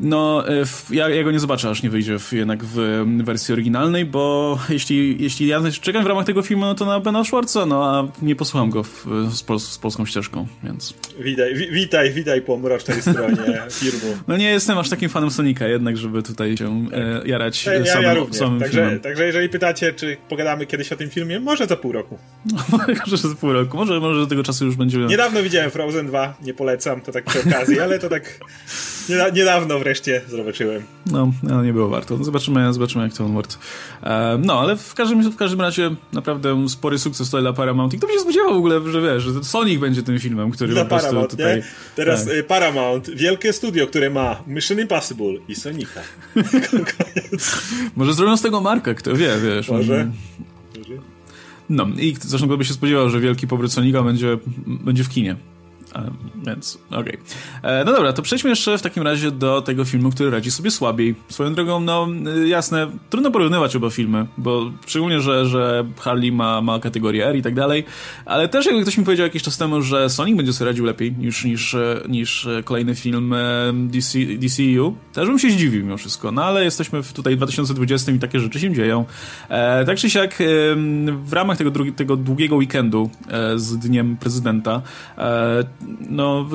no, 0.00 0.48
e, 0.48 0.64
ja, 0.90 1.08
ja 1.08 1.22
go 1.22 1.30
nie 1.30 1.40
zobaczę, 1.40 1.70
aż 1.70 1.82
nie 1.82 1.90
wyjdzie 1.90 2.18
w, 2.18 2.32
jednak 2.32 2.64
w 2.64 3.04
wersji 3.24 3.52
oryginalnej, 3.52 4.04
bo 4.04 4.58
jeśli, 4.68 5.22
jeśli 5.22 5.46
ja 5.46 5.60
czekam 5.80 6.04
w 6.04 6.06
ramach 6.06 6.26
tego 6.26 6.42
filmu, 6.42 6.64
no 6.64 6.74
to 6.74 6.86
na 6.86 7.00
Bena 7.00 7.24
Schwarza, 7.24 7.66
no 7.66 7.84
a 7.84 8.24
nie 8.24 8.36
posłucham 8.36 8.70
go 8.70 8.82
w, 8.82 9.06
z, 9.30 9.62
z 9.62 9.78
polską 9.78 10.06
ścieżką, 10.06 10.46
więc... 10.64 10.94
Witaj, 11.20 11.54
wi, 11.54 11.70
witaj, 11.70 12.12
witaj 12.12 12.42
po 12.42 12.56
mrocznej 12.56 13.02
stronie 13.02 13.36
filmu. 13.80 14.16
No 14.28 14.36
nie 14.36 14.50
jestem 14.50 14.78
aż 14.78 14.88
takim 14.88 15.08
fanem 15.08 15.30
Sonika 15.30 15.66
jednak, 15.66 15.96
żeby 15.96 16.22
tutaj 16.22 16.56
się 16.56 16.86
e, 16.92 17.28
jarać 17.28 17.66
ja, 17.66 17.86
samym, 17.86 18.02
ja 18.02 18.14
również. 18.14 18.36
samym 18.36 18.60
także, 18.60 18.80
filmem. 18.80 19.00
Także 19.00 19.26
jeżeli 19.26 19.48
pytacie, 19.48 19.92
czy 19.92 20.16
pogadamy 20.28 20.66
kiedyś 20.66 20.92
o 20.92 20.96
tym 20.96 21.10
filmie, 21.10 21.40
może 21.40 21.66
za 21.66 21.76
pół 21.76 21.92
roku. 21.92 22.18
może 23.06 23.16
za 23.16 23.34
pół 23.34 23.52
roku, 23.52 23.76
może, 23.76 24.00
może 24.00 24.20
do 24.20 24.26
tego 24.26 24.42
czasu 24.42 24.66
już 24.66 24.76
będziemy... 24.76 25.06
Niedawno 25.06 25.42
widziałem 25.42 25.70
Frozen 25.70 26.06
2, 26.06 26.34
nie 26.42 26.54
polecam, 26.54 27.00
to 27.00 27.12
tak 27.12 27.24
przy 27.24 27.40
okazji, 27.40 27.80
ale 27.80 27.98
to 27.98 28.08
tak 28.08 28.40
niedawno 29.34 29.78
wreszcie 29.84 30.22
zobaczyłem. 30.28 30.82
No, 31.06 31.32
no 31.42 31.64
nie 31.64 31.72
było 31.72 31.88
warto. 31.88 32.24
Zobaczymy, 32.24 32.72
zobaczymy 32.72 33.04
jak 33.04 33.12
to 33.12 33.24
Onward. 33.24 33.58
E, 34.02 34.38
no, 34.44 34.60
ale 34.60 34.76
w 34.76 34.94
każdym, 34.94 35.32
w 35.32 35.36
każdym 35.36 35.60
razie 35.60 35.90
naprawdę 36.12 36.68
spory 36.68 36.98
sukces 36.98 37.26
tutaj 37.26 37.42
dla 37.42 37.52
Paramount. 37.52 37.94
I 37.94 37.98
kto 37.98 38.06
by 38.06 38.12
się 38.12 38.18
spodziewał 38.18 38.54
w 38.54 38.56
ogóle, 38.56 38.80
że 38.92 39.02
wiesz, 39.02 39.22
że 39.22 39.44
Sonic 39.44 39.80
będzie 39.80 40.02
tym 40.02 40.18
filmem, 40.18 40.50
który 40.50 40.72
dla 40.72 40.82
po 40.82 40.88
prostu 40.88 41.08
Paramount, 41.08 41.30
tutaj... 41.30 41.56
Nie? 41.56 41.62
Teraz 41.96 42.24
tak. 42.24 42.34
Y, 42.34 42.42
Paramount, 42.42 43.10
wielkie 43.10 43.52
studio, 43.52 43.86
które 43.86 44.10
ma 44.10 44.42
Mission 44.46 44.80
Impossible 44.80 45.34
i 45.48 45.54
Sonika. 45.54 46.00
Może 47.96 48.14
zrobią 48.14 48.36
z 48.36 48.42
tego 48.42 48.60
markę, 48.60 48.94
kto 48.94 49.16
wie, 49.16 49.30
wiesz. 49.44 49.68
Może. 49.68 49.94
Mm. 49.94 50.12
No 51.68 51.86
i 51.98 52.16
zresztą 52.20 52.46
kto 52.46 52.56
by 52.56 52.64
się 52.64 52.74
spodziewał, 52.74 53.10
że 53.10 53.20
wielki 53.20 53.46
powrót 53.46 53.72
Sonika 53.72 54.02
będzie, 54.02 54.38
będzie 54.66 55.04
w 55.04 55.08
kinie. 55.08 55.36
Więc, 56.46 56.78
okej. 56.90 57.00
Okay. 57.00 57.70
E, 57.70 57.84
no 57.84 57.92
dobra, 57.92 58.12
to 58.12 58.22
przejdźmy 58.22 58.50
jeszcze 58.50 58.78
w 58.78 58.82
takim 58.82 59.02
razie 59.02 59.30
do 59.30 59.62
tego 59.62 59.84
filmu, 59.84 60.10
który 60.10 60.30
radzi 60.30 60.50
sobie 60.50 60.70
słabiej. 60.70 61.14
Swoją 61.28 61.54
drogą, 61.54 61.80
no 61.80 62.08
y, 62.36 62.48
jasne, 62.48 62.90
trudno 63.10 63.30
porównywać 63.30 63.76
oba 63.76 63.90
filmy, 63.90 64.26
bo 64.38 64.70
szczególnie, 64.86 65.20
że, 65.20 65.46
że 65.46 65.84
Harley 66.00 66.32
ma, 66.32 66.60
ma 66.60 66.78
kategorię 66.78 67.26
R 67.26 67.36
i 67.36 67.42
tak 67.42 67.54
dalej, 67.54 67.84
ale 68.24 68.48
też 68.48 68.66
jakby 68.66 68.82
ktoś 68.82 68.98
mi 68.98 69.04
powiedział 69.04 69.26
jakiś 69.26 69.42
czas 69.42 69.58
temu, 69.58 69.82
że 69.82 70.10
Sonic 70.10 70.36
będzie 70.36 70.52
sobie 70.52 70.70
radził 70.70 70.84
lepiej 70.84 71.12
niż, 71.12 71.44
niż, 71.44 71.76
niż 72.08 72.48
kolejny 72.64 72.94
film 72.94 73.32
e, 73.32 73.72
DC, 73.74 74.18
DCU, 74.18 74.96
też 75.12 75.28
bym 75.28 75.38
się 75.38 75.50
zdziwił 75.50 75.82
mimo 75.84 75.96
wszystko, 75.96 76.32
no 76.32 76.44
ale 76.44 76.64
jesteśmy 76.64 77.02
w 77.02 77.12
tutaj 77.12 77.34
w 77.34 77.36
2020 77.36 78.12
i 78.12 78.18
takie 78.18 78.40
rzeczy 78.40 78.60
się 78.60 78.74
dzieją. 78.74 79.04
E, 79.48 79.84
tak 79.84 79.98
czy 79.98 80.10
siak, 80.10 80.38
w 81.24 81.32
ramach 81.32 81.58
tego, 81.58 81.70
drugi, 81.70 81.92
tego 81.92 82.16
długiego 82.16 82.56
weekendu 82.56 83.10
e, 83.28 83.58
z 83.58 83.78
Dniem 83.78 84.16
Prezydenta 84.16 84.82
no, 86.10 86.46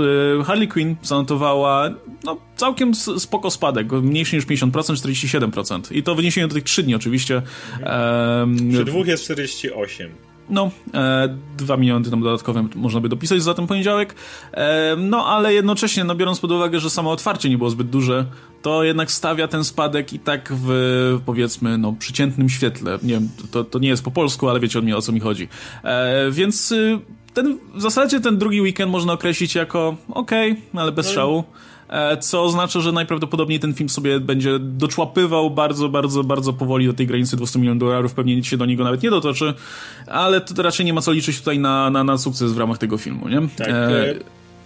Harley 0.46 0.68
Quinn 0.68 0.96
zanotowała 1.02 1.90
no, 2.24 2.38
całkiem 2.56 2.96
spoko 2.96 3.52
spadek, 3.52 3.92
mniejszy 3.92 4.36
niż 4.36 4.48
50%, 4.48 4.72
47%. 4.72 5.96
I 5.96 6.04
to 6.04 6.16
wyniesienie 6.16 6.48
do 6.48 6.54
tych 6.54 6.64
3 6.64 6.84
dni 6.84 6.96
oczywiście. 6.96 7.42
Mhm. 7.80 8.70
Przy 8.72 8.86
dwóch 8.86 9.08
jest 9.08 9.24
48. 9.24 10.12
No, 10.50 10.72
e, 10.94 11.38
2 11.58 11.78
miliony 11.78 12.10
tam 12.10 12.22
dodatkowe 12.22 12.68
można 12.76 13.02
by 13.02 13.10
dopisać 13.10 13.44
za 13.44 13.54
ten 13.54 13.68
poniedziałek. 13.68 14.16
E, 14.52 14.96
no, 14.96 15.26
ale 15.26 15.54
jednocześnie, 15.54 16.04
no, 16.04 16.16
biorąc 16.16 16.40
pod 16.40 16.52
uwagę, 16.52 16.80
że 16.80 16.90
samo 16.90 17.12
otwarcie 17.12 17.50
nie 17.50 17.58
było 17.58 17.70
zbyt 17.70 17.90
duże, 17.90 18.26
to 18.62 18.84
jednak 18.84 19.12
stawia 19.12 19.48
ten 19.48 19.64
spadek 19.64 20.14
i 20.14 20.20
tak 20.20 20.54
w, 20.56 21.22
powiedzmy, 21.26 21.78
no, 21.78 21.94
przeciętnym 21.94 22.50
świetle. 22.50 23.00
Nie 23.04 23.14
wiem, 23.14 23.30
to, 23.52 23.64
to 23.64 23.80
nie 23.80 23.90
jest 23.90 24.04
po 24.04 24.12
polsku, 24.12 24.50
ale 24.50 24.60
wiecie 24.60 24.80
o, 24.80 24.82
mnie, 24.82 24.98
o 24.98 25.02
co 25.02 25.12
mi 25.12 25.20
chodzi. 25.20 25.48
E, 25.84 26.32
więc 26.32 26.72
y, 26.72 27.00
ten, 27.34 27.58
w 27.76 27.82
zasadzie 27.82 28.20
ten 28.20 28.38
drugi 28.38 28.62
weekend 28.62 28.92
można 28.92 29.14
określić 29.14 29.56
jako 29.56 29.96
okej, 30.10 30.52
okay, 30.52 30.82
ale 30.82 30.92
bez 30.92 31.08
no. 31.08 31.14
szału. 31.14 31.44
E, 31.90 32.18
co 32.18 32.44
oznacza, 32.44 32.80
że 32.80 32.92
najprawdopodobniej 32.92 33.60
ten 33.60 33.74
film 33.74 33.90
sobie 33.90 34.20
będzie 34.20 34.60
doczłapywał 34.60 35.50
bardzo, 35.50 35.90
bardzo, 35.90 36.24
bardzo 36.24 36.54
powoli 36.54 36.88
do 36.88 36.94
tej 36.94 37.08
granicy 37.08 37.38
200 37.38 37.60
milionów 37.60 37.80
dolarów, 37.80 38.14
pewnie 38.14 38.36
nic 38.36 38.46
się 38.46 38.58
do 38.58 38.66
niego 38.66 38.84
nawet 38.84 39.04
nie 39.04 39.10
dotoczy, 39.10 39.54
ale 40.08 40.42
to 40.42 40.64
raczej 40.64 40.86
nie 40.86 40.94
ma 40.94 41.02
co 41.02 41.12
liczyć 41.12 41.40
tutaj 41.40 41.60
na, 41.60 41.90
na, 41.90 42.04
na 42.04 42.18
sukces 42.18 42.54
w 42.54 42.58
ramach 42.58 42.78
tego 42.78 42.98
filmu, 42.98 43.28
nie? 43.28 43.42
Tak, 43.58 43.70
e... 43.70 44.10
e 44.10 44.16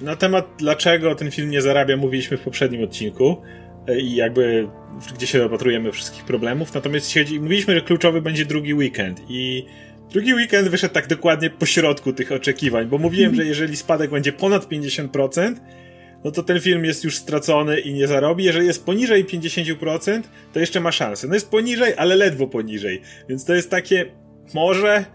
na 0.02 0.16
temat 0.16 0.46
dlaczego 0.58 1.16
ten 1.16 1.32
film 1.32 1.50
nie 1.50 1.62
zarabia 1.62 1.98
mówiliśmy 1.98 2.38
w 2.38 2.42
poprzednim 2.42 2.84
odcinku 2.84 3.42
e, 3.88 4.00
i 4.00 4.16
jakby 4.16 4.68
gdzie 5.16 5.28
się 5.28 5.40
dopatrujemy 5.40 5.92
wszystkich 5.92 6.24
problemów, 6.24 6.74
natomiast 6.74 7.10
siedzi, 7.10 7.40
mówiliśmy, 7.40 7.76
że 7.76 7.82
kluczowy 7.82 8.22
będzie 8.22 8.46
drugi 8.46 8.74
weekend 8.74 9.22
i 9.30 9.66
drugi 10.14 10.34
weekend 10.34 10.68
wyszedł 10.68 10.94
tak 10.94 11.08
dokładnie 11.08 11.50
po 11.50 11.66
środku 11.66 12.14
tych 12.14 12.32
oczekiwań, 12.32 12.86
bo 12.86 12.98
mówiłem, 12.98 13.30
mhm. 13.30 13.44
że 13.44 13.50
jeżeli 13.50 13.78
spadek 13.78 14.12
będzie 14.12 14.34
ponad 14.34 14.70
50%, 14.70 15.56
no 16.24 16.32
to 16.32 16.44
ten 16.44 16.60
film 16.60 16.86
jest 16.86 17.04
już 17.04 17.18
stracony 17.18 17.80
i 17.80 17.94
nie 17.94 18.08
zarobi. 18.08 18.44
Jeżeli 18.44 18.68
jest 18.68 18.86
poniżej 18.86 19.26
50%, 19.26 20.22
to 20.54 20.60
jeszcze 20.60 20.80
ma 20.80 20.92
szansę. 20.92 21.28
No 21.28 21.34
jest 21.34 21.50
poniżej, 21.50 21.94
ale 21.98 22.16
ledwo 22.16 22.48
poniżej. 22.48 23.02
Więc 23.30 23.46
to 23.46 23.56
jest 23.56 23.70
takie 23.70 24.06
może 24.54 25.06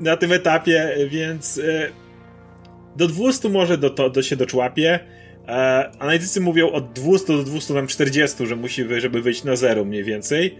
na 0.00 0.16
tym 0.16 0.32
etapie, 0.32 0.96
więc 1.08 1.58
e, 1.58 1.88
do 2.96 3.06
200 3.06 3.48
może 3.48 3.78
do, 3.78 3.90
to, 3.90 4.10
do 4.10 4.22
się 4.22 4.36
doczłapie. 4.36 5.00
E, 5.48 5.90
analitycy 5.98 6.40
mówią 6.40 6.70
od 6.70 6.92
200 6.92 7.32
do 7.32 7.42
240, 7.42 8.46
że 8.46 8.56
musi, 8.56 8.84
żeby 8.98 9.22
wyjść 9.22 9.44
na 9.44 9.56
zero 9.56 9.84
mniej 9.84 10.04
więcej. 10.04 10.58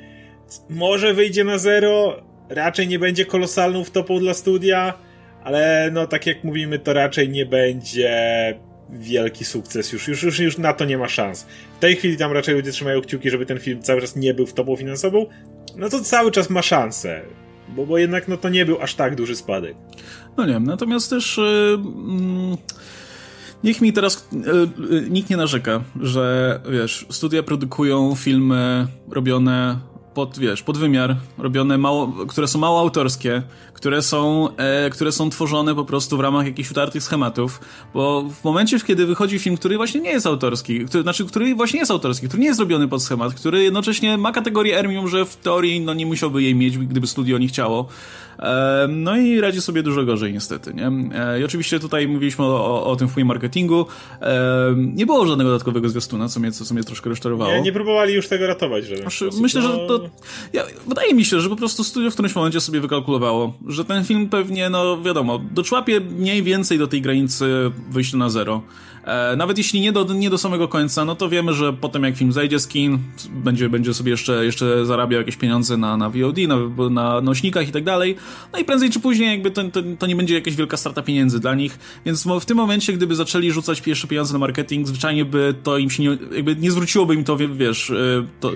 Może 0.68 1.14
wyjdzie 1.14 1.44
na 1.44 1.58
zero, 1.58 2.22
raczej 2.54 2.88
nie 2.88 2.98
będzie 2.98 3.26
kolosalną 3.26 3.84
wtopą 3.84 4.18
dla 4.18 4.34
studia, 4.34 4.94
ale 5.44 5.90
no 5.92 6.06
tak 6.06 6.26
jak 6.26 6.44
mówimy, 6.44 6.78
to 6.78 6.92
raczej 6.92 7.28
nie 7.28 7.46
będzie 7.46 8.54
wielki 8.90 9.44
sukces. 9.44 9.92
Już, 9.92 10.08
już, 10.08 10.22
już, 10.22 10.38
już 10.38 10.58
na 10.58 10.72
to 10.72 10.84
nie 10.84 10.98
ma 10.98 11.08
szans. 11.08 11.46
W 11.76 11.78
tej 11.80 11.96
chwili 11.96 12.16
tam 12.16 12.32
raczej 12.32 12.54
ludzie 12.54 12.72
trzymają 12.72 13.00
kciuki, 13.00 13.30
żeby 13.30 13.46
ten 13.46 13.58
film 13.58 13.82
cały 13.82 14.00
czas 14.00 14.16
nie 14.16 14.34
był 14.34 14.46
w 14.46 14.52
topą 14.52 14.76
finansową. 14.76 15.26
No 15.76 15.88
to 15.88 16.00
cały 16.00 16.30
czas 16.30 16.50
ma 16.50 16.62
szansę. 16.62 17.20
Bo, 17.68 17.86
bo 17.86 17.98
jednak 17.98 18.28
no 18.28 18.36
to 18.36 18.48
nie 18.48 18.66
był 18.66 18.80
aż 18.80 18.94
tak 18.94 19.14
duży 19.14 19.36
spadek. 19.36 19.76
No 20.36 20.46
nie 20.46 20.52
wiem, 20.52 20.64
natomiast 20.64 21.10
też... 21.10 21.36
Yy, 21.36 21.78
yy... 22.50 22.56
Niech 23.64 23.80
mi 23.80 23.92
teraz 23.92 24.28
yy, 24.32 25.10
nikt 25.10 25.30
nie 25.30 25.36
narzeka, 25.36 25.82
że 26.00 26.60
wiesz, 26.70 27.06
studia 27.10 27.42
produkują 27.42 28.14
filmy 28.14 28.86
robione 29.10 29.78
pod, 30.14 30.38
wiesz, 30.38 30.62
pod 30.62 30.78
wymiar, 30.78 31.16
robione 31.38 31.78
mało, 31.78 32.12
które 32.28 32.48
są 32.48 32.58
mało 32.58 32.80
autorskie, 32.80 33.42
które 33.74 34.02
są, 34.02 34.48
e, 34.56 34.90
które 34.90 35.12
są 35.12 35.30
tworzone 35.30 35.74
po 35.74 35.84
prostu 35.84 36.16
w 36.16 36.20
ramach 36.20 36.46
jakichś 36.46 36.70
utartych 36.70 37.02
schematów, 37.02 37.60
bo 37.94 38.22
w 38.22 38.44
momencie, 38.44 38.80
kiedy 38.80 39.06
wychodzi 39.06 39.38
film, 39.38 39.56
który 39.56 39.76
właśnie 39.76 40.00
nie 40.00 40.10
jest 40.10 40.26
autorski, 40.26 40.84
który, 40.84 41.02
znaczy, 41.02 41.24
który 41.24 41.54
właśnie 41.54 41.80
jest 41.80 41.90
autorski, 41.90 42.28
który 42.28 42.40
nie 42.40 42.46
jest 42.46 42.56
zrobiony 42.56 42.88
pod 42.88 43.02
schemat, 43.02 43.34
który 43.34 43.62
jednocześnie 43.62 44.18
ma 44.18 44.32
kategorię 44.32 44.78
R, 44.78 44.88
mimo 44.88 45.08
że 45.08 45.24
w 45.24 45.36
teorii 45.36 45.80
no, 45.80 45.94
nie 45.94 46.06
musiałby 46.06 46.42
jej 46.42 46.54
mieć, 46.54 46.78
gdyby 46.78 47.06
studio 47.06 47.38
nie 47.38 47.48
chciało, 47.48 47.88
e, 48.38 48.86
no 48.90 49.16
i 49.16 49.40
radzi 49.40 49.60
sobie 49.60 49.82
dużo 49.82 50.04
gorzej 50.04 50.32
niestety, 50.32 50.74
nie? 50.74 50.86
E, 51.14 51.40
I 51.40 51.44
oczywiście 51.44 51.80
tutaj 51.80 52.08
mówiliśmy 52.08 52.44
o, 52.44 52.66
o, 52.66 52.86
o 52.86 52.96
tym 52.96 53.08
wpływie 53.08 53.24
marketingu, 53.24 53.86
nie 54.76 55.06
było 55.06 55.26
żadnego 55.26 55.50
dodatkowego 55.50 55.88
zwiastuna, 55.88 56.28
co 56.28 56.40
mnie, 56.40 56.52
co, 56.52 56.64
co 56.64 56.74
mnie 56.74 56.84
troszkę 56.84 57.10
rozczarowało. 57.10 57.52
Nie, 57.52 57.62
nie 57.62 57.72
próbowali 57.72 58.14
już 58.14 58.28
tego 58.28 58.46
ratować, 58.46 58.86
że 58.86 58.96
znaczy, 58.96 59.28
Myślę, 59.40 59.62
no... 59.62 59.68
że 59.68 59.76
to, 59.88 60.01
ja, 60.52 60.62
wydaje 60.86 61.14
mi 61.14 61.24
się, 61.24 61.40
że 61.40 61.48
po 61.48 61.56
prostu 61.56 61.84
studio 61.84 62.10
w 62.10 62.12
którymś 62.12 62.34
momencie 62.34 62.60
sobie 62.60 62.80
wykalkulowało, 62.80 63.52
że 63.66 63.84
ten 63.84 64.04
film 64.04 64.28
pewnie, 64.28 64.70
no 64.70 65.02
wiadomo, 65.02 65.38
doczłapie 65.38 66.00
mniej 66.00 66.42
więcej 66.42 66.78
do 66.78 66.86
tej 66.86 67.02
granicy 67.02 67.70
wyjścia 67.90 68.16
na 68.16 68.30
zero. 68.30 68.62
E, 69.04 69.36
nawet 69.36 69.58
jeśli 69.58 69.80
nie 69.80 69.92
do, 69.92 70.04
nie 70.04 70.30
do 70.30 70.38
samego 70.38 70.68
końca, 70.68 71.04
no 71.04 71.14
to 71.14 71.28
wiemy, 71.28 71.52
że 71.52 71.72
potem 71.72 72.02
jak 72.04 72.16
film 72.16 72.32
zajdzie 72.32 72.58
z 72.58 72.68
kin, 72.68 72.98
będzie, 73.30 73.68
będzie 73.68 73.94
sobie 73.94 74.10
jeszcze, 74.10 74.44
jeszcze 74.44 74.86
zarabiał 74.86 75.20
jakieś 75.20 75.36
pieniądze 75.36 75.76
na, 75.76 75.96
na 75.96 76.10
VOD, 76.10 76.36
na, 76.48 76.88
na 76.90 77.20
nośnikach 77.20 77.68
i 77.68 77.72
tak 77.72 77.84
dalej. 77.84 78.16
No 78.52 78.58
i 78.58 78.64
prędzej 78.64 78.90
czy 78.90 79.00
później 79.00 79.30
jakby 79.30 79.50
to, 79.50 79.64
to, 79.64 79.80
to 79.98 80.06
nie 80.06 80.16
będzie 80.16 80.34
jakaś 80.34 80.56
wielka 80.56 80.76
strata 80.76 81.02
pieniędzy 81.02 81.40
dla 81.40 81.54
nich, 81.54 81.78
więc 82.06 82.26
w 82.40 82.44
tym 82.44 82.56
momencie, 82.56 82.92
gdyby 82.92 83.14
zaczęli 83.14 83.50
rzucać 83.50 83.80
pierwsze 83.80 84.08
pieniądze 84.08 84.32
na 84.32 84.38
marketing, 84.38 84.86
zwyczajnie 84.86 85.24
by 85.24 85.54
to 85.62 85.78
im 85.78 85.90
się 85.90 86.02
nie, 86.02 86.18
jakby 86.36 86.56
nie 86.56 86.70
zwróciłoby 86.70 87.14
im 87.14 87.24
to, 87.24 87.36
wiesz, 87.36 87.90
e, 87.90 87.94
to, 88.40 88.52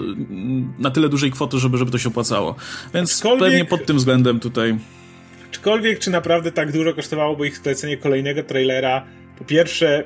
na 0.78 0.90
tyle 0.90 1.08
dużej 1.08 1.30
kwoty, 1.30 1.58
żeby, 1.58 1.78
żeby 1.78 1.90
to 1.90 1.98
się 1.98 2.08
opłacało. 2.08 2.54
Więc 2.94 3.14
Aczkolwiek... 3.14 3.48
pewnie 3.48 3.64
pod 3.64 3.86
tym 3.86 3.96
względem 3.96 4.40
tutaj 4.40 4.78
Aczkolwiek, 5.50 5.98
czy 5.98 6.10
naprawdę 6.10 6.52
tak 6.52 6.72
dużo 6.72 6.94
kosztowałoby 6.94 7.46
ich 7.48 7.56
sklecenie 7.56 7.96
kolejnego 7.96 8.42
trailera? 8.42 9.04
Po 9.38 9.44
pierwsze, 9.44 10.04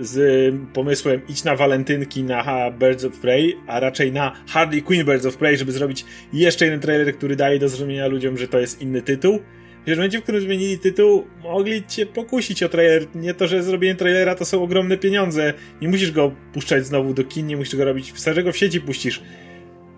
z 0.00 0.54
pomysłem 0.72 1.20
idź 1.28 1.44
na 1.44 1.56
walentynki 1.56 2.22
na 2.22 2.70
Birds 2.70 3.04
of 3.04 3.18
Prey, 3.18 3.56
a 3.66 3.80
raczej 3.80 4.12
na 4.12 4.32
Harley 4.48 4.82
Quinn 4.82 5.04
Birds 5.04 5.26
of 5.26 5.36
Prey, 5.36 5.56
żeby 5.56 5.72
zrobić 5.72 6.04
jeszcze 6.32 6.64
jeden 6.64 6.80
trailer, 6.80 7.16
który 7.16 7.36
daje 7.36 7.58
do 7.58 7.68
zrozumienia 7.68 8.06
ludziom, 8.06 8.38
że 8.38 8.48
to 8.48 8.58
jest 8.58 8.82
inny 8.82 9.02
tytuł. 9.02 9.38
W 9.86 9.90
momencie, 9.90 10.18
w 10.18 10.22
którym 10.22 10.40
zmienili 10.40 10.78
tytuł, 10.78 11.26
mogli 11.42 11.86
cię 11.86 12.06
pokusić 12.06 12.62
o 12.62 12.68
trailer. 12.68 13.06
Nie 13.14 13.34
to, 13.34 13.46
że 13.46 13.62
zrobienie 13.62 13.94
trailera 13.94 14.34
to 14.34 14.44
są 14.44 14.62
ogromne 14.62 14.98
pieniądze. 14.98 15.54
Nie 15.82 15.88
musisz 15.88 16.12
go 16.12 16.32
puszczać 16.52 16.86
znowu 16.86 17.14
do 17.14 17.24
kin, 17.24 17.46
nie 17.46 17.56
musisz 17.56 17.76
go 17.76 17.84
robić. 17.84 18.12
Wystarczy 18.12 18.42
go 18.42 18.52
w 18.52 18.56
sieci 18.56 18.80
puścisz. 18.80 19.22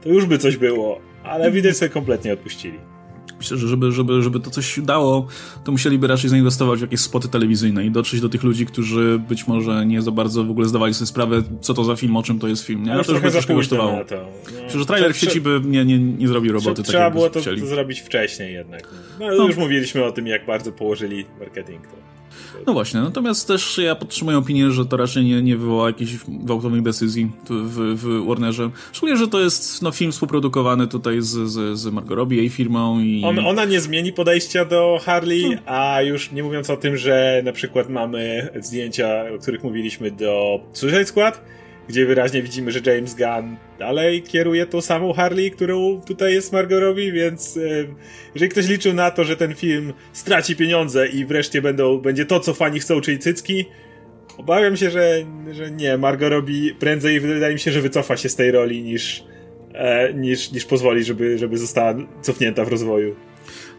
To 0.03 0.09
już 0.09 0.26
by 0.26 0.38
coś 0.38 0.57
było. 0.57 1.00
Ale 1.24 1.50
widać 1.50 1.76
sobie 1.76 1.88
kompletnie 1.88 2.33
odpuścili. 2.33 2.79
Myślę, 3.40 3.59
że 3.59 3.68
żeby, 3.68 3.92
żeby, 3.92 4.22
żeby 4.22 4.40
to 4.40 4.50
coś 4.50 4.81
dało, 4.81 5.26
to 5.64 5.72
musieliby 5.72 6.07
raczej 6.07 6.31
zainwestować 6.31 6.79
w 6.79 6.83
jakieś 6.83 7.00
spoty 7.00 7.29
telewizyjne 7.29 7.87
i 7.87 7.90
dotrzeć 7.90 8.20
do 8.20 8.29
tych 8.29 8.42
ludzi, 8.42 8.66
którzy 8.66 9.20
być 9.29 9.46
może 9.46 9.87
nie 9.87 10.03
za 10.03 10.11
bardzo 10.11 10.44
w 10.44 10.50
ogóle 10.50 10.68
zdawali 10.68 10.94
sobie 10.94 11.07
sprawę, 11.07 11.42
co 11.61 11.74
to 11.74 11.85
za 11.85 11.96
film, 11.96 12.16
o 12.16 12.22
czym 12.22 12.38
to 12.38 12.48
jest 12.48 12.64
film. 12.64 12.85
Nie? 12.85 12.94
No, 12.94 13.05
to 13.05 13.12
już 13.12 13.20
by 13.20 13.31
troszkę 13.31 13.55
kosztowało. 13.55 13.92
No. 13.92 14.16
Myślę, 14.64 14.81
że 14.81 14.87
trailer 14.87 15.14
w 15.14 15.16
sieci 15.16 15.40
by 15.40 15.61
nie, 15.64 15.85
nie, 15.85 15.98
nie 15.98 16.29
zrobił 16.29 16.53
roboty. 16.53 16.83
Trzeba 16.83 17.05
tak, 17.05 17.12
było 17.12 17.31
to, 17.31 17.40
to, 17.40 17.66
zrobić 17.66 18.00
wcześniej 18.00 18.55
jednak. 18.55 18.88
No, 19.20 19.26
no, 19.26 19.46
już 19.46 19.57
mówiliśmy 19.57 20.05
o 20.05 20.12
tym, 20.12 20.26
jak 20.26 20.46
bardzo 20.46 20.72
położyli 20.72 21.24
marketing. 21.40 21.87
To. 21.87 22.11
No 22.66 22.72
właśnie, 22.72 23.00
natomiast 23.00 23.48
też 23.48 23.79
ja 23.79 23.94
podtrzymuję 23.94 24.38
opinię, 24.38 24.70
że 24.70 24.87
to 24.87 24.96
raczej 24.96 25.24
nie, 25.24 25.42
nie 25.42 25.57
wywoła 25.57 25.87
jakichś 25.87 26.12
gwałtownych 26.29 26.83
decyzji 26.83 27.31
w, 27.50 27.94
w 27.96 28.26
Warnerze. 28.26 28.70
Szczególnie, 28.92 29.16
że 29.16 29.29
to 29.29 29.40
jest 29.40 29.83
no, 29.83 29.90
film 29.90 30.12
współprodukowany 30.12 30.87
tutaj 30.87 31.22
z, 31.22 31.29
z, 31.29 31.79
z 31.79 31.87
Margot 31.87 32.16
Robbie, 32.16 32.37
jej 32.37 32.48
firmą 32.48 33.00
i... 33.00 33.22
On, 33.38 33.47
ona 33.47 33.64
nie 33.64 33.81
zmieni 33.81 34.12
podejścia 34.12 34.64
do 34.64 35.01
Harley, 35.05 35.51
no. 35.51 35.57
a 35.66 36.03
już 36.03 36.33
nie 36.33 36.43
mówiąc 36.43 36.71
o 36.71 36.77
tym, 36.77 36.97
że 36.97 37.43
na 37.45 37.53
przykład 37.53 37.88
mamy 37.88 38.49
zdjęcia, 38.61 39.25
o 39.35 39.38
których 39.38 39.64
mówiliśmy 39.64 40.11
do 40.11 40.61
Suicide 40.73 41.07
Squad, 41.07 41.45
gdzie 41.88 42.07
wyraźnie 42.07 42.43
widzimy, 42.43 42.73
że 42.73 42.81
James 42.87 43.14
Gunn 43.14 43.57
dalej 43.79 44.23
kieruje 44.23 44.66
tą 44.66 44.81
samą 44.81 45.12
Harley, 45.12 45.51
którą 45.51 46.01
tutaj 46.01 46.33
jest 46.33 46.53
Margot 46.53 46.81
Robbie, 46.81 47.12
więc 47.12 47.57
yy, 47.57 47.95
jeżeli 48.35 48.51
ktoś 48.51 48.69
liczył 48.69 48.95
na 48.95 49.11
to, 49.11 49.25
że 49.25 49.37
ten 49.37 49.55
film 49.55 49.93
straci 50.12 50.57
pieniądze 50.57 51.09
i 51.09 51.25
wreszcie 51.25 51.62
będą, 51.62 51.99
będzie 51.99 52.27
to, 52.27 52.40
co 52.40 52.55
fani 52.55 52.81
chcą, 52.81 53.01
czyli 53.01 53.19
cycki, 53.19 53.64
obawiam 54.38 54.77
się, 54.77 54.90
że, 54.90 55.14
że 55.51 55.71
nie. 55.71 55.99
Margot 55.99 56.31
Robbie 56.31 56.75
prędzej 56.75 57.21
wydaje 57.21 57.55
mi 57.55 57.61
się, 57.61 57.73
że 57.73 57.81
wycofa 57.81 58.16
się 58.16 58.29
z 58.29 58.37
tej 58.37 58.51
roli 58.51 58.83
niż, 58.83 59.21
e, 59.21 59.30
niż, 60.14 60.52
niż 60.52 60.64
pozwoli, 60.64 61.04
żeby, 61.04 61.38
żeby 61.38 61.59
została 61.59 61.94
cofnięta 62.22 62.64
w 62.64 62.68
rozwoju. 62.68 63.16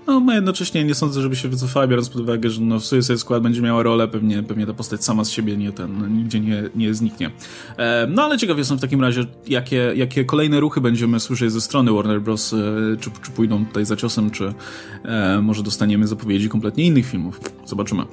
No, 0.07 0.19
no 0.19 0.33
jednocześnie 0.33 0.83
nie 0.83 0.95
sądzę, 0.95 1.21
żeby 1.21 1.35
się 1.35 1.49
wycofała, 1.49 1.87
biorąc 1.87 2.09
pod 2.09 2.21
uwagę, 2.21 2.49
że 2.49 2.61
no, 2.61 2.79
w 2.79 2.85
Suicide 2.85 3.17
Squad 3.17 3.43
będzie 3.43 3.61
miała 3.61 3.83
rolę, 3.83 4.07
pewnie, 4.07 4.43
pewnie 4.43 4.65
ta 4.65 4.73
postać 4.73 5.03
sama 5.03 5.25
z 5.25 5.29
siebie 5.29 5.57
nie 5.57 5.71
ten, 5.71 6.17
nigdzie 6.17 6.39
nie, 6.39 6.63
nie 6.75 6.93
zniknie. 6.93 7.31
E, 7.77 8.07
no 8.09 8.23
ale 8.23 8.37
ciekaw 8.37 8.57
jestem 8.57 8.77
w 8.77 8.81
takim 8.81 9.01
razie, 9.01 9.25
jakie, 9.47 9.93
jakie 9.95 10.25
kolejne 10.25 10.59
ruchy 10.59 10.81
będziemy 10.81 11.19
słyszeć 11.19 11.51
ze 11.51 11.61
strony 11.61 11.91
Warner 11.91 12.21
Bros., 12.21 12.53
e, 12.53 12.57
czy, 12.99 13.09
czy 13.21 13.31
pójdą 13.31 13.65
tutaj 13.65 13.85
za 13.85 13.95
ciosem, 13.95 14.31
czy 14.31 14.53
e, 15.03 15.41
może 15.41 15.63
dostaniemy 15.63 16.07
zapowiedzi 16.07 16.49
kompletnie 16.49 16.83
innych 16.83 17.05
filmów. 17.05 17.39
Zobaczymy. 17.65 18.03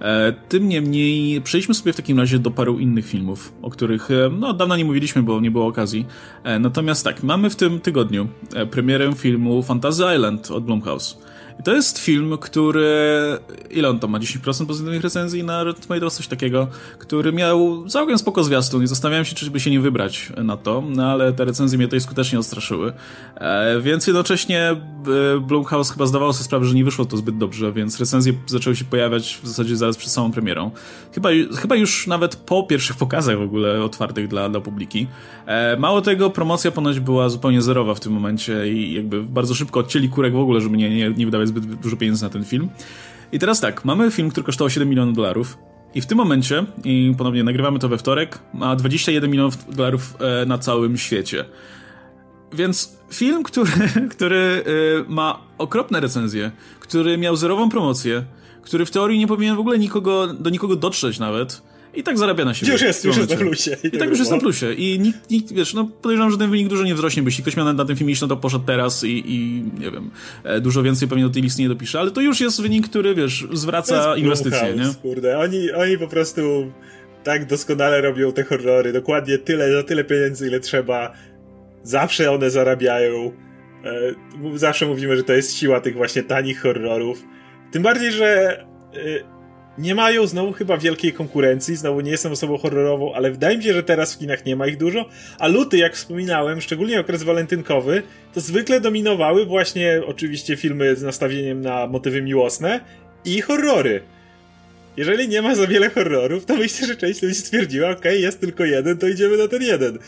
E, 0.00 0.32
tym 0.48 0.68
niemniej 0.68 1.40
przejdźmy 1.40 1.74
sobie 1.74 1.92
w 1.92 1.96
takim 1.96 2.18
razie 2.18 2.38
do 2.38 2.50
paru 2.50 2.78
innych 2.78 3.06
filmów, 3.06 3.52
o 3.62 3.70
których 3.70 4.10
e, 4.10 4.30
no, 4.38 4.52
dawno 4.52 4.76
nie 4.76 4.84
mówiliśmy, 4.84 5.22
bo 5.22 5.40
nie 5.40 5.50
było 5.50 5.66
okazji. 5.66 6.06
E, 6.44 6.58
natomiast 6.58 7.04
tak, 7.04 7.22
mamy 7.22 7.50
w 7.50 7.56
tym 7.56 7.80
tygodniu 7.80 8.28
premierę 8.70 9.12
filmu 9.14 9.62
Fantasy 9.62 10.02
Island 10.16 10.50
od 10.50 10.64
Blumhouse. 10.64 11.18
I 11.60 11.62
to 11.62 11.74
jest 11.74 11.98
film, 11.98 12.38
który... 12.40 12.88
Ile 13.70 13.88
on 13.88 13.98
to 13.98 14.08
ma? 14.08 14.18
10% 14.18 14.66
pozytywnych 14.66 15.02
recenzji 15.02 15.44
na 15.44 15.64
Rotten 15.64 15.82
Tomatoes? 15.82 16.14
Coś 16.14 16.28
takiego. 16.28 16.66
Który 16.98 17.32
miał 17.32 17.88
całkiem 17.88 18.18
spoko 18.18 18.44
zwiastun 18.44 18.82
i 18.82 18.86
zastanawiałem 18.86 19.24
się, 19.24 19.34
czy 19.34 19.50
by 19.50 19.60
się 19.60 19.70
nie 19.70 19.80
wybrać 19.80 20.32
na 20.44 20.56
to, 20.56 20.82
no 20.88 21.06
ale 21.06 21.32
te 21.32 21.44
recenzje 21.44 21.78
mnie 21.78 21.86
tutaj 21.86 22.00
skutecznie 22.00 22.38
odstraszyły. 22.38 22.92
E, 23.34 23.80
więc 23.80 24.06
jednocześnie 24.06 24.62
e, 24.70 24.76
Blumhouse 25.40 25.90
chyba 25.90 26.06
zdawało 26.06 26.32
sobie 26.32 26.44
sprawę, 26.44 26.64
że 26.64 26.74
nie 26.74 26.84
wyszło 26.84 27.04
to 27.04 27.16
zbyt 27.16 27.38
dobrze, 27.38 27.72
więc 27.72 28.00
recenzje 28.00 28.32
zaczęły 28.46 28.76
się 28.76 28.84
pojawiać 28.84 29.40
w 29.42 29.48
zasadzie 29.48 29.76
zaraz 29.76 29.96
przed 29.96 30.10
samą 30.10 30.32
premierą. 30.32 30.70
Chyba, 31.14 31.28
chyba 31.56 31.76
już 31.76 32.06
nawet 32.06 32.36
po 32.36 32.62
pierwszych 32.62 32.96
pokazach 32.96 33.38
w 33.38 33.42
ogóle 33.42 33.82
otwartych 33.84 34.28
dla, 34.28 34.48
dla 34.48 34.60
publiki. 34.60 35.06
E, 35.46 35.76
mało 35.76 36.00
tego, 36.00 36.30
promocja 36.30 36.70
ponoć 36.70 37.00
była 37.00 37.28
zupełnie 37.28 37.62
zerowa 37.62 37.94
w 37.94 38.00
tym 38.00 38.12
momencie 38.12 38.72
i 38.72 38.94
jakby 38.94 39.22
bardzo 39.22 39.54
szybko 39.54 39.80
odcięli 39.80 40.08
kurek 40.08 40.32
w 40.32 40.38
ogóle, 40.38 40.60
żeby 40.60 40.76
nie, 40.76 40.90
nie, 40.90 41.10
nie 41.10 41.24
wydawać 41.24 41.47
zbyt 41.48 41.64
dużo 41.64 41.96
pieniędzy 41.96 42.24
na 42.24 42.30
ten 42.30 42.44
film. 42.44 42.68
I 43.32 43.38
teraz 43.38 43.60
tak, 43.60 43.84
mamy 43.84 44.10
film, 44.10 44.30
który 44.30 44.44
kosztował 44.46 44.70
7 44.70 44.88
milionów 44.88 45.16
dolarów. 45.16 45.58
I 45.94 46.00
w 46.00 46.06
tym 46.06 46.18
momencie, 46.18 46.64
i 46.84 47.14
ponownie 47.18 47.44
nagrywamy 47.44 47.78
to 47.78 47.88
we 47.88 47.98
wtorek, 47.98 48.38
ma 48.54 48.76
21 48.76 49.30
milionów 49.30 49.74
dolarów 49.74 50.16
e, 50.20 50.46
na 50.46 50.58
całym 50.58 50.98
świecie. 50.98 51.44
Więc 52.52 52.98
film, 53.12 53.42
który, 53.42 53.70
który 54.14 54.64
e, 55.06 55.12
ma 55.12 55.40
okropne 55.58 56.00
recenzje, 56.00 56.50
który 56.80 57.18
miał 57.18 57.36
zerową 57.36 57.68
promocję, 57.68 58.24
który 58.62 58.86
w 58.86 58.90
teorii 58.90 59.18
nie 59.18 59.26
powinien 59.26 59.56
w 59.56 59.60
ogóle 59.60 59.78
nikogo, 59.78 60.26
do 60.26 60.50
nikogo 60.50 60.76
dotrzeć 60.76 61.18
nawet, 61.18 61.62
i 61.98 62.02
tak 62.02 62.18
zarabia 62.18 62.44
na 62.44 62.54
siebie. 62.54 62.72
Już 62.72 62.82
jest, 62.82 63.04
już 63.04 63.16
jest 63.16 63.30
na 63.30 63.36
plusie. 63.36 63.76
I, 63.84 63.86
I 63.86 63.98
tak 63.98 64.08
już 64.08 64.18
jest 64.18 64.30
na 64.30 64.38
plusie. 64.38 64.72
I 64.72 65.00
nikt, 65.00 65.30
nikt, 65.30 65.52
wiesz, 65.52 65.74
no 65.74 65.90
podejrzewam, 66.02 66.30
że 66.30 66.38
ten 66.38 66.50
wynik 66.50 66.68
dużo 66.68 66.84
nie 66.84 66.94
wzrośnie, 66.94 67.22
bo 67.22 67.28
jeśli 67.28 67.42
ktoś 67.42 67.56
miał 67.56 67.66
na, 67.66 67.72
na 67.72 67.84
tym 67.84 67.96
filmie 67.96 68.12
iść, 68.12 68.22
no 68.22 68.28
to 68.28 68.36
poszedł 68.36 68.64
teraz 68.64 69.04
i, 69.04 69.24
i 69.26 69.62
nie 69.78 69.90
wiem, 69.90 70.10
e, 70.44 70.60
dużo 70.60 70.82
więcej 70.82 71.08
pewnie 71.08 71.24
do 71.24 71.30
tej 71.30 71.42
listy 71.42 71.62
nie 71.62 71.68
dopisze, 71.68 72.00
ale 72.00 72.10
to 72.10 72.20
już 72.20 72.40
jest 72.40 72.62
wynik, 72.62 72.88
który, 72.88 73.14
wiesz, 73.14 73.46
zwraca 73.52 74.16
inwestycje, 74.16 74.74
nie? 74.74 74.94
Kurde, 75.02 75.38
oni, 75.38 75.72
oni 75.72 75.98
po 75.98 76.08
prostu 76.08 76.72
tak 77.24 77.46
doskonale 77.46 78.00
robią 78.00 78.32
te 78.32 78.44
horrory, 78.44 78.92
dokładnie 78.92 79.38
tyle, 79.38 79.72
za 79.72 79.82
tyle 79.82 80.04
pieniędzy, 80.04 80.46
ile 80.46 80.60
trzeba. 80.60 81.12
Zawsze 81.82 82.30
one 82.30 82.50
zarabiają. 82.50 83.32
E, 83.84 84.58
zawsze 84.58 84.86
mówimy, 84.86 85.16
że 85.16 85.22
to 85.22 85.32
jest 85.32 85.56
siła 85.56 85.80
tych 85.80 85.94
właśnie 85.94 86.22
tanich 86.22 86.60
horrorów. 86.60 87.24
Tym 87.72 87.82
bardziej, 87.82 88.12
że 88.12 88.60
e, 88.60 89.37
nie 89.78 89.94
mają 89.94 90.26
znowu 90.26 90.52
chyba 90.52 90.76
wielkiej 90.76 91.12
konkurencji, 91.12 91.76
znowu 91.76 92.00
nie 92.00 92.10
jestem 92.10 92.32
osobą 92.32 92.58
horrorową, 92.58 93.14
ale 93.14 93.30
wydaje 93.30 93.58
mi 93.58 93.64
się, 93.64 93.72
że 93.72 93.82
teraz 93.82 94.14
w 94.14 94.18
kinach 94.18 94.46
nie 94.46 94.56
ma 94.56 94.66
ich 94.66 94.76
dużo, 94.76 95.08
a 95.38 95.48
luty, 95.48 95.78
jak 95.78 95.94
wspominałem, 95.94 96.60
szczególnie 96.60 97.00
okres 97.00 97.22
walentynkowy, 97.22 98.02
to 98.34 98.40
zwykle 98.40 98.80
dominowały 98.80 99.46
właśnie 99.46 100.02
oczywiście 100.06 100.56
filmy 100.56 100.96
z 100.96 101.02
nastawieniem 101.02 101.60
na 101.60 101.86
motywy 101.86 102.22
miłosne 102.22 102.80
i 103.24 103.40
horrory. 103.40 104.00
Jeżeli 104.96 105.28
nie 105.28 105.42
ma 105.42 105.54
za 105.54 105.66
wiele 105.66 105.90
horrorów, 105.90 106.44
to 106.44 106.56
myślę, 106.56 106.86
że 106.86 106.96
część 106.96 107.22
ludzi 107.22 107.34
stwierdziła, 107.34 107.90
okej, 107.90 107.98
okay, 107.98 108.18
jest 108.18 108.40
tylko 108.40 108.64
jeden, 108.64 108.98
to 108.98 109.08
idziemy 109.08 109.36
na 109.36 109.48
ten 109.48 109.62
jeden. 109.62 109.98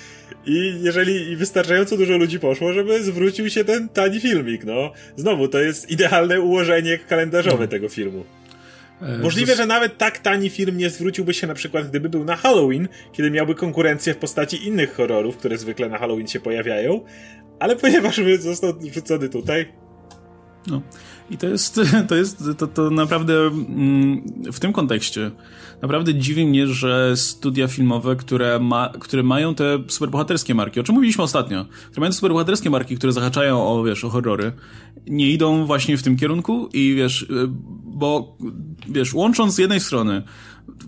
I 0.46 0.74
jeżeli 0.82 1.36
wystarczająco 1.36 1.96
dużo 1.96 2.16
ludzi 2.16 2.40
poszło, 2.40 2.72
żeby 2.72 3.02
zwrócił 3.04 3.50
się 3.50 3.64
ten 3.64 3.88
tani 3.88 4.20
filmik, 4.20 4.64
no. 4.64 4.92
Znowu, 5.16 5.48
to 5.48 5.58
jest 5.60 5.90
idealne 5.90 6.40
ułożenie 6.40 6.98
kalendarzowe 6.98 7.68
tego 7.68 7.88
filmu. 7.88 8.24
E, 9.02 9.18
Możliwe, 9.18 9.56
że 9.56 9.66
nawet 9.66 9.98
tak 9.98 10.18
tani 10.18 10.50
film 10.50 10.76
nie 10.76 10.90
zwróciłby 10.90 11.34
się 11.34 11.46
na 11.46 11.54
przykład, 11.54 11.88
gdyby 11.88 12.08
był 12.08 12.24
na 12.24 12.36
Halloween, 12.36 12.88
kiedy 13.12 13.30
miałby 13.30 13.54
konkurencję 13.54 14.14
w 14.14 14.16
postaci 14.16 14.66
innych 14.66 14.94
horrorów, 14.94 15.36
które 15.36 15.58
zwykle 15.58 15.88
na 15.88 15.98
Halloween 15.98 16.28
się 16.28 16.40
pojawiają, 16.40 17.04
ale 17.58 17.76
ponieważ 17.76 18.20
został 18.38 18.72
wrzucony 18.78 19.28
tutaj. 19.28 19.72
No. 20.66 20.82
I 21.30 21.38
to 21.38 21.46
jest, 21.46 21.80
to 22.08 22.14
jest, 22.14 22.42
to, 22.58 22.66
to 22.66 22.90
naprawdę 22.90 23.34
mm, 23.34 24.22
w 24.52 24.60
tym 24.60 24.72
kontekście 24.72 25.30
naprawdę 25.82 26.14
dziwi 26.14 26.46
mnie, 26.46 26.66
że 26.66 27.16
studia 27.16 27.68
filmowe, 27.68 28.16
które, 28.16 28.58
ma, 28.58 28.92
które 29.00 29.22
mają 29.22 29.54
te 29.54 29.78
superbohaterskie 29.88 30.54
marki, 30.54 30.80
o 30.80 30.82
czym 30.82 30.94
mówiliśmy 30.94 31.24
ostatnio, 31.24 31.64
które 31.64 32.00
mają 32.00 32.10
te 32.10 32.16
superbohaterskie 32.16 32.70
marki, 32.70 32.96
które 32.96 33.12
zahaczają 33.12 33.68
o, 33.68 33.84
wiesz, 33.84 34.04
o 34.04 34.10
horrory, 34.10 34.52
nie 35.06 35.30
idą 35.30 35.66
właśnie 35.66 35.96
w 35.96 36.02
tym 36.02 36.16
kierunku 36.16 36.68
i 36.72 36.94
wiesz, 36.94 37.22
y, 37.22 37.26
bo, 38.00 38.36
wiesz, 38.88 39.14
łącząc 39.14 39.54
z 39.54 39.58
jednej 39.58 39.80
strony 39.80 40.22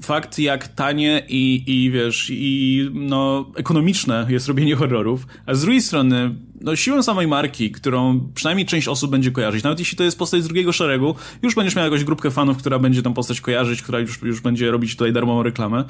fakt, 0.03 0.39
jak 0.39 0.69
tanie 0.69 1.23
i, 1.29 1.65
i 1.67 1.91
wiesz, 1.91 2.31
i 2.31 2.91
no, 2.95 3.51
ekonomiczne 3.57 4.27
jest 4.29 4.49
robienie 4.49 4.77
horrorów, 4.77 5.27
a 5.47 5.55
z 5.55 5.61
drugiej 5.61 5.83
strony, 5.83 6.35
no, 6.61 6.77
siłą 6.77 7.03
samej 7.03 7.27
marki, 7.27 7.71
którą 7.71 8.21
przynajmniej 8.35 8.67
część 8.67 8.89
osób 8.89 9.11
będzie 9.11 9.31
kojarzyć, 9.31 9.65
nawet 9.65 9.79
jeśli 9.79 9.99
to 9.99 10.05
jest 10.05 10.19
postać 10.19 10.43
z 10.43 10.47
drugiego 10.47 10.73
szeregu, 10.73 11.15
już 11.43 11.55
będziesz 11.55 11.77
miał 11.77 11.85
jakąś 11.85 12.05
grupkę 12.05 12.31
fanów, 12.31 12.59
która 12.59 12.79
będzie 12.79 13.03
tą 13.03 13.15
postać 13.15 13.41
kojarzyć, 13.41 13.83
która 13.83 13.99
już, 13.99 14.23
już 14.23 14.41
będzie 14.41 14.71
robić 14.71 14.97
tutaj 14.97 15.13
darmową 15.13 15.43
reklamę, 15.43 15.85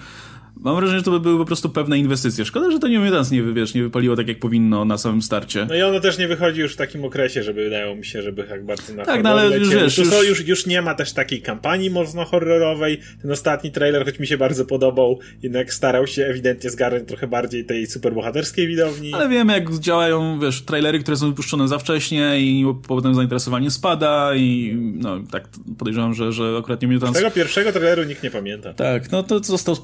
Mam 0.56 0.76
wrażenie, 0.76 0.98
że 0.98 1.04
to 1.04 1.10
by 1.10 1.20
były 1.20 1.38
po 1.38 1.44
prostu 1.44 1.68
pewne 1.68 1.98
inwestycje. 1.98 2.44
Szkoda, 2.44 2.70
że 2.70 2.78
to 2.78 2.88
nie 2.88 3.00
Mutants 3.00 3.30
nie, 3.30 3.42
wiesz, 3.42 3.74
nie 3.74 3.82
wypaliło 3.82 4.16
tak, 4.16 4.28
jak 4.28 4.38
powinno 4.38 4.84
na 4.84 4.98
samym 4.98 5.22
starcie. 5.22 5.66
No 5.68 5.74
i 5.74 5.82
ono 5.82 6.00
też 6.00 6.18
nie 6.18 6.28
wychodzi 6.28 6.60
już 6.60 6.72
w 6.72 6.76
takim 6.76 7.04
okresie, 7.04 7.42
żeby 7.42 7.64
wydało 7.64 7.96
mi 7.96 8.04
się, 8.04 8.22
żeby 8.22 8.44
tak 8.44 8.66
bardzo 8.66 8.94
na 8.94 9.04
Tak, 9.04 9.22
no 9.22 9.30
ale 9.30 9.58
już 9.58 9.68
wiesz... 9.68 9.98
Już... 9.98 10.28
już... 10.28 10.46
już 10.46 10.66
nie 10.66 10.82
ma 10.82 10.94
też 10.94 11.12
takiej 11.12 11.42
kampanii 11.42 11.90
mocno 11.90 12.24
horrorowej. 12.24 13.00
Ten 13.22 13.30
ostatni 13.30 13.70
trailer, 13.70 14.04
choć 14.04 14.18
mi 14.18 14.26
się 14.26 14.38
bardzo 14.38 14.64
podobał, 14.64 15.18
jednak 15.42 15.74
starał 15.74 16.06
się 16.06 16.26
ewidentnie 16.26 16.70
zgarnąć 16.70 17.08
trochę 17.08 17.26
bardziej 17.26 17.64
tej 17.64 17.86
superbohaterskiej 17.86 18.68
widowni. 18.68 19.14
Ale 19.14 19.28
wiemy, 19.28 19.52
jak 19.52 19.78
działają, 19.78 20.40
wiesz, 20.40 20.62
trailery, 20.62 21.00
które 21.00 21.16
są 21.16 21.28
wypuszczone 21.28 21.68
za 21.68 21.78
wcześnie 21.78 22.40
i 22.40 22.64
potem 22.88 23.14
zainteresowanie 23.14 23.70
spada 23.70 24.34
i 24.34 24.76
no, 24.94 25.20
tak 25.30 25.48
podejrzewam, 25.78 26.14
że, 26.14 26.32
że 26.32 26.56
akurat 26.58 26.82
nie 26.82 26.88
Mutants... 26.88 27.18
Tego 27.18 27.30
pierwszego 27.30 27.72
traileru 27.72 28.04
nikt 28.04 28.22
nie 28.22 28.30
pamięta. 28.30 28.74
Tak, 28.74 29.12
no 29.12 29.22
to 29.22 29.38
został 29.38 29.76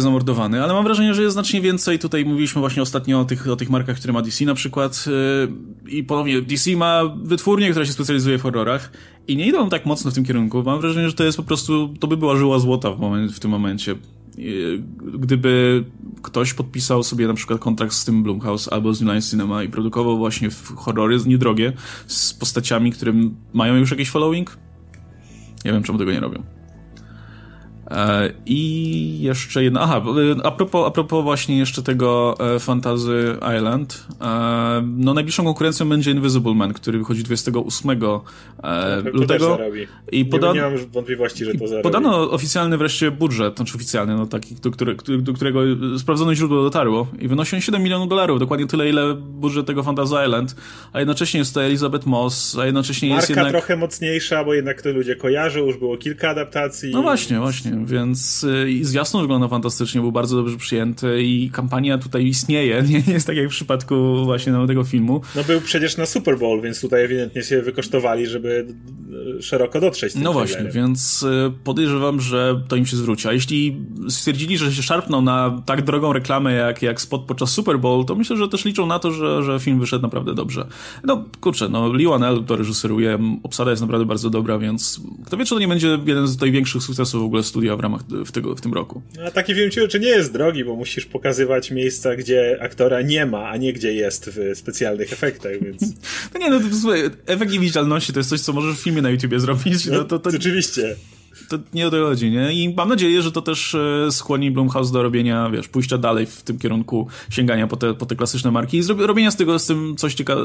zamordowany, 0.00 0.62
ale 0.62 0.72
mam 0.72 0.84
wrażenie, 0.84 1.14
że 1.14 1.22
jest 1.22 1.32
znacznie 1.32 1.60
więcej. 1.60 1.98
Tutaj 1.98 2.24
mówiliśmy 2.24 2.60
właśnie 2.60 2.82
ostatnio 2.82 3.20
o 3.20 3.24
tych, 3.24 3.48
o 3.48 3.56
tych 3.56 3.70
markach, 3.70 3.96
które 3.96 4.12
ma 4.12 4.22
DC 4.22 4.44
na 4.44 4.54
przykład 4.54 5.04
yy, 5.86 5.92
i 5.92 6.04
ponownie 6.04 6.42
DC 6.42 6.76
ma 6.76 7.02
wytwórnię, 7.22 7.70
która 7.70 7.86
się 7.86 7.92
specjalizuje 7.92 8.38
w 8.38 8.42
horrorach 8.42 8.92
i 9.28 9.36
nie 9.36 9.46
idą 9.46 9.68
tak 9.68 9.86
mocno 9.86 10.10
w 10.10 10.14
tym 10.14 10.24
kierunku. 10.24 10.62
Mam 10.62 10.80
wrażenie, 10.80 11.08
że 11.08 11.14
to 11.14 11.24
jest 11.24 11.36
po 11.36 11.42
prostu, 11.42 11.94
to 12.00 12.06
by 12.06 12.16
była 12.16 12.36
żyła 12.36 12.58
złota 12.58 12.90
w, 12.90 13.00
moment, 13.00 13.32
w 13.32 13.40
tym 13.40 13.50
momencie. 13.50 13.94
Yy, 14.38 14.82
gdyby 15.18 15.84
ktoś 16.22 16.54
podpisał 16.54 17.02
sobie 17.02 17.26
na 17.26 17.34
przykład 17.34 17.60
kontrakt 17.60 17.92
z 17.92 18.04
tym 18.04 18.22
Blumhouse 18.22 18.68
albo 18.68 18.94
z 18.94 19.00
New 19.00 19.08
Line 19.08 19.22
Cinema 19.22 19.62
i 19.62 19.68
produkował 19.68 20.18
właśnie 20.18 20.48
horrory 20.76 21.18
niedrogie 21.26 21.72
z 22.06 22.34
postaciami, 22.34 22.92
które 22.92 23.12
mają 23.52 23.76
już 23.76 23.90
jakiś 23.90 24.10
following, 24.10 24.58
nie 25.64 25.72
wiem, 25.72 25.82
czemu 25.82 25.98
tego 25.98 26.12
nie 26.12 26.20
robią. 26.20 26.57
E, 27.90 28.32
I 28.46 29.22
jeszcze 29.22 29.64
jedna, 29.64 29.80
aha, 29.80 30.02
e, 30.40 30.46
a 30.46 30.50
propos, 30.50 30.86
a 30.86 30.90
propos 30.90 31.24
właśnie 31.24 31.58
jeszcze 31.58 31.82
tego 31.82 32.36
e, 32.54 32.58
Fantasy 32.58 33.36
Island, 33.58 34.06
no 34.82 35.14
najbliższą 35.14 35.44
konkurencją 35.44 35.88
będzie 35.88 36.10
Invisible 36.10 36.54
Man, 36.54 36.72
który 36.72 36.98
wychodzi 36.98 37.22
28 37.22 38.00
to 38.00 38.22
lutego. 39.12 39.58
I 40.12 40.24
podano, 40.24 40.54
nie, 40.54 40.60
nie 40.60 40.66
mam 40.66 40.90
wątpliwości, 40.92 41.44
że 41.44 41.54
to 41.54 41.68
zarobi. 41.68 41.82
Podano 41.82 42.30
oficjalny 42.30 42.78
wreszcie 42.78 43.10
budżet, 43.10 43.56
znaczy 43.56 43.74
oficjalny, 43.74 44.16
no 44.16 44.26
taki, 44.26 44.54
do, 44.54 44.70
do 45.18 45.32
którego 45.32 45.60
sprawdzone 45.98 46.34
źródło 46.34 46.62
dotarło 46.62 47.06
i 47.18 47.28
wynosi 47.28 47.56
on 47.56 47.62
7 47.62 47.82
milionów 47.82 48.08
dolarów, 48.08 48.38
dokładnie 48.38 48.66
tyle, 48.66 48.88
ile 48.88 49.14
budżet 49.14 49.66
tego 49.66 49.82
Fantasy 49.82 50.14
Island, 50.26 50.56
a 50.92 50.98
jednocześnie 50.98 51.38
jest 51.38 51.54
to 51.54 51.62
Elizabeth 51.62 52.06
Moss, 52.06 52.58
a 52.58 52.66
jednocześnie 52.66 53.08
Marka 53.08 53.20
jest 53.20 53.30
jednak... 53.30 53.50
trochę 53.50 53.76
mocniejsza, 53.76 54.44
bo 54.44 54.54
jednak 54.54 54.82
to 54.82 54.92
ludzie 54.92 55.16
kojarzą, 55.16 55.66
już 55.66 55.76
było 55.76 55.96
kilka 55.96 56.30
adaptacji. 56.30 56.90
No 56.90 57.02
właśnie, 57.02 57.38
właśnie 57.38 57.77
więc 57.86 58.44
y, 58.44 58.70
i 58.70 58.84
zwiastun 58.84 59.20
wygląda 59.20 59.48
fantastycznie, 59.48 60.00
był 60.00 60.12
bardzo 60.12 60.36
dobrze 60.36 60.56
przyjęty 60.56 61.22
i 61.22 61.50
kampania 61.50 61.98
tutaj 61.98 62.26
istnieje, 62.26 62.82
nie, 62.88 63.02
nie 63.06 63.12
jest 63.12 63.26
tak 63.26 63.36
jak 63.36 63.46
w 63.46 63.50
przypadku 63.50 64.24
właśnie 64.24 64.52
tego 64.66 64.84
filmu. 64.84 65.20
No 65.36 65.44
był 65.44 65.60
przecież 65.60 65.96
na 65.96 66.06
Super 66.06 66.38
Bowl, 66.38 66.62
więc 66.62 66.80
tutaj 66.80 67.04
ewidentnie 67.04 67.42
się 67.42 67.62
wykosztowali, 67.62 68.26
żeby 68.26 68.66
y, 69.38 69.42
szeroko 69.42 69.80
dotrzeć. 69.80 70.14
No 70.14 70.32
właśnie, 70.32 70.64
więc 70.64 71.22
y, 71.22 71.52
podejrzewam, 71.64 72.20
że 72.20 72.62
to 72.68 72.76
im 72.76 72.86
się 72.86 72.96
zwróci. 72.96 73.28
A 73.28 73.32
jeśli 73.32 73.86
stwierdzili, 74.08 74.58
że 74.58 74.72
się 74.72 74.82
szarpną 74.82 75.22
na 75.22 75.62
tak 75.66 75.82
drogą 75.82 76.12
reklamę 76.12 76.52
jak, 76.52 76.82
jak 76.82 77.00
spot 77.00 77.24
podczas 77.24 77.50
Super 77.50 77.78
Bowl, 77.78 78.04
to 78.04 78.14
myślę, 78.14 78.36
że 78.36 78.48
też 78.48 78.64
liczą 78.64 78.86
na 78.86 78.98
to, 78.98 79.12
że, 79.12 79.42
że 79.42 79.60
film 79.60 79.80
wyszedł 79.80 80.02
naprawdę 80.02 80.34
dobrze. 80.34 80.66
No 81.04 81.24
kurczę, 81.40 81.68
no 81.68 81.92
Lee 81.92 82.06
Wanell 82.06 82.44
to 82.44 82.56
reżyseruje, 82.56 83.18
obsada 83.42 83.70
jest 83.70 83.82
naprawdę 83.82 84.06
bardzo 84.06 84.30
dobra, 84.30 84.58
więc 84.58 85.00
kto 85.26 85.36
wie, 85.36 85.44
czy 85.44 85.54
to 85.54 85.58
nie 85.58 85.68
będzie 85.68 85.98
jeden 86.06 86.26
z 86.26 86.40
największych 86.40 86.82
sukcesów 86.82 87.22
w 87.22 87.24
ogóle 87.24 87.42
studia 87.42 87.67
w 87.76 87.80
ramach 87.80 88.02
w, 88.26 88.32
tego, 88.32 88.56
w 88.56 88.60
tym 88.60 88.72
roku. 88.72 89.02
A 89.26 89.30
taki 89.30 89.54
film 89.54 89.70
czy 89.88 90.00
nie 90.00 90.08
jest 90.08 90.32
drogi, 90.32 90.64
bo 90.64 90.76
musisz 90.76 91.06
pokazywać 91.06 91.70
miejsca, 91.70 92.16
gdzie 92.16 92.58
aktora 92.60 93.02
nie 93.02 93.26
ma, 93.26 93.48
a 93.48 93.56
nie 93.56 93.72
gdzie 93.72 93.94
jest 93.94 94.30
w 94.34 94.58
specjalnych 94.58 95.12
efektach, 95.12 95.52
więc... 95.62 95.82
No 96.34 96.40
nie, 96.40 96.50
no 96.50 96.60
to, 96.60 96.66
słuchaj, 96.80 97.02
efekt 97.26 97.52
niewidzialności 97.52 98.12
to 98.12 98.20
jest 98.20 98.30
coś, 98.30 98.40
co 98.40 98.52
możesz 98.52 98.76
w 98.76 98.82
filmie 98.82 99.02
na 99.02 99.10
YouTubie 99.10 99.40
zrobić. 99.40 99.86
No, 99.86 99.98
no 99.98 100.04
to, 100.04 100.18
to... 100.18 100.30
Oczywiście. 100.30 100.96
To 101.48 101.58
nie 101.74 101.86
o 101.86 101.90
to 101.90 102.06
chodzi, 102.06 102.30
nie? 102.30 102.52
I 102.52 102.74
mam 102.74 102.88
nadzieję, 102.88 103.22
że 103.22 103.32
to 103.32 103.42
też 103.42 103.74
e, 103.74 104.12
skłoni 104.12 104.50
Blumhouse 104.50 104.92
do 104.92 105.02
robienia, 105.02 105.50
wiesz, 105.50 105.68
pójścia 105.68 105.98
dalej 105.98 106.26
w 106.26 106.42
tym 106.42 106.58
kierunku 106.58 107.08
sięgania 107.30 107.66
po 107.66 107.76
te, 107.76 107.94
po 107.94 108.06
te 108.06 108.16
klasyczne 108.16 108.50
marki 108.50 108.78
i 108.78 108.82
robienia 108.98 109.30
z 109.30 109.36
tego, 109.36 109.58
z 109.58 109.66
tym 109.66 109.96
coś 109.96 110.14
cieka 110.14 110.36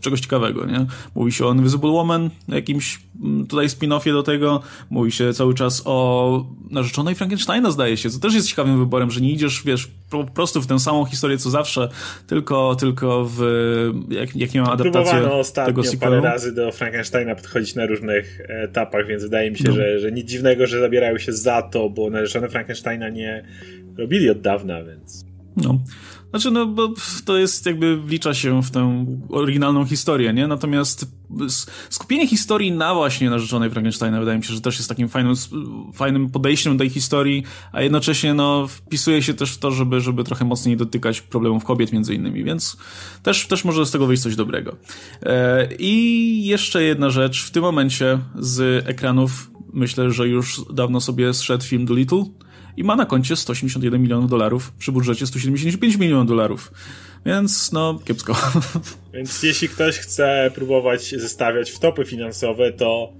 czegoś 0.00 0.20
ciekawego, 0.20 0.66
nie? 0.66 0.86
Mówi 1.14 1.32
się 1.32 1.46
o 1.46 1.52
Invisible 1.52 1.90
Woman, 1.90 2.30
jakimś 2.48 3.00
mm, 3.22 3.46
tutaj 3.46 3.66
spin-offie 3.66 4.12
do 4.12 4.22
tego, 4.22 4.62
mówi 4.90 5.12
się 5.12 5.32
cały 5.32 5.54
czas 5.54 5.82
o 5.84 6.46
narzeczonej 6.70 7.14
Frankensteina, 7.14 7.70
zdaje 7.70 7.96
się, 7.96 8.10
co 8.10 8.18
też 8.18 8.34
jest 8.34 8.48
ciekawym 8.48 8.78
wyborem, 8.78 9.10
że 9.10 9.20
nie 9.20 9.32
idziesz, 9.32 9.62
wiesz, 9.64 9.88
po 10.10 10.24
prostu 10.24 10.62
w 10.62 10.66
tę 10.66 10.78
samą 10.78 11.04
historię 11.04 11.38
co 11.38 11.50
zawsze, 11.50 11.88
tylko, 12.26 12.76
tylko 12.80 13.24
w 13.24 13.42
jak, 14.08 14.36
jak 14.36 14.54
nie 14.54 14.62
ma 14.62 14.72
adaptacji 14.72 15.18
tego 15.66 15.84
sequelu. 15.84 16.00
parę 16.00 16.20
razy 16.20 16.54
do 16.54 16.72
Frankensteina 16.72 17.34
podchodzić 17.34 17.74
na 17.74 17.86
różnych 17.86 18.40
etapach, 18.48 19.06
więc 19.06 19.22
wydaje 19.22 19.50
mi 19.50 19.58
się, 19.58 19.68
no. 19.68 19.74
że, 19.74 20.00
że 20.00 20.12
nic 20.12 20.30
dziwnego, 20.30 20.49
że 20.66 20.80
zabierają 20.80 21.18
się 21.18 21.32
za 21.32 21.62
to, 21.62 21.90
bo 21.90 22.10
narzeczone 22.10 22.48
Frankensteina 22.48 23.08
nie 23.08 23.44
robili 23.98 24.30
od 24.30 24.40
dawna, 24.40 24.84
więc... 24.84 25.24
No. 25.56 25.78
Znaczy, 26.30 26.50
no, 26.50 26.66
bo 26.66 26.94
to 27.24 27.36
jest 27.36 27.66
jakby 27.66 27.96
wlicza 27.96 28.34
się 28.34 28.62
w 28.62 28.70
tę 28.70 29.06
oryginalną 29.28 29.84
historię, 29.84 30.32
nie? 30.32 30.46
Natomiast 30.46 31.06
skupienie 31.90 32.26
historii 32.26 32.72
na 32.72 32.94
właśnie 32.94 33.30
narzeczonej 33.30 33.70
Frankensteina 33.70 34.20
wydaje 34.20 34.38
mi 34.38 34.44
się, 34.44 34.54
że 34.54 34.60
też 34.60 34.76
jest 34.76 34.88
takim 34.88 35.08
fajnym, 35.08 35.34
fajnym 35.94 36.30
podejściem 36.30 36.72
do 36.72 36.78
tej 36.78 36.90
historii, 36.90 37.44
a 37.72 37.82
jednocześnie, 37.82 38.34
no, 38.34 38.66
wpisuje 38.66 39.22
się 39.22 39.34
też 39.34 39.52
w 39.52 39.58
to, 39.58 39.70
żeby, 39.70 40.00
żeby 40.00 40.24
trochę 40.24 40.44
mocniej 40.44 40.76
dotykać 40.76 41.20
problemów 41.20 41.64
kobiet 41.64 41.92
między 41.92 42.14
innymi, 42.14 42.44
więc 42.44 42.76
też, 43.22 43.46
też 43.46 43.64
może 43.64 43.86
z 43.86 43.90
tego 43.90 44.06
wyjść 44.06 44.22
coś 44.22 44.36
dobrego. 44.36 44.76
E, 45.22 45.68
I 45.78 46.46
jeszcze 46.46 46.82
jedna 46.82 47.10
rzecz, 47.10 47.44
w 47.44 47.50
tym 47.50 47.62
momencie 47.62 48.18
z 48.38 48.88
ekranów 48.88 49.50
myślę, 49.72 50.10
że 50.10 50.28
już 50.28 50.60
dawno 50.72 51.00
sobie 51.00 51.34
zszedł 51.34 51.64
film 51.64 51.86
Dolittle, 51.86 52.24
i 52.76 52.84
ma 52.84 52.96
na 52.96 53.06
koncie 53.06 53.36
181 53.36 54.02
milionów 54.02 54.30
dolarów 54.30 54.72
przy 54.78 54.92
budżecie 54.92 55.26
175 55.26 55.96
milionów 55.96 56.28
dolarów. 56.28 56.72
Więc 57.26 57.72
no, 57.72 57.98
kiepsko. 58.04 58.36
Więc 59.14 59.42
jeśli 59.42 59.68
ktoś 59.68 59.98
chce 59.98 60.50
próbować 60.54 61.14
zestawiać 61.16 61.70
w 61.70 61.78
topy 61.78 62.04
finansowe, 62.04 62.72
to 62.72 63.12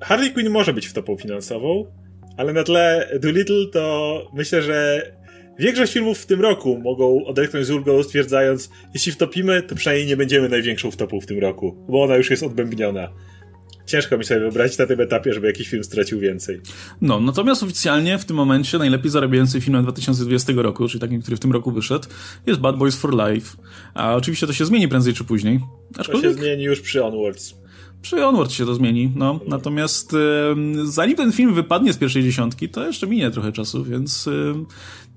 Harley 0.00 0.32
Quinn 0.32 0.50
może 0.50 0.72
być 0.72 0.86
w 0.86 0.92
topą 0.92 1.16
finansową, 1.16 1.86
ale 2.36 2.52
na 2.52 2.62
tle 2.62 3.10
Doolittle 3.20 3.66
to 3.72 4.30
myślę, 4.34 4.62
że 4.62 5.02
większość 5.58 5.92
filmów 5.92 6.18
w 6.18 6.26
tym 6.26 6.40
roku 6.40 6.80
mogą 6.84 7.24
odetchnąć 7.24 7.66
z 7.66 7.70
ulgą, 7.70 8.02
stwierdzając, 8.02 8.70
jeśli 8.94 9.12
wtopimy, 9.12 9.62
to 9.62 9.74
przynajmniej 9.74 10.08
nie 10.08 10.16
będziemy 10.16 10.48
największą 10.48 10.90
wtopą 10.90 11.20
w 11.20 11.26
tym 11.26 11.38
roku, 11.38 11.86
bo 11.88 12.02
ona 12.02 12.16
już 12.16 12.30
jest 12.30 12.42
odbębniona 12.42 13.12
ciężko 13.90 14.18
mi 14.18 14.24
sobie 14.24 14.40
wyobrazić 14.40 14.78
na 14.78 14.86
tym 14.86 15.00
etapie, 15.00 15.34
żeby 15.34 15.46
jakiś 15.46 15.68
film 15.68 15.84
stracił 15.84 16.18
więcej. 16.18 16.60
No, 17.00 17.20
natomiast 17.20 17.62
oficjalnie 17.62 18.18
w 18.18 18.24
tym 18.24 18.36
momencie 18.36 18.78
najlepiej 18.78 19.10
zarabiający 19.10 19.60
film 19.60 19.82
2020 19.82 20.52
roku, 20.56 20.88
czyli 20.88 21.00
takim, 21.00 21.22
który 21.22 21.36
w 21.36 21.40
tym 21.40 21.52
roku 21.52 21.72
wyszedł, 21.72 22.08
jest 22.46 22.60
Bad 22.60 22.76
Boys 22.76 22.96
for 22.96 23.14
Life. 23.14 23.56
A 23.94 24.14
oczywiście 24.14 24.46
to 24.46 24.52
się 24.52 24.66
zmieni 24.66 24.88
prędzej 24.88 25.14
czy 25.14 25.24
później. 25.24 25.60
Aczkolwiek... 25.98 26.32
To 26.32 26.38
się 26.38 26.44
zmieni 26.44 26.62
już 26.62 26.80
przy 26.80 27.04
Onwards. 27.04 27.54
Przy 28.02 28.26
Onward 28.26 28.52
się 28.52 28.66
to 28.66 28.74
zmieni, 28.74 29.12
no. 29.16 29.40
Natomiast 29.48 30.16
zanim 30.84 31.16
ten 31.16 31.32
film 31.32 31.54
wypadnie 31.54 31.92
z 31.92 31.96
pierwszej 31.96 32.22
dziesiątki, 32.22 32.68
to 32.68 32.86
jeszcze 32.86 33.06
minie 33.06 33.30
trochę 33.30 33.52
czasu, 33.52 33.84
więc 33.84 34.28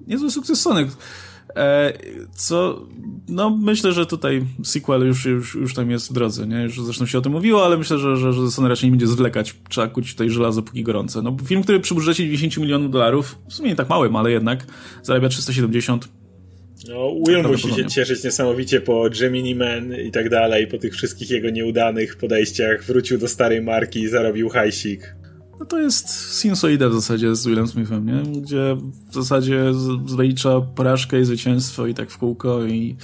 niezły 0.07 0.31
sukces 0.31 0.61
Sonic. 0.61 0.97
E, 1.55 1.93
co, 2.35 2.87
no 3.29 3.49
myślę, 3.49 3.91
że 3.93 4.05
tutaj 4.05 4.45
sequel 4.63 5.07
już, 5.07 5.25
już, 5.25 5.55
już 5.55 5.73
tam 5.73 5.91
jest 5.91 6.09
w 6.09 6.13
drodze, 6.13 6.47
nie? 6.47 6.63
Już 6.63 6.81
zresztą 6.81 7.05
się 7.05 7.17
o 7.17 7.21
tym 7.21 7.31
mówiło, 7.31 7.65
ale 7.65 7.77
myślę, 7.77 7.97
że, 7.97 8.17
że, 8.17 8.33
że 8.33 8.51
Sony 8.51 8.69
raczej 8.69 8.89
nie 8.89 8.91
będzie 8.91 9.07
zwlekać. 9.07 9.55
Trzeba 9.69 9.87
kuć 9.87 10.11
tutaj 10.11 10.29
żelazo 10.29 10.61
póki 10.61 10.83
gorące. 10.83 11.21
No 11.21 11.37
film, 11.45 11.63
który 11.63 11.79
przy 11.79 11.93
budżecie 11.93 12.29
10 12.29 12.57
milionów 12.57 12.91
dolarów, 12.91 13.37
w 13.49 13.53
sumie 13.53 13.69
nie 13.69 13.75
tak 13.75 13.89
małym, 13.89 14.15
ale 14.15 14.31
jednak, 14.31 14.65
zarabia 15.03 15.29
370 15.29 16.07
no, 16.87 17.15
Will 17.27 17.43
musi 17.43 17.73
się 17.73 17.85
cieszyć 17.85 18.23
niesamowicie 18.23 18.81
po 18.81 19.09
Gemini 19.19 19.55
Man 19.55 19.93
i 19.95 20.11
tak 20.11 20.29
dalej, 20.29 20.67
po 20.67 20.77
tych 20.77 20.93
wszystkich 20.93 21.29
jego 21.29 21.49
nieudanych 21.49 22.17
podejściach. 22.17 22.83
Wrócił 22.83 23.17
do 23.17 23.27
starej 23.27 23.61
marki 23.61 23.99
i 23.99 24.09
zarobił 24.09 24.49
hajsik. 24.49 25.15
No 25.63 25.67
to 25.67 25.79
jest 25.79 26.39
sinusoida 26.41 26.89
w 26.89 26.93
zasadzie 26.93 27.35
z 27.35 27.47
Willem 27.47 27.67
Smithem, 27.67 28.05
nie? 28.05 28.41
Gdzie 28.41 28.77
w 29.09 29.13
zasadzie 29.13 29.63
zalicza 30.05 30.61
porażkę 30.61 31.19
i 31.19 31.25
zwycięstwo 31.25 31.87
i 31.87 31.93
tak 31.93 32.09
w 32.09 32.17
kółko 32.17 32.65
i, 32.65 32.95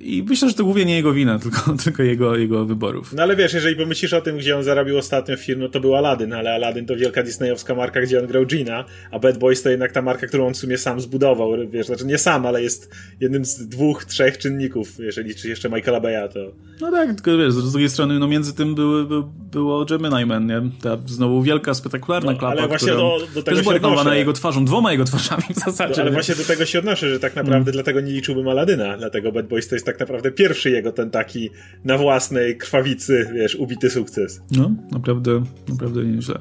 i 0.00 0.24
myślę, 0.28 0.48
że 0.48 0.54
to 0.54 0.64
głównie 0.64 0.84
nie 0.84 0.96
jego 0.96 1.12
wina, 1.12 1.38
tylko, 1.44 1.76
tylko 1.84 2.02
jego, 2.02 2.36
jego 2.36 2.64
wyborów. 2.64 3.12
No 3.12 3.22
ale 3.22 3.36
wiesz, 3.36 3.54
jeżeli 3.54 3.76
pomyślisz 3.76 4.12
o 4.12 4.20
tym, 4.20 4.38
gdzie 4.38 4.56
on 4.56 4.62
zarabił 4.62 4.98
ostatnio 4.98 5.36
film, 5.36 5.60
no 5.60 5.68
to 5.68 5.80
był 5.80 5.94
Aladdin, 5.94 6.32
ale 6.32 6.54
Aladdin 6.54 6.86
to 6.86 6.96
wielka 6.96 7.22
disneyowska 7.22 7.74
marka, 7.74 8.00
gdzie 8.00 8.20
on 8.20 8.26
grał 8.26 8.46
Gina, 8.46 8.84
a 9.10 9.18
Bad 9.18 9.38
Boys 9.38 9.62
to 9.62 9.70
jednak 9.70 9.92
ta 9.92 10.02
marka, 10.02 10.26
którą 10.26 10.46
on 10.46 10.54
w 10.54 10.56
sumie 10.56 10.78
sam 10.78 11.00
zbudował, 11.00 11.52
wiesz, 11.70 11.86
znaczy 11.86 12.06
nie 12.06 12.18
sam, 12.18 12.46
ale 12.46 12.62
jest 12.62 12.94
jednym 13.20 13.44
z 13.44 13.68
dwóch, 13.68 14.04
trzech 14.04 14.38
czynników, 14.38 14.98
jeżeli 14.98 15.34
czy 15.34 15.48
jeszcze 15.48 15.70
Michaela 15.70 16.00
Beya, 16.00 16.28
to... 16.28 16.52
No 16.80 16.90
tak, 16.90 17.14
tylko 17.14 17.38
wiesz, 17.38 17.52
z 17.52 17.70
drugiej 17.70 17.90
strony, 17.90 18.18
no 18.18 18.28
między 18.28 18.54
tym 18.54 18.74
były, 18.74 19.06
by, 19.06 19.22
było 19.52 19.84
Gemini 19.84 20.26
Man, 20.26 20.46
nie? 20.46 20.62
Ta 20.82 20.98
znowu 21.06 21.42
wielka, 21.42 21.55
spektakularna 21.74 22.32
no, 22.32 22.38
klapa, 22.38 22.58
ale 22.58 22.68
właśnie 22.68 22.92
do, 22.92 23.18
do 23.34 23.42
tego 23.42 23.60
była 23.60 23.74
reklamowana 23.74 24.14
jego 24.14 24.32
twarzą, 24.32 24.64
dwoma 24.64 24.92
jego 24.92 25.04
twarzami 25.04 25.42
w 25.50 25.58
zasadzie. 25.58 25.94
No, 25.96 26.02
ale 26.02 26.10
właśnie 26.10 26.34
do 26.34 26.44
tego 26.44 26.66
się 26.66 26.78
odnoszę, 26.78 27.10
że 27.10 27.20
tak 27.20 27.36
naprawdę 27.36 27.52
hmm. 27.52 27.72
dlatego 27.72 28.00
nie 28.00 28.12
liczyłbym 28.12 28.48
Aladyna, 28.48 28.96
dlatego 28.96 29.32
Bad 29.32 29.48
Boys 29.48 29.68
to 29.68 29.74
jest 29.74 29.86
tak 29.86 30.00
naprawdę 30.00 30.30
pierwszy 30.30 30.70
jego 30.70 30.92
ten 30.92 31.10
taki 31.10 31.50
na 31.84 31.98
własnej 31.98 32.56
krwawicy, 32.56 33.30
wiesz, 33.34 33.54
ubity 33.54 33.90
sukces. 33.90 34.42
No, 34.50 34.70
naprawdę, 34.92 35.42
naprawdę 35.68 36.04
nieźle. 36.04 36.34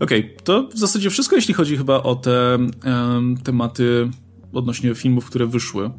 Okej, 0.00 0.20
okay, 0.20 0.44
to 0.44 0.68
w 0.74 0.78
zasadzie 0.78 1.10
wszystko, 1.10 1.36
jeśli 1.36 1.54
chodzi 1.54 1.76
chyba 1.76 2.02
o 2.02 2.14
te 2.16 2.58
um, 2.84 3.36
tematy 3.44 4.08
odnośnie 4.52 4.94
filmów, 4.94 5.26
które 5.26 5.46
wyszły. 5.46 5.90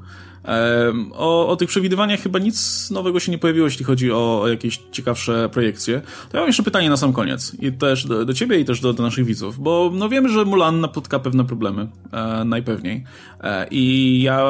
O, 1.14 1.48
o 1.48 1.56
tych 1.56 1.70
przewidywaniach 1.70 2.20
chyba 2.20 2.40
nic 2.40 2.90
nowego 2.92 3.20
się 3.20 3.32
nie 3.32 3.38
pojawiło, 3.38 3.68
jeśli 3.68 3.86
chodzi 3.86 4.12
o, 4.12 4.42
o 4.42 4.48
jakieś 4.48 4.80
ciekawsze 4.92 5.50
projekcje. 5.50 6.02
To 6.02 6.38
ja 6.38 6.40
mam 6.40 6.48
jeszcze 6.48 6.64
pytanie 6.64 6.90
na 6.90 6.98
sam 6.98 7.14
koniec. 7.14 7.56
I 7.60 7.72
też 7.72 8.06
do, 8.06 8.26
do 8.26 8.34
ciebie 8.34 8.60
i 8.60 8.66
też 8.66 8.80
do, 8.80 8.94
do, 8.94 9.04
naszych 9.04 9.26
widzów, 9.26 9.60
bo 9.60 9.92
no 9.94 10.10
wiemy, 10.10 10.30
że 10.30 10.46
Mulan 10.46 10.82
napotka 10.82 11.20
pewne 11.20 11.46
problemy, 11.46 11.88
e, 12.12 12.46
najpewniej. 12.46 13.04
E, 13.44 13.68
I 13.72 14.22
ja 14.22 14.46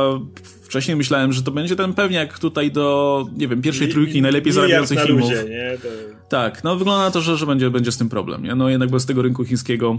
wcześniej 0.63 0.97
myślałem, 0.97 1.33
że 1.33 1.43
to 1.43 1.51
będzie 1.51 1.75
ten 1.75 1.93
pewniak 1.93 2.39
tutaj 2.39 2.71
do, 2.71 3.25
nie 3.37 3.47
wiem, 3.47 3.61
pierwszej 3.61 3.89
trójki 3.89 4.21
najlepiej 4.21 4.53
zarabiających 4.53 4.97
na 4.97 5.05
filmów. 5.05 5.29
Luzie, 5.29 5.43
nie? 5.49 5.77
To... 5.77 5.87
Tak, 6.29 6.63
no 6.63 6.75
wygląda 6.75 7.03
na 7.03 7.11
to, 7.11 7.21
że, 7.21 7.37
że 7.37 7.45
będzie, 7.45 7.69
będzie 7.69 7.91
z 7.91 7.97
tym 7.97 8.09
problem. 8.09 8.43
Nie? 8.43 8.55
No 8.55 8.69
jednak 8.69 8.89
bez 8.89 9.05
tego 9.05 9.21
rynku 9.21 9.45
chińskiego 9.45 9.97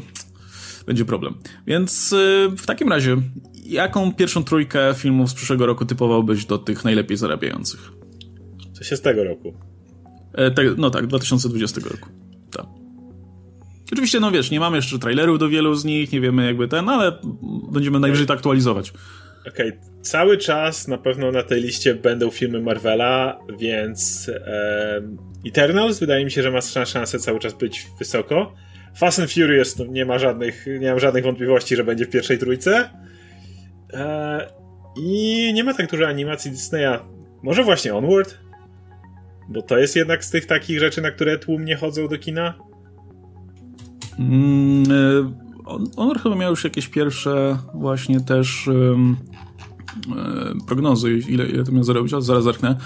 będzie 0.87 1.05
problem. 1.05 1.35
Więc 1.67 2.13
y, 2.13 2.51
w 2.57 2.67
takim 2.67 2.89
razie, 2.89 3.17
jaką 3.63 4.15
pierwszą 4.15 4.45
trójkę 4.45 4.95
filmów 4.97 5.31
z 5.31 5.35
przyszłego 5.35 5.67
roku 5.67 5.85
typowałbyś 5.85 6.45
do 6.45 6.59
tych 6.59 6.85
najlepiej 6.85 7.17
zarabiających? 7.17 7.93
Co 8.73 8.85
się 8.85 8.97
z 8.97 9.01
tego 9.01 9.25
roku? 9.25 9.55
E, 10.35 10.51
te, 10.51 10.63
no 10.77 10.91
tak, 10.91 11.07
2020 11.07 11.81
roku. 11.81 12.09
Tak. 12.57 12.67
Oczywiście, 13.93 14.21
no 14.21 14.31
wiesz, 14.31 14.51
nie 14.51 14.61
mamy 14.61 14.77
jeszcze 14.77 14.99
trailerów 14.99 15.39
do 15.39 15.49
wielu 15.49 15.75
z 15.75 15.85
nich, 15.85 16.13
nie 16.13 16.21
wiemy 16.21 16.47
jakby 16.47 16.69
ten, 16.69 16.89
ale 16.89 17.19
będziemy 17.73 18.01
najwyżej 18.01 18.27
to 18.27 18.35
aktualizować. 18.35 18.93
Okej, 19.49 19.69
okay. 19.69 19.81
cały 20.03 20.39
czas 20.39 20.89
na 20.89 20.99
pewno 20.99 21.33
na 21.33 21.43
tej 21.43 21.63
liście 21.63 21.95
będą 21.95 22.31
filmy 22.31 22.61
Marvela, 22.61 23.39
więc 23.59 24.29
e, 24.29 25.03
Eternals 25.47 26.01
wydaje 26.01 26.25
mi 26.25 26.31
się, 26.31 26.43
że 26.43 26.51
ma 26.51 26.61
szansę 26.61 27.19
cały 27.19 27.39
czas 27.39 27.55
być 27.55 27.87
wysoko. 27.99 28.55
Fast 28.97 29.21
and 29.21 29.33
Furious 29.33 29.79
no, 29.79 29.85
nie 29.85 30.05
ma 30.05 30.19
żadnych, 30.19 30.67
nie 30.81 30.91
mam 30.91 31.01
żadnych 31.01 31.25
wątpliwości, 31.25 31.77
że 31.77 31.85
będzie 31.85 32.05
w 32.05 32.11
pierwszej 32.11 32.39
trójce. 32.39 32.91
Eee, 33.93 34.49
I 34.97 35.53
nie 35.55 35.65
ma 35.65 35.75
tak 35.75 35.91
dużo 35.91 36.07
animacji 36.09 36.51
Disneya. 36.51 36.99
Może 37.43 37.65
właśnie 37.65 37.95
Onward? 37.95 38.39
Bo 39.49 39.63
to 39.63 39.79
jest 39.79 39.97
jednak 39.97 40.25
z 40.25 40.31
tych 40.31 40.47
takich 40.47 40.81
rzeczy, 40.81 41.03
na 41.03 41.11
które 41.11 41.39
tłumnie 41.39 41.77
chodzą 41.77 42.09
do 42.09 42.19
kina. 42.19 42.55
Mm, 44.19 44.85
e, 44.91 45.33
Onward 45.97 46.23
chyba 46.23 46.35
miał 46.35 46.51
już 46.51 46.65
jakieś 46.65 46.89
pierwsze 46.89 47.59
właśnie 47.75 48.21
też 48.21 48.67
um, 48.67 49.17
e, 50.09 50.67
prognozy, 50.67 51.13
ile, 51.13 51.47
ile 51.47 51.65
to 51.65 51.73
miał 51.73 51.85
zarobić, 51.85 52.13
zaraz 52.19 52.45
zerknę. 52.45 52.77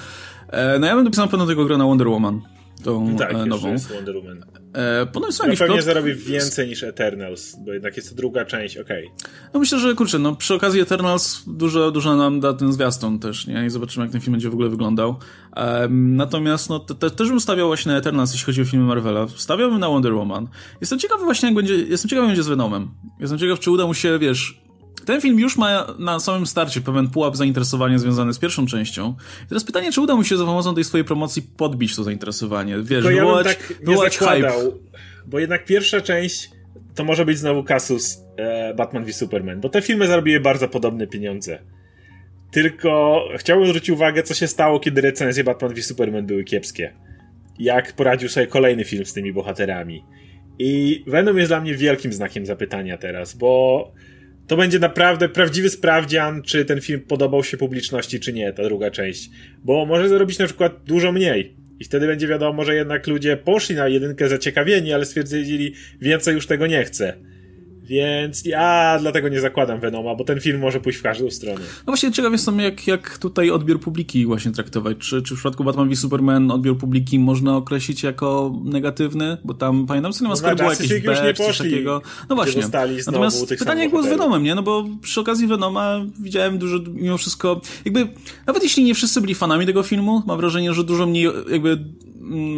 E, 0.48 0.78
no 0.78 0.86
ja 0.86 0.94
bym 0.94 1.04
dopisał 1.04 1.24
na 1.24 1.30
pewno 1.30 1.46
tego 1.46 1.64
grę 1.64 1.76
na 1.76 1.84
Wonder 1.84 2.08
Woman 2.08 2.40
tą 2.84 3.16
tak, 3.16 3.34
e, 3.34 3.46
nową. 3.46 3.72
Jest 3.72 3.92
Wonder 3.92 4.16
Woman. 4.16 4.44
E, 4.72 5.06
ponoć 5.06 5.34
są 5.34 5.44
jakieś 5.44 5.58
pewnie 5.58 5.74
plot... 5.74 5.84
zarobi 5.84 6.14
więcej 6.14 6.68
niż 6.68 6.82
Eternals, 6.82 7.56
bo 7.64 7.72
jednak 7.72 7.96
jest 7.96 8.10
to 8.10 8.14
druga 8.16 8.44
część, 8.44 8.76
okej. 8.76 9.06
Okay. 9.06 9.30
No 9.54 9.60
myślę, 9.60 9.78
że 9.78 9.94
kurczę, 9.94 10.18
no 10.18 10.36
przy 10.36 10.54
okazji 10.54 10.80
Eternals 10.80 11.42
dużo, 11.46 11.90
dużo 11.90 12.16
nam 12.16 12.40
da 12.40 12.52
ten 12.52 12.72
zwiastun 12.72 13.18
też, 13.18 13.46
nie? 13.46 13.66
I 13.66 13.70
zobaczymy, 13.70 14.04
jak 14.04 14.12
ten 14.12 14.20
film 14.20 14.32
będzie 14.32 14.50
w 14.50 14.52
ogóle 14.52 14.68
wyglądał. 14.68 15.16
Um, 15.56 16.16
natomiast, 16.16 16.68
no, 16.68 16.78
te, 16.78 16.94
te, 16.94 17.10
też 17.10 17.28
bym 17.28 17.40
stawiał 17.40 17.66
właśnie 17.66 17.92
na 17.92 17.98
Eternals, 17.98 18.32
jeśli 18.32 18.46
chodzi 18.46 18.62
o 18.62 18.64
filmy 18.64 18.86
Marvela. 18.86 19.26
Stawiałbym 19.36 19.80
na 19.80 19.88
Wonder 19.88 20.14
Woman. 20.14 20.48
Jestem 20.80 20.98
ciekawy 20.98 21.24
właśnie, 21.24 21.48
jak 21.48 21.56
będzie, 21.56 21.74
jestem 21.74 22.08
ciekawy, 22.08 22.26
jak 22.26 22.30
będzie 22.30 22.42
z 22.42 22.48
Venomem. 22.48 22.88
Jestem 23.20 23.38
ciekaw, 23.38 23.60
czy 23.60 23.70
uda 23.70 23.86
mu 23.86 23.94
się, 23.94 24.18
wiesz, 24.18 24.65
ten 25.06 25.20
film 25.20 25.38
już 25.38 25.56
ma 25.56 25.86
na 25.98 26.20
samym 26.20 26.46
starcie 26.46 26.80
pewien 26.80 27.10
pułap 27.10 27.36
zainteresowania 27.36 27.98
związany 27.98 28.34
z 28.34 28.38
pierwszą 28.38 28.66
częścią. 28.66 29.14
I 29.44 29.48
teraz 29.48 29.64
pytanie, 29.64 29.92
czy 29.92 30.00
uda 30.00 30.16
mu 30.16 30.24
się 30.24 30.36
za 30.36 30.44
pomocą 30.44 30.74
tej 30.74 30.84
swojej 30.84 31.04
promocji 31.04 31.42
podbić 31.42 31.96
to 31.96 32.04
zainteresowanie? 32.04 32.76
Wiesz, 32.82 33.04
to 33.04 33.10
ja 33.10 33.20
wywołać, 33.20 33.46
tak 33.46 33.74
nie 33.86 33.96
zakładał, 33.96 34.60
hype. 34.60 34.76
Bo 35.26 35.38
jednak 35.38 35.64
pierwsza 35.64 36.00
część 36.00 36.50
to 36.94 37.04
może 37.04 37.24
być 37.24 37.38
znowu 37.38 37.64
kasus 37.64 38.18
e, 38.36 38.74
Batman 38.74 39.04
v 39.04 39.12
Superman, 39.12 39.60
bo 39.60 39.68
te 39.68 39.82
filmy 39.82 40.06
zarobiły 40.06 40.40
bardzo 40.40 40.68
podobne 40.68 41.06
pieniądze. 41.06 41.58
Tylko 42.50 43.22
chciałbym 43.36 43.68
zwrócić 43.68 43.90
uwagę, 43.90 44.22
co 44.22 44.34
się 44.34 44.48
stało, 44.48 44.80
kiedy 44.80 45.00
recenzje 45.00 45.44
Batman 45.44 45.74
v 45.74 45.82
Superman 45.82 46.26
były 46.26 46.44
kiepskie. 46.44 46.92
Jak 47.58 47.92
poradził 47.92 48.28
sobie 48.28 48.46
kolejny 48.46 48.84
film 48.84 49.06
z 49.06 49.12
tymi 49.12 49.32
bohaterami. 49.32 50.04
I 50.58 51.04
Venom 51.06 51.38
jest 51.38 51.50
dla 51.50 51.60
mnie 51.60 51.74
wielkim 51.74 52.12
znakiem 52.12 52.46
zapytania 52.46 52.98
teraz, 52.98 53.34
bo 53.34 53.92
to 54.46 54.56
będzie 54.56 54.78
naprawdę 54.78 55.28
prawdziwy 55.28 55.70
sprawdzian, 55.70 56.42
czy 56.42 56.64
ten 56.64 56.80
film 56.80 57.00
podobał 57.00 57.44
się 57.44 57.56
publiczności, 57.56 58.20
czy 58.20 58.32
nie, 58.32 58.52
ta 58.52 58.62
druga 58.62 58.90
część. 58.90 59.30
Bo 59.64 59.86
może 59.86 60.08
zarobić 60.08 60.38
na 60.38 60.46
przykład 60.46 60.84
dużo 60.84 61.12
mniej. 61.12 61.54
I 61.80 61.84
wtedy 61.84 62.06
będzie 62.06 62.28
wiadomo, 62.28 62.64
że 62.64 62.74
jednak 62.74 63.06
ludzie 63.06 63.36
poszli 63.36 63.76
na 63.76 63.88
jedynkę 63.88 64.28
zaciekawieni, 64.28 64.92
ale 64.92 65.04
stwierdzili, 65.04 65.74
więcej 66.00 66.34
już 66.34 66.46
tego 66.46 66.66
nie 66.66 66.84
chcę. 66.84 67.16
Więc 67.86 68.44
ja 68.44 68.96
dlatego 69.00 69.28
nie 69.28 69.40
zakładam 69.40 69.80
Venoma, 69.80 70.14
bo 70.14 70.24
ten 70.24 70.40
film 70.40 70.60
może 70.60 70.80
pójść 70.80 70.98
w 70.98 71.02
każdą 71.02 71.30
stronę. 71.30 71.60
No 71.60 71.84
właśnie 71.86 72.12
ciekaw 72.12 72.32
jestem, 72.32 72.58
jak, 72.58 72.86
jak 72.86 73.18
tutaj 73.18 73.50
odbiór 73.50 73.80
publiki 73.80 74.26
właśnie 74.26 74.52
traktować. 74.52 74.96
Czy, 74.98 75.22
czy 75.22 75.34
w 75.34 75.36
przypadku 75.36 75.64
Batman 75.64 75.88
v 75.88 75.96
Superman 75.96 76.50
odbiór 76.50 76.78
publiki 76.78 77.18
można 77.18 77.56
określić 77.56 78.02
jako 78.02 78.54
negatywny? 78.64 79.36
Bo 79.44 79.54
tam, 79.54 79.86
pamiętam, 79.86 80.12
CinemaScore 80.12 80.50
no, 80.50 80.56
było 80.56 80.70
jakieś 80.70 80.88
B, 81.02 81.34
czy 81.34 81.42
coś 81.42 81.58
takiego. 81.58 82.02
No 82.28 82.36
właśnie. 82.36 82.62
Natomiast 83.06 83.48
pytanie 83.48 83.82
jak 83.82 83.90
było 83.90 84.02
z 84.02 84.06
Venomem, 84.06 84.42
nie? 84.42 84.54
No 84.54 84.62
bo 84.62 84.84
przy 85.02 85.20
okazji 85.20 85.46
Venoma 85.46 86.00
widziałem 86.20 86.58
dużo, 86.58 86.78
mimo 86.94 87.18
wszystko, 87.18 87.60
jakby, 87.84 88.08
nawet 88.46 88.62
jeśli 88.62 88.84
nie 88.84 88.94
wszyscy 88.94 89.20
byli 89.20 89.34
fanami 89.34 89.66
tego 89.66 89.82
filmu, 89.82 90.22
mam 90.26 90.38
wrażenie, 90.38 90.74
że 90.74 90.84
dużo 90.84 91.06
mniej, 91.06 91.28
jakby 91.50 91.78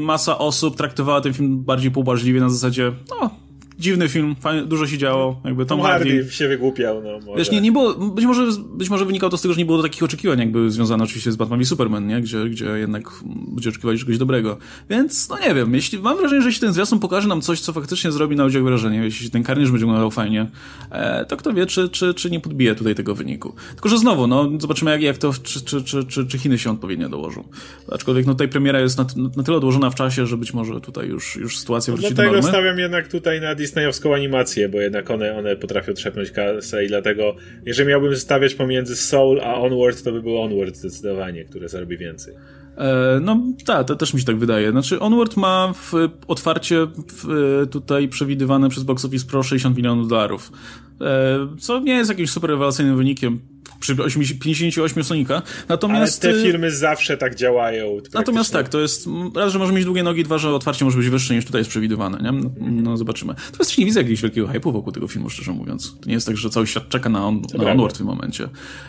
masa 0.02 0.38
osób 0.38 0.76
traktowała 0.76 1.20
ten 1.20 1.32
film 1.32 1.64
bardziej 1.64 1.90
pobłażliwie 1.90 2.40
na 2.40 2.48
zasadzie, 2.48 2.92
no, 3.10 3.30
dziwny 3.78 4.08
film, 4.08 4.36
fajnie, 4.40 4.62
dużo 4.62 4.86
się 4.86 4.98
działo, 4.98 5.40
jakby 5.44 5.66
Tom, 5.66 5.78
Tom 5.78 5.86
Hardy, 5.86 6.10
Hardy 6.10 6.32
się 6.32 6.48
wygłupiał, 6.48 7.02
no 7.02 7.18
może. 7.26 7.38
Wiesz, 7.38 7.50
nie, 7.50 7.60
nie 7.60 7.72
było, 7.72 7.94
być 7.94 8.24
może, 8.24 8.46
być 8.74 8.90
może 8.90 9.04
wynikało 9.04 9.30
to 9.30 9.38
z 9.38 9.42
tego, 9.42 9.54
że 9.54 9.58
nie 9.58 9.66
było 9.66 9.82
takich 9.82 10.02
oczekiwań 10.02 10.38
jakby 10.38 10.70
związane 10.70 11.04
oczywiście 11.04 11.32
z 11.32 11.36
Batman 11.36 11.60
i 11.60 11.64
Superman, 11.64 12.06
nie? 12.06 12.20
Gdzie, 12.20 12.44
gdzie 12.44 12.66
jednak 12.66 13.10
będzie 13.24 13.70
oczekiwali 13.70 13.98
czegoś 13.98 14.18
dobrego. 14.18 14.58
Więc, 14.90 15.28
no 15.28 15.38
nie 15.38 15.54
wiem, 15.54 15.74
jeśli, 15.74 15.98
mam 15.98 16.16
wrażenie, 16.16 16.42
że 16.42 16.48
jeśli 16.48 16.60
ten 16.60 16.72
zwiastun 16.72 16.98
pokaże 16.98 17.28
nam 17.28 17.40
coś, 17.40 17.60
co 17.60 17.72
faktycznie 17.72 18.12
zrobi 18.12 18.36
na 18.36 18.44
ludziach 18.44 18.62
wrażenie, 18.62 18.98
jeśli 18.98 19.30
ten 19.30 19.42
karnisz 19.42 19.70
będzie 19.70 19.86
wyglądał 19.86 20.10
fajnie, 20.10 20.46
e, 20.90 21.24
to 21.24 21.36
kto 21.36 21.52
wie, 21.52 21.66
czy, 21.66 21.88
czy, 21.88 22.14
czy 22.14 22.30
nie 22.30 22.40
podbije 22.40 22.74
tutaj 22.74 22.94
tego 22.94 23.14
wyniku. 23.14 23.54
Tylko, 23.70 23.88
że 23.88 23.98
znowu, 23.98 24.26
no, 24.26 24.50
zobaczymy 24.58 24.90
jak, 24.90 25.02
jak 25.02 25.18
to, 25.18 25.32
czy, 25.42 25.64
czy, 25.64 25.82
czy, 25.82 26.04
czy, 26.04 26.26
czy 26.26 26.38
Chiny 26.38 26.58
się 26.58 26.70
odpowiednio 26.70 27.08
dołożą. 27.08 27.44
Aczkolwiek, 27.92 28.26
no 28.26 28.32
tutaj 28.32 28.48
premiera 28.48 28.80
jest 28.80 28.98
na, 28.98 29.06
na 29.36 29.42
tyle 29.42 29.56
odłożona 29.56 29.90
w 29.90 29.94
czasie, 29.94 30.26
że 30.26 30.36
być 30.36 30.54
może 30.54 30.80
tutaj 30.80 31.08
już, 31.08 31.36
już 31.36 31.58
sytuacja 31.58 31.92
wróci 31.92 32.08
no, 32.10 32.16
do 32.16 32.22
normy. 32.22 32.40
Dlatego 32.40 32.56
stawiam 32.56 32.78
jednak 32.78 33.08
tutaj 33.08 33.40
na 33.40 33.54
disneyowską 33.68 34.14
animację 34.14 34.68
bo 34.68 34.80
jednak 34.80 35.10
one, 35.10 35.36
one 35.36 35.56
potrafią 35.56 35.94
trzepnąć 35.94 36.30
kasę 36.30 36.84
i 36.84 36.88
dlatego, 36.88 37.36
jeżeli 37.66 37.88
miałbym 37.88 38.16
stawiać 38.16 38.54
pomiędzy 38.54 38.96
Soul 38.96 39.40
a 39.40 39.54
Onward, 39.54 40.02
to 40.02 40.12
by 40.12 40.22
był 40.22 40.42
Onward 40.42 40.76
zdecydowanie, 40.76 41.44
które 41.44 41.68
zarobi 41.68 41.98
więcej. 41.98 42.34
E, 42.76 43.18
no 43.22 43.42
tak, 43.66 43.86
to 43.86 43.96
też 43.96 44.14
mi 44.14 44.20
się 44.20 44.26
tak 44.26 44.38
wydaje. 44.38 44.70
Znaczy 44.70 45.00
Onward 45.00 45.36
ma 45.36 45.72
w, 45.74 45.92
otwarcie 46.28 46.86
w, 47.24 47.66
tutaj 47.70 48.08
przewidywane 48.08 48.68
przez 48.68 48.84
Box 48.84 49.04
Office 49.04 49.26
Pro 49.26 49.42
60 49.42 49.76
milionów 49.76 50.08
dolarów. 50.08 50.52
E, 51.00 51.56
co 51.58 51.80
nie 51.80 51.92
jest 51.92 52.10
jakimś 52.10 52.30
super 52.30 52.50
rewelacyjnym 52.50 52.96
wynikiem 52.96 53.40
przy 53.80 53.96
58 54.40 55.04
Sonika. 55.04 55.42
Natomiast 55.68 56.24
Ale 56.24 56.34
te 56.34 56.42
filmy 56.42 56.70
zawsze 56.70 57.16
tak 57.16 57.34
działają. 57.34 57.98
Natomiast 58.14 58.52
tak, 58.52 58.68
to 58.68 58.80
jest 58.80 59.08
raz, 59.34 59.52
że 59.52 59.58
może 59.58 59.72
mieć 59.72 59.84
długie 59.84 60.02
nogi, 60.02 60.24
dwa, 60.24 60.38
że 60.38 60.50
otwarcie 60.50 60.84
może 60.84 60.98
być 60.98 61.08
wyższe 61.08 61.34
niż 61.34 61.44
tutaj 61.44 61.60
jest 61.60 61.70
przewidywane, 61.70 62.18
nie? 62.22 62.32
No, 62.32 62.50
no 62.60 62.96
zobaczymy. 62.96 63.34
To 63.34 63.58
jest 63.58 63.78
nie 63.78 63.84
widzę 63.84 64.00
jakiegoś 64.00 64.22
wielkiego 64.22 64.46
hype'u 64.48 64.72
wokół 64.72 64.92
tego 64.92 65.08
filmu, 65.08 65.30
szczerze 65.30 65.52
mówiąc. 65.52 65.96
To 66.00 66.08
nie 66.08 66.14
jest 66.14 66.26
tak, 66.26 66.36
że 66.36 66.50
cały 66.50 66.66
świat 66.66 66.88
czeka 66.88 67.08
na, 67.08 67.26
on, 67.26 67.42
na 67.54 67.70
Onward 67.70 67.94
w 67.94 67.98
tym 67.98 68.06
momencie. 68.06 68.48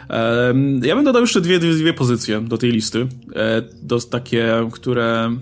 Um, 0.10 0.82
ja 0.84 0.96
bym 0.96 1.06
dodał 1.06 1.22
jeszcze 1.22 1.42
dwie, 1.42 1.60
dwie, 1.60 1.74
dwie 1.74 1.94
pozycje 1.94 2.42
do 2.42 2.58
tej 2.58 2.72
listy. 2.72 3.08
E, 3.36 3.62
do 3.82 4.00
takie, 4.00 4.68
które 4.72 5.38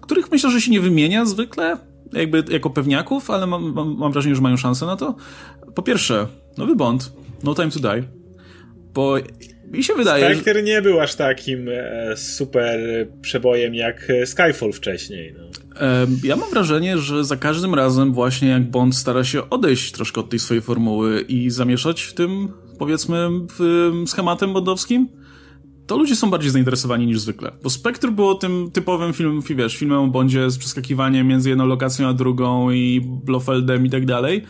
których 0.00 0.30
myślę, 0.30 0.50
że 0.50 0.60
się 0.60 0.70
nie 0.70 0.80
wymienia 0.80 1.24
zwykle, 1.24 1.76
jakby 2.12 2.44
jako 2.50 2.70
pewniaków, 2.70 3.30
ale 3.30 3.46
mam, 3.46 3.72
mam, 3.72 3.96
mam 3.98 4.12
wrażenie, 4.12 4.34
że 4.34 4.42
mają 4.42 4.56
szansę 4.56 4.86
na 4.86 4.96
to. 4.96 5.14
Po 5.74 5.82
pierwsze, 5.82 6.26
nowy 6.58 6.76
Bond, 6.76 7.12
No 7.42 7.54
Time 7.54 7.70
to 7.70 7.80
Die. 7.80 8.02
Bo 8.94 9.16
mi 9.72 9.84
się 9.84 9.94
wydaje. 9.94 10.24
Spectre 10.24 10.54
że... 10.54 10.62
nie 10.62 10.82
był 10.82 11.00
aż 11.00 11.14
takim 11.14 11.68
e, 11.68 12.16
super 12.16 12.80
przebojem 13.22 13.74
jak 13.74 14.12
Skyfall 14.24 14.72
wcześniej. 14.72 15.34
No. 15.38 15.44
E, 15.80 16.06
ja 16.24 16.36
mam 16.36 16.50
wrażenie, 16.50 16.98
że 16.98 17.24
za 17.24 17.36
każdym 17.36 17.74
razem, 17.74 18.12
właśnie 18.12 18.48
jak 18.48 18.70
Bond 18.70 18.96
stara 18.96 19.24
się 19.24 19.50
odejść 19.50 19.92
troszkę 19.92 20.20
od 20.20 20.30
tej 20.30 20.38
swojej 20.38 20.62
formuły 20.62 21.20
i 21.20 21.50
zamieszać 21.50 22.02
w 22.02 22.14
tym, 22.14 22.52
powiedzmy, 22.78 23.28
w 23.58 23.90
schematem 24.06 24.52
bondowskim, 24.52 25.08
to 25.86 25.96
ludzie 25.96 26.16
są 26.16 26.30
bardziej 26.30 26.50
zainteresowani 26.50 27.06
niż 27.06 27.20
zwykle. 27.20 27.52
Bo 27.62 27.70
Spectre 27.70 28.10
było 28.10 28.34
tym 28.34 28.70
typowym 28.72 29.12
filmem, 29.12 29.42
wiesz, 29.56 29.76
filmem 29.76 29.98
o 29.98 30.06
Bondzie 30.06 30.50
z 30.50 30.58
przeskakiwaniem 30.58 31.26
między 31.26 31.48
jedną 31.48 31.66
lokacją 31.66 32.08
a 32.08 32.12
drugą 32.12 32.70
i 32.70 33.00
Blofeldem 33.24 33.86
i 33.86 33.90
tak 33.90 34.06
dalej. 34.06 34.44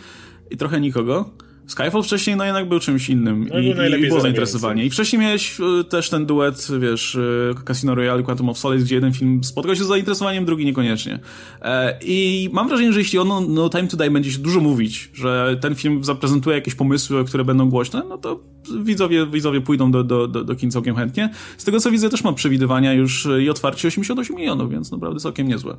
I 0.50 0.56
trochę 0.56 0.80
nikogo. 0.80 1.30
Skyfall 1.66 2.02
wcześniej 2.02 2.36
no 2.36 2.44
jednak 2.44 2.68
był 2.68 2.80
czymś 2.80 3.08
innym 3.08 3.48
no, 3.50 3.58
i, 3.58 4.00
i, 4.00 4.08
było 4.08 4.20
zainteresowanie. 4.20 4.84
I 4.84 4.90
wcześniej 4.90 5.22
miałeś 5.22 5.60
y, 5.60 5.84
też 5.84 6.10
ten 6.10 6.26
duet, 6.26 6.68
wiesz, 6.80 7.14
y, 7.14 7.54
Casino 7.64 7.94
Royale, 7.94 8.22
Quantum 8.22 8.48
of 8.48 8.58
Solace, 8.58 8.82
gdzie 8.82 8.94
jeden 8.94 9.12
film 9.12 9.44
spotkał 9.44 9.76
się 9.76 9.84
z 9.84 9.86
zainteresowaniem, 9.86 10.44
drugi 10.44 10.64
niekoniecznie. 10.64 11.18
E, 11.62 11.98
I 12.04 12.48
mam 12.52 12.68
wrażenie, 12.68 12.92
że 12.92 12.98
jeśli 12.98 13.18
ono 13.18 13.40
no 13.40 13.68
Time 13.68 13.88
to 13.88 13.96
Die 13.96 14.10
będzie 14.10 14.32
się 14.32 14.38
dużo 14.38 14.60
mówić, 14.60 15.10
że 15.14 15.58
ten 15.60 15.74
film 15.74 16.04
zaprezentuje 16.04 16.56
jakieś 16.56 16.74
pomysły, 16.74 17.24
które 17.24 17.44
będą 17.44 17.70
głośne, 17.70 18.02
no 18.08 18.18
to 18.18 18.40
widzowie, 18.80 19.26
widzowie 19.26 19.60
pójdą 19.60 19.90
do, 19.90 20.04
do, 20.04 20.28
do, 20.28 20.44
do 20.44 20.54
kin 20.54 20.70
całkiem 20.70 20.96
chętnie. 20.96 21.30
Z 21.58 21.64
tego 21.64 21.80
co 21.80 21.90
widzę 21.90 22.10
też 22.10 22.24
mam 22.24 22.34
przewidywania 22.34 22.92
już 22.92 23.28
i 23.42 23.50
otwarcie 23.50 23.88
88 23.88 24.36
milionów, 24.36 24.70
więc 24.70 24.92
naprawdę 24.92 25.20
całkiem 25.20 25.48
niezłe. 25.48 25.76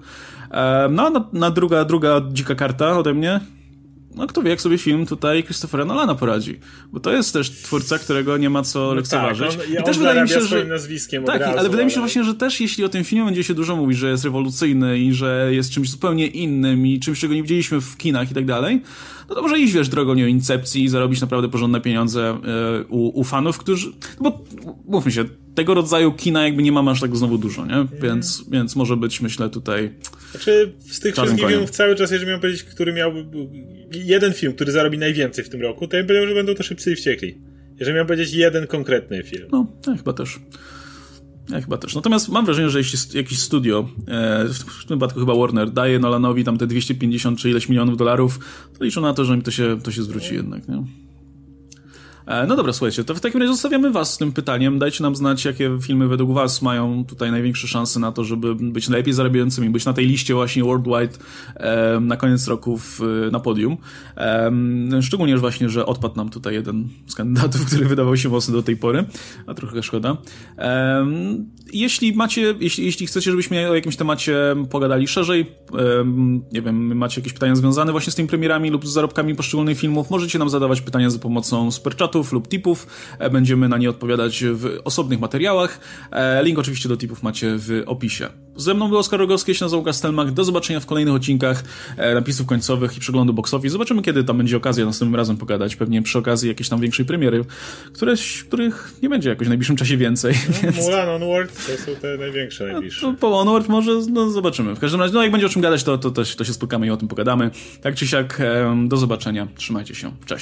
E, 0.51 0.89
no 0.91 1.09
na, 1.09 1.29
na 1.33 1.51
druga, 1.51 1.85
druga 1.85 2.21
dzika 2.31 2.55
karta 2.55 2.97
ode 2.97 3.13
mnie 3.13 3.39
no 4.15 4.27
kto 4.27 4.41
wie, 4.41 4.49
jak 4.49 4.61
sobie 4.61 4.77
film 4.77 5.05
tutaj 5.05 5.43
Christophera 5.43 5.85
Nolana 5.85 6.15
poradzi. 6.15 6.59
Bo 6.91 6.99
to 6.99 7.11
jest 7.11 7.33
też 7.33 7.51
twórca, 7.51 7.99
którego 7.99 8.37
nie 8.37 8.49
ma 8.49 8.63
co 8.63 8.79
no 8.79 8.87
tak, 8.87 8.97
lekceważyć. 8.97 9.47
On, 9.47 9.81
I 9.81 9.83
też 9.83 9.97
wydaje 9.97 10.21
mi 10.21 10.29
się, 10.29 10.41
że. 10.41 10.65
nazwiskiem 10.65 11.23
tak, 11.23 11.41
razu, 11.41 11.57
ale 11.59 11.69
wydaje 11.69 11.85
mi 11.85 11.91
się 11.91 11.99
właśnie, 11.99 12.23
że 12.23 12.33
też 12.33 12.61
jeśli 12.61 12.83
o 12.83 12.89
tym 12.89 13.03
filmie 13.03 13.25
będzie 13.25 13.43
się 13.43 13.53
dużo 13.53 13.75
mówić, 13.75 13.97
że 13.97 14.09
jest 14.09 14.23
rewolucyjny 14.23 14.99
i 14.99 15.13
że 15.13 15.49
jest 15.51 15.71
czymś 15.71 15.89
zupełnie 15.89 16.27
innym 16.27 16.87
i 16.87 16.99
czymś, 16.99 17.19
czego 17.19 17.33
nie 17.33 17.41
widzieliśmy 17.41 17.81
w 17.81 17.97
kinach 17.97 18.31
i 18.31 18.33
tak 18.33 18.45
dalej, 18.45 18.81
no 19.29 19.35
to 19.35 19.41
może 19.41 19.59
iść, 19.59 19.73
wiesz, 19.73 19.89
drogą 19.89 20.13
nie 20.13 20.29
incepcji 20.29 20.83
i 20.83 20.89
zarobić 20.89 21.21
naprawdę 21.21 21.49
porządne 21.49 21.81
pieniądze 21.81 22.37
yy, 22.43 22.85
u, 22.89 23.19
u, 23.19 23.23
fanów, 23.23 23.57
którzy. 23.57 23.91
No 24.21 24.31
bo 24.31 24.43
mówmy 24.85 25.11
się, 25.11 25.25
tego 25.55 25.73
rodzaju 25.73 26.11
kina 26.11 26.43
jakby 26.43 26.63
nie 26.63 26.71
mamy 26.71 26.91
aż 26.91 27.01
tak 27.01 27.17
znowu 27.17 27.37
dużo, 27.37 27.65
nie? 27.65 27.87
Więc, 28.01 28.39
mm. 28.39 28.51
więc 28.51 28.75
może 28.75 28.97
być, 28.97 29.21
myślę, 29.21 29.49
tutaj. 29.49 29.93
Znaczy, 30.31 30.73
z 30.79 30.99
tych 30.99 31.15
wszystkich 31.15 31.47
filmów 31.47 31.69
cały 31.69 31.95
czas, 31.95 32.11
jeżeli 32.11 32.27
miałem 32.27 32.41
powiedzieć, 32.41 32.63
który 32.63 32.93
miałby 32.93 33.25
jeden 33.91 34.33
film, 34.33 34.53
który 34.53 34.71
zarobi 34.71 34.97
najwięcej 34.97 35.43
w 35.43 35.49
tym 35.49 35.61
roku, 35.61 35.87
to 35.87 35.97
ja 35.97 36.03
bym 36.03 36.07
powiedział, 36.07 36.27
że 36.27 36.35
będą 36.35 36.55
to 36.55 36.63
Szybcy 36.63 36.91
i 36.91 36.95
Wściekli. 36.95 37.37
Jeżeli 37.79 37.93
miałem 37.93 38.07
powiedzieć 38.07 38.33
jeden 38.33 38.67
konkretny 38.67 39.23
film. 39.23 39.47
No, 39.51 39.67
ja 39.87 39.97
chyba 39.97 40.13
też. 40.13 40.39
Ja 41.49 41.61
chyba 41.61 41.77
też. 41.77 41.95
Natomiast 41.95 42.29
mam 42.29 42.45
wrażenie, 42.45 42.69
że 42.69 42.77
jeśli 42.77 43.17
jakiś 43.17 43.39
studio, 43.39 43.89
e, 44.07 44.45
w 44.81 44.85
tym 44.85 44.99
wypadku 44.99 45.19
chyba 45.19 45.35
Warner, 45.35 45.71
daje 45.71 45.99
Nolanowi 45.99 46.43
tam 46.43 46.57
te 46.57 46.67
250 46.67 47.39
czy 47.39 47.49
ileś 47.49 47.69
milionów 47.69 47.97
dolarów, 47.97 48.39
to 48.77 48.83
liczą 48.83 49.01
na 49.01 49.13
to, 49.13 49.25
że 49.25 49.33
im 49.33 49.41
to 49.41 49.51
się, 49.51 49.79
to 49.83 49.91
się 49.91 50.03
zwróci 50.03 50.35
jednak, 50.35 50.67
nie? 50.67 50.83
E, 52.25 52.47
no 52.47 52.55
dobra, 52.55 52.73
słuchajcie, 52.73 53.03
to 53.03 53.15
w 53.15 53.19
takim 53.19 53.39
razie 53.39 53.53
zostawiamy 53.53 53.91
was 53.91 54.13
z 54.13 54.17
tym 54.17 54.31
pytaniem. 54.31 54.79
Dajcie 54.79 55.03
nam 55.03 55.15
znać, 55.15 55.45
jakie 55.45 55.77
filmy 55.81 56.07
według 56.07 56.33
was 56.33 56.61
mają 56.61 57.05
tutaj 57.05 57.31
największe 57.31 57.67
szanse 57.67 57.99
na 57.99 58.11
to, 58.11 58.23
żeby 58.23 58.55
być 58.55 58.89
najlepiej 58.89 59.13
zarabiającymi, 59.13 59.69
być 59.69 59.85
na 59.85 59.93
tej 59.93 60.07
liście 60.07 60.33
właśnie 60.33 60.63
worldwide 60.63 61.17
na 62.01 62.17
koniec 62.17 62.47
roku 62.47 62.77
w, 62.77 62.99
na 63.31 63.39
podium. 63.39 63.77
E, 64.17 64.51
szczególnie, 65.01 65.37
właśnie, 65.37 65.69
że 65.69 65.85
odpadł 65.85 66.15
nam 66.15 66.29
tutaj 66.29 66.53
jeden 66.53 66.89
z 67.07 67.15
kandydatów, 67.15 67.65
który 67.67 67.85
wydawał 67.85 68.17
się 68.17 68.29
mocny 68.29 68.53
do 68.53 68.63
tej 68.63 68.77
pory, 68.77 69.05
a 69.47 69.53
trochę 69.53 69.83
szkoda. 69.83 70.17
Jeśli 71.73 72.15
macie, 72.15 72.55
jeśli, 72.59 72.85
jeśli 72.85 73.07
chcecie, 73.07 73.31
żebyśmy 73.31 73.69
o 73.69 73.75
jakimś 73.75 73.95
temacie 73.95 74.55
pogadali 74.69 75.07
szerzej, 75.07 75.45
nie 76.51 76.61
wiem, 76.61 76.97
macie 76.97 77.21
jakieś 77.21 77.33
pytania 77.33 77.55
związane 77.55 77.91
właśnie 77.91 78.11
z 78.11 78.15
tymi 78.15 78.29
premierami 78.29 78.69
lub 78.69 78.87
z 78.87 78.91
zarobkami 78.91 79.35
poszczególnych 79.35 79.79
filmów, 79.79 80.09
możecie 80.09 80.39
nam 80.39 80.49
zadawać 80.49 80.81
pytania 80.81 81.09
za 81.09 81.19
pomocą 81.19 81.71
superchatu 81.71 82.12
tematów 82.13 82.33
lub 82.33 82.47
tipów. 82.47 82.87
Będziemy 83.31 83.69
na 83.69 83.77
nie 83.77 83.89
odpowiadać 83.89 84.43
w 84.53 84.79
osobnych 84.83 85.19
materiałach. 85.19 85.79
Link 86.43 86.59
oczywiście 86.59 86.89
do 86.89 86.97
tipów 86.97 87.23
macie 87.23 87.55
w 87.57 87.83
opisie. 87.85 88.29
Ze 88.55 88.73
mną 88.73 88.89
był 88.89 88.97
Oskar 88.97 89.19
Rogowski, 89.19 89.51
ja 89.51 89.55
się 89.55 89.65
nazywam. 89.65 90.33
Do 90.33 90.43
zobaczenia 90.43 90.79
w 90.79 90.85
kolejnych 90.85 91.13
odcinkach 91.13 91.63
napisów 92.15 92.47
końcowych 92.47 92.97
i 92.97 92.99
przeglądu 92.99 93.33
box 93.33 93.53
office. 93.53 93.71
Zobaczymy, 93.71 94.01
kiedy 94.01 94.23
tam 94.23 94.37
będzie 94.37 94.57
okazja 94.57 94.85
następnym 94.85 95.15
razem 95.15 95.37
pogadać. 95.37 95.75
Pewnie 95.75 96.01
przy 96.01 96.17
okazji 96.19 96.49
jakiejś 96.49 96.69
tam 96.69 96.81
większej 96.81 97.05
premiery, 97.05 97.45
któreś, 97.93 98.43
których 98.43 98.93
nie 99.01 99.09
będzie 99.09 99.29
jakoś 99.29 99.47
w 99.47 99.49
najbliższym 99.49 99.75
czasie 99.75 99.97
więcej. 99.97 100.35
No, 100.49 100.55
więc... 100.63 100.77
Mulan, 100.77 101.09
Onward 101.09 101.67
to 101.67 101.83
są 101.85 101.99
te 102.01 102.17
największe, 102.17 102.71
najbliższe. 102.71 103.07
No, 103.07 103.13
po 103.13 103.39
Onward 103.39 103.69
może, 103.69 103.91
no 104.11 104.29
zobaczymy. 104.29 104.75
W 104.75 104.79
każdym 104.79 105.01
razie, 105.01 105.13
no 105.13 105.23
jak 105.23 105.31
będzie 105.31 105.47
o 105.47 105.49
czym 105.49 105.61
gadać, 105.61 105.83
to, 105.83 105.97
to, 105.97 106.11
to, 106.11 106.23
to 106.37 106.43
się 106.43 106.53
spotkamy 106.53 106.87
i 106.87 106.89
o 106.89 106.97
tym 106.97 107.07
pogadamy. 107.07 107.51
Tak 107.81 107.95
czy 107.95 108.07
siak, 108.07 108.41
do 108.85 108.97
zobaczenia. 108.97 109.47
Trzymajcie 109.55 109.95
się. 109.95 110.11
Cześć. 110.25 110.41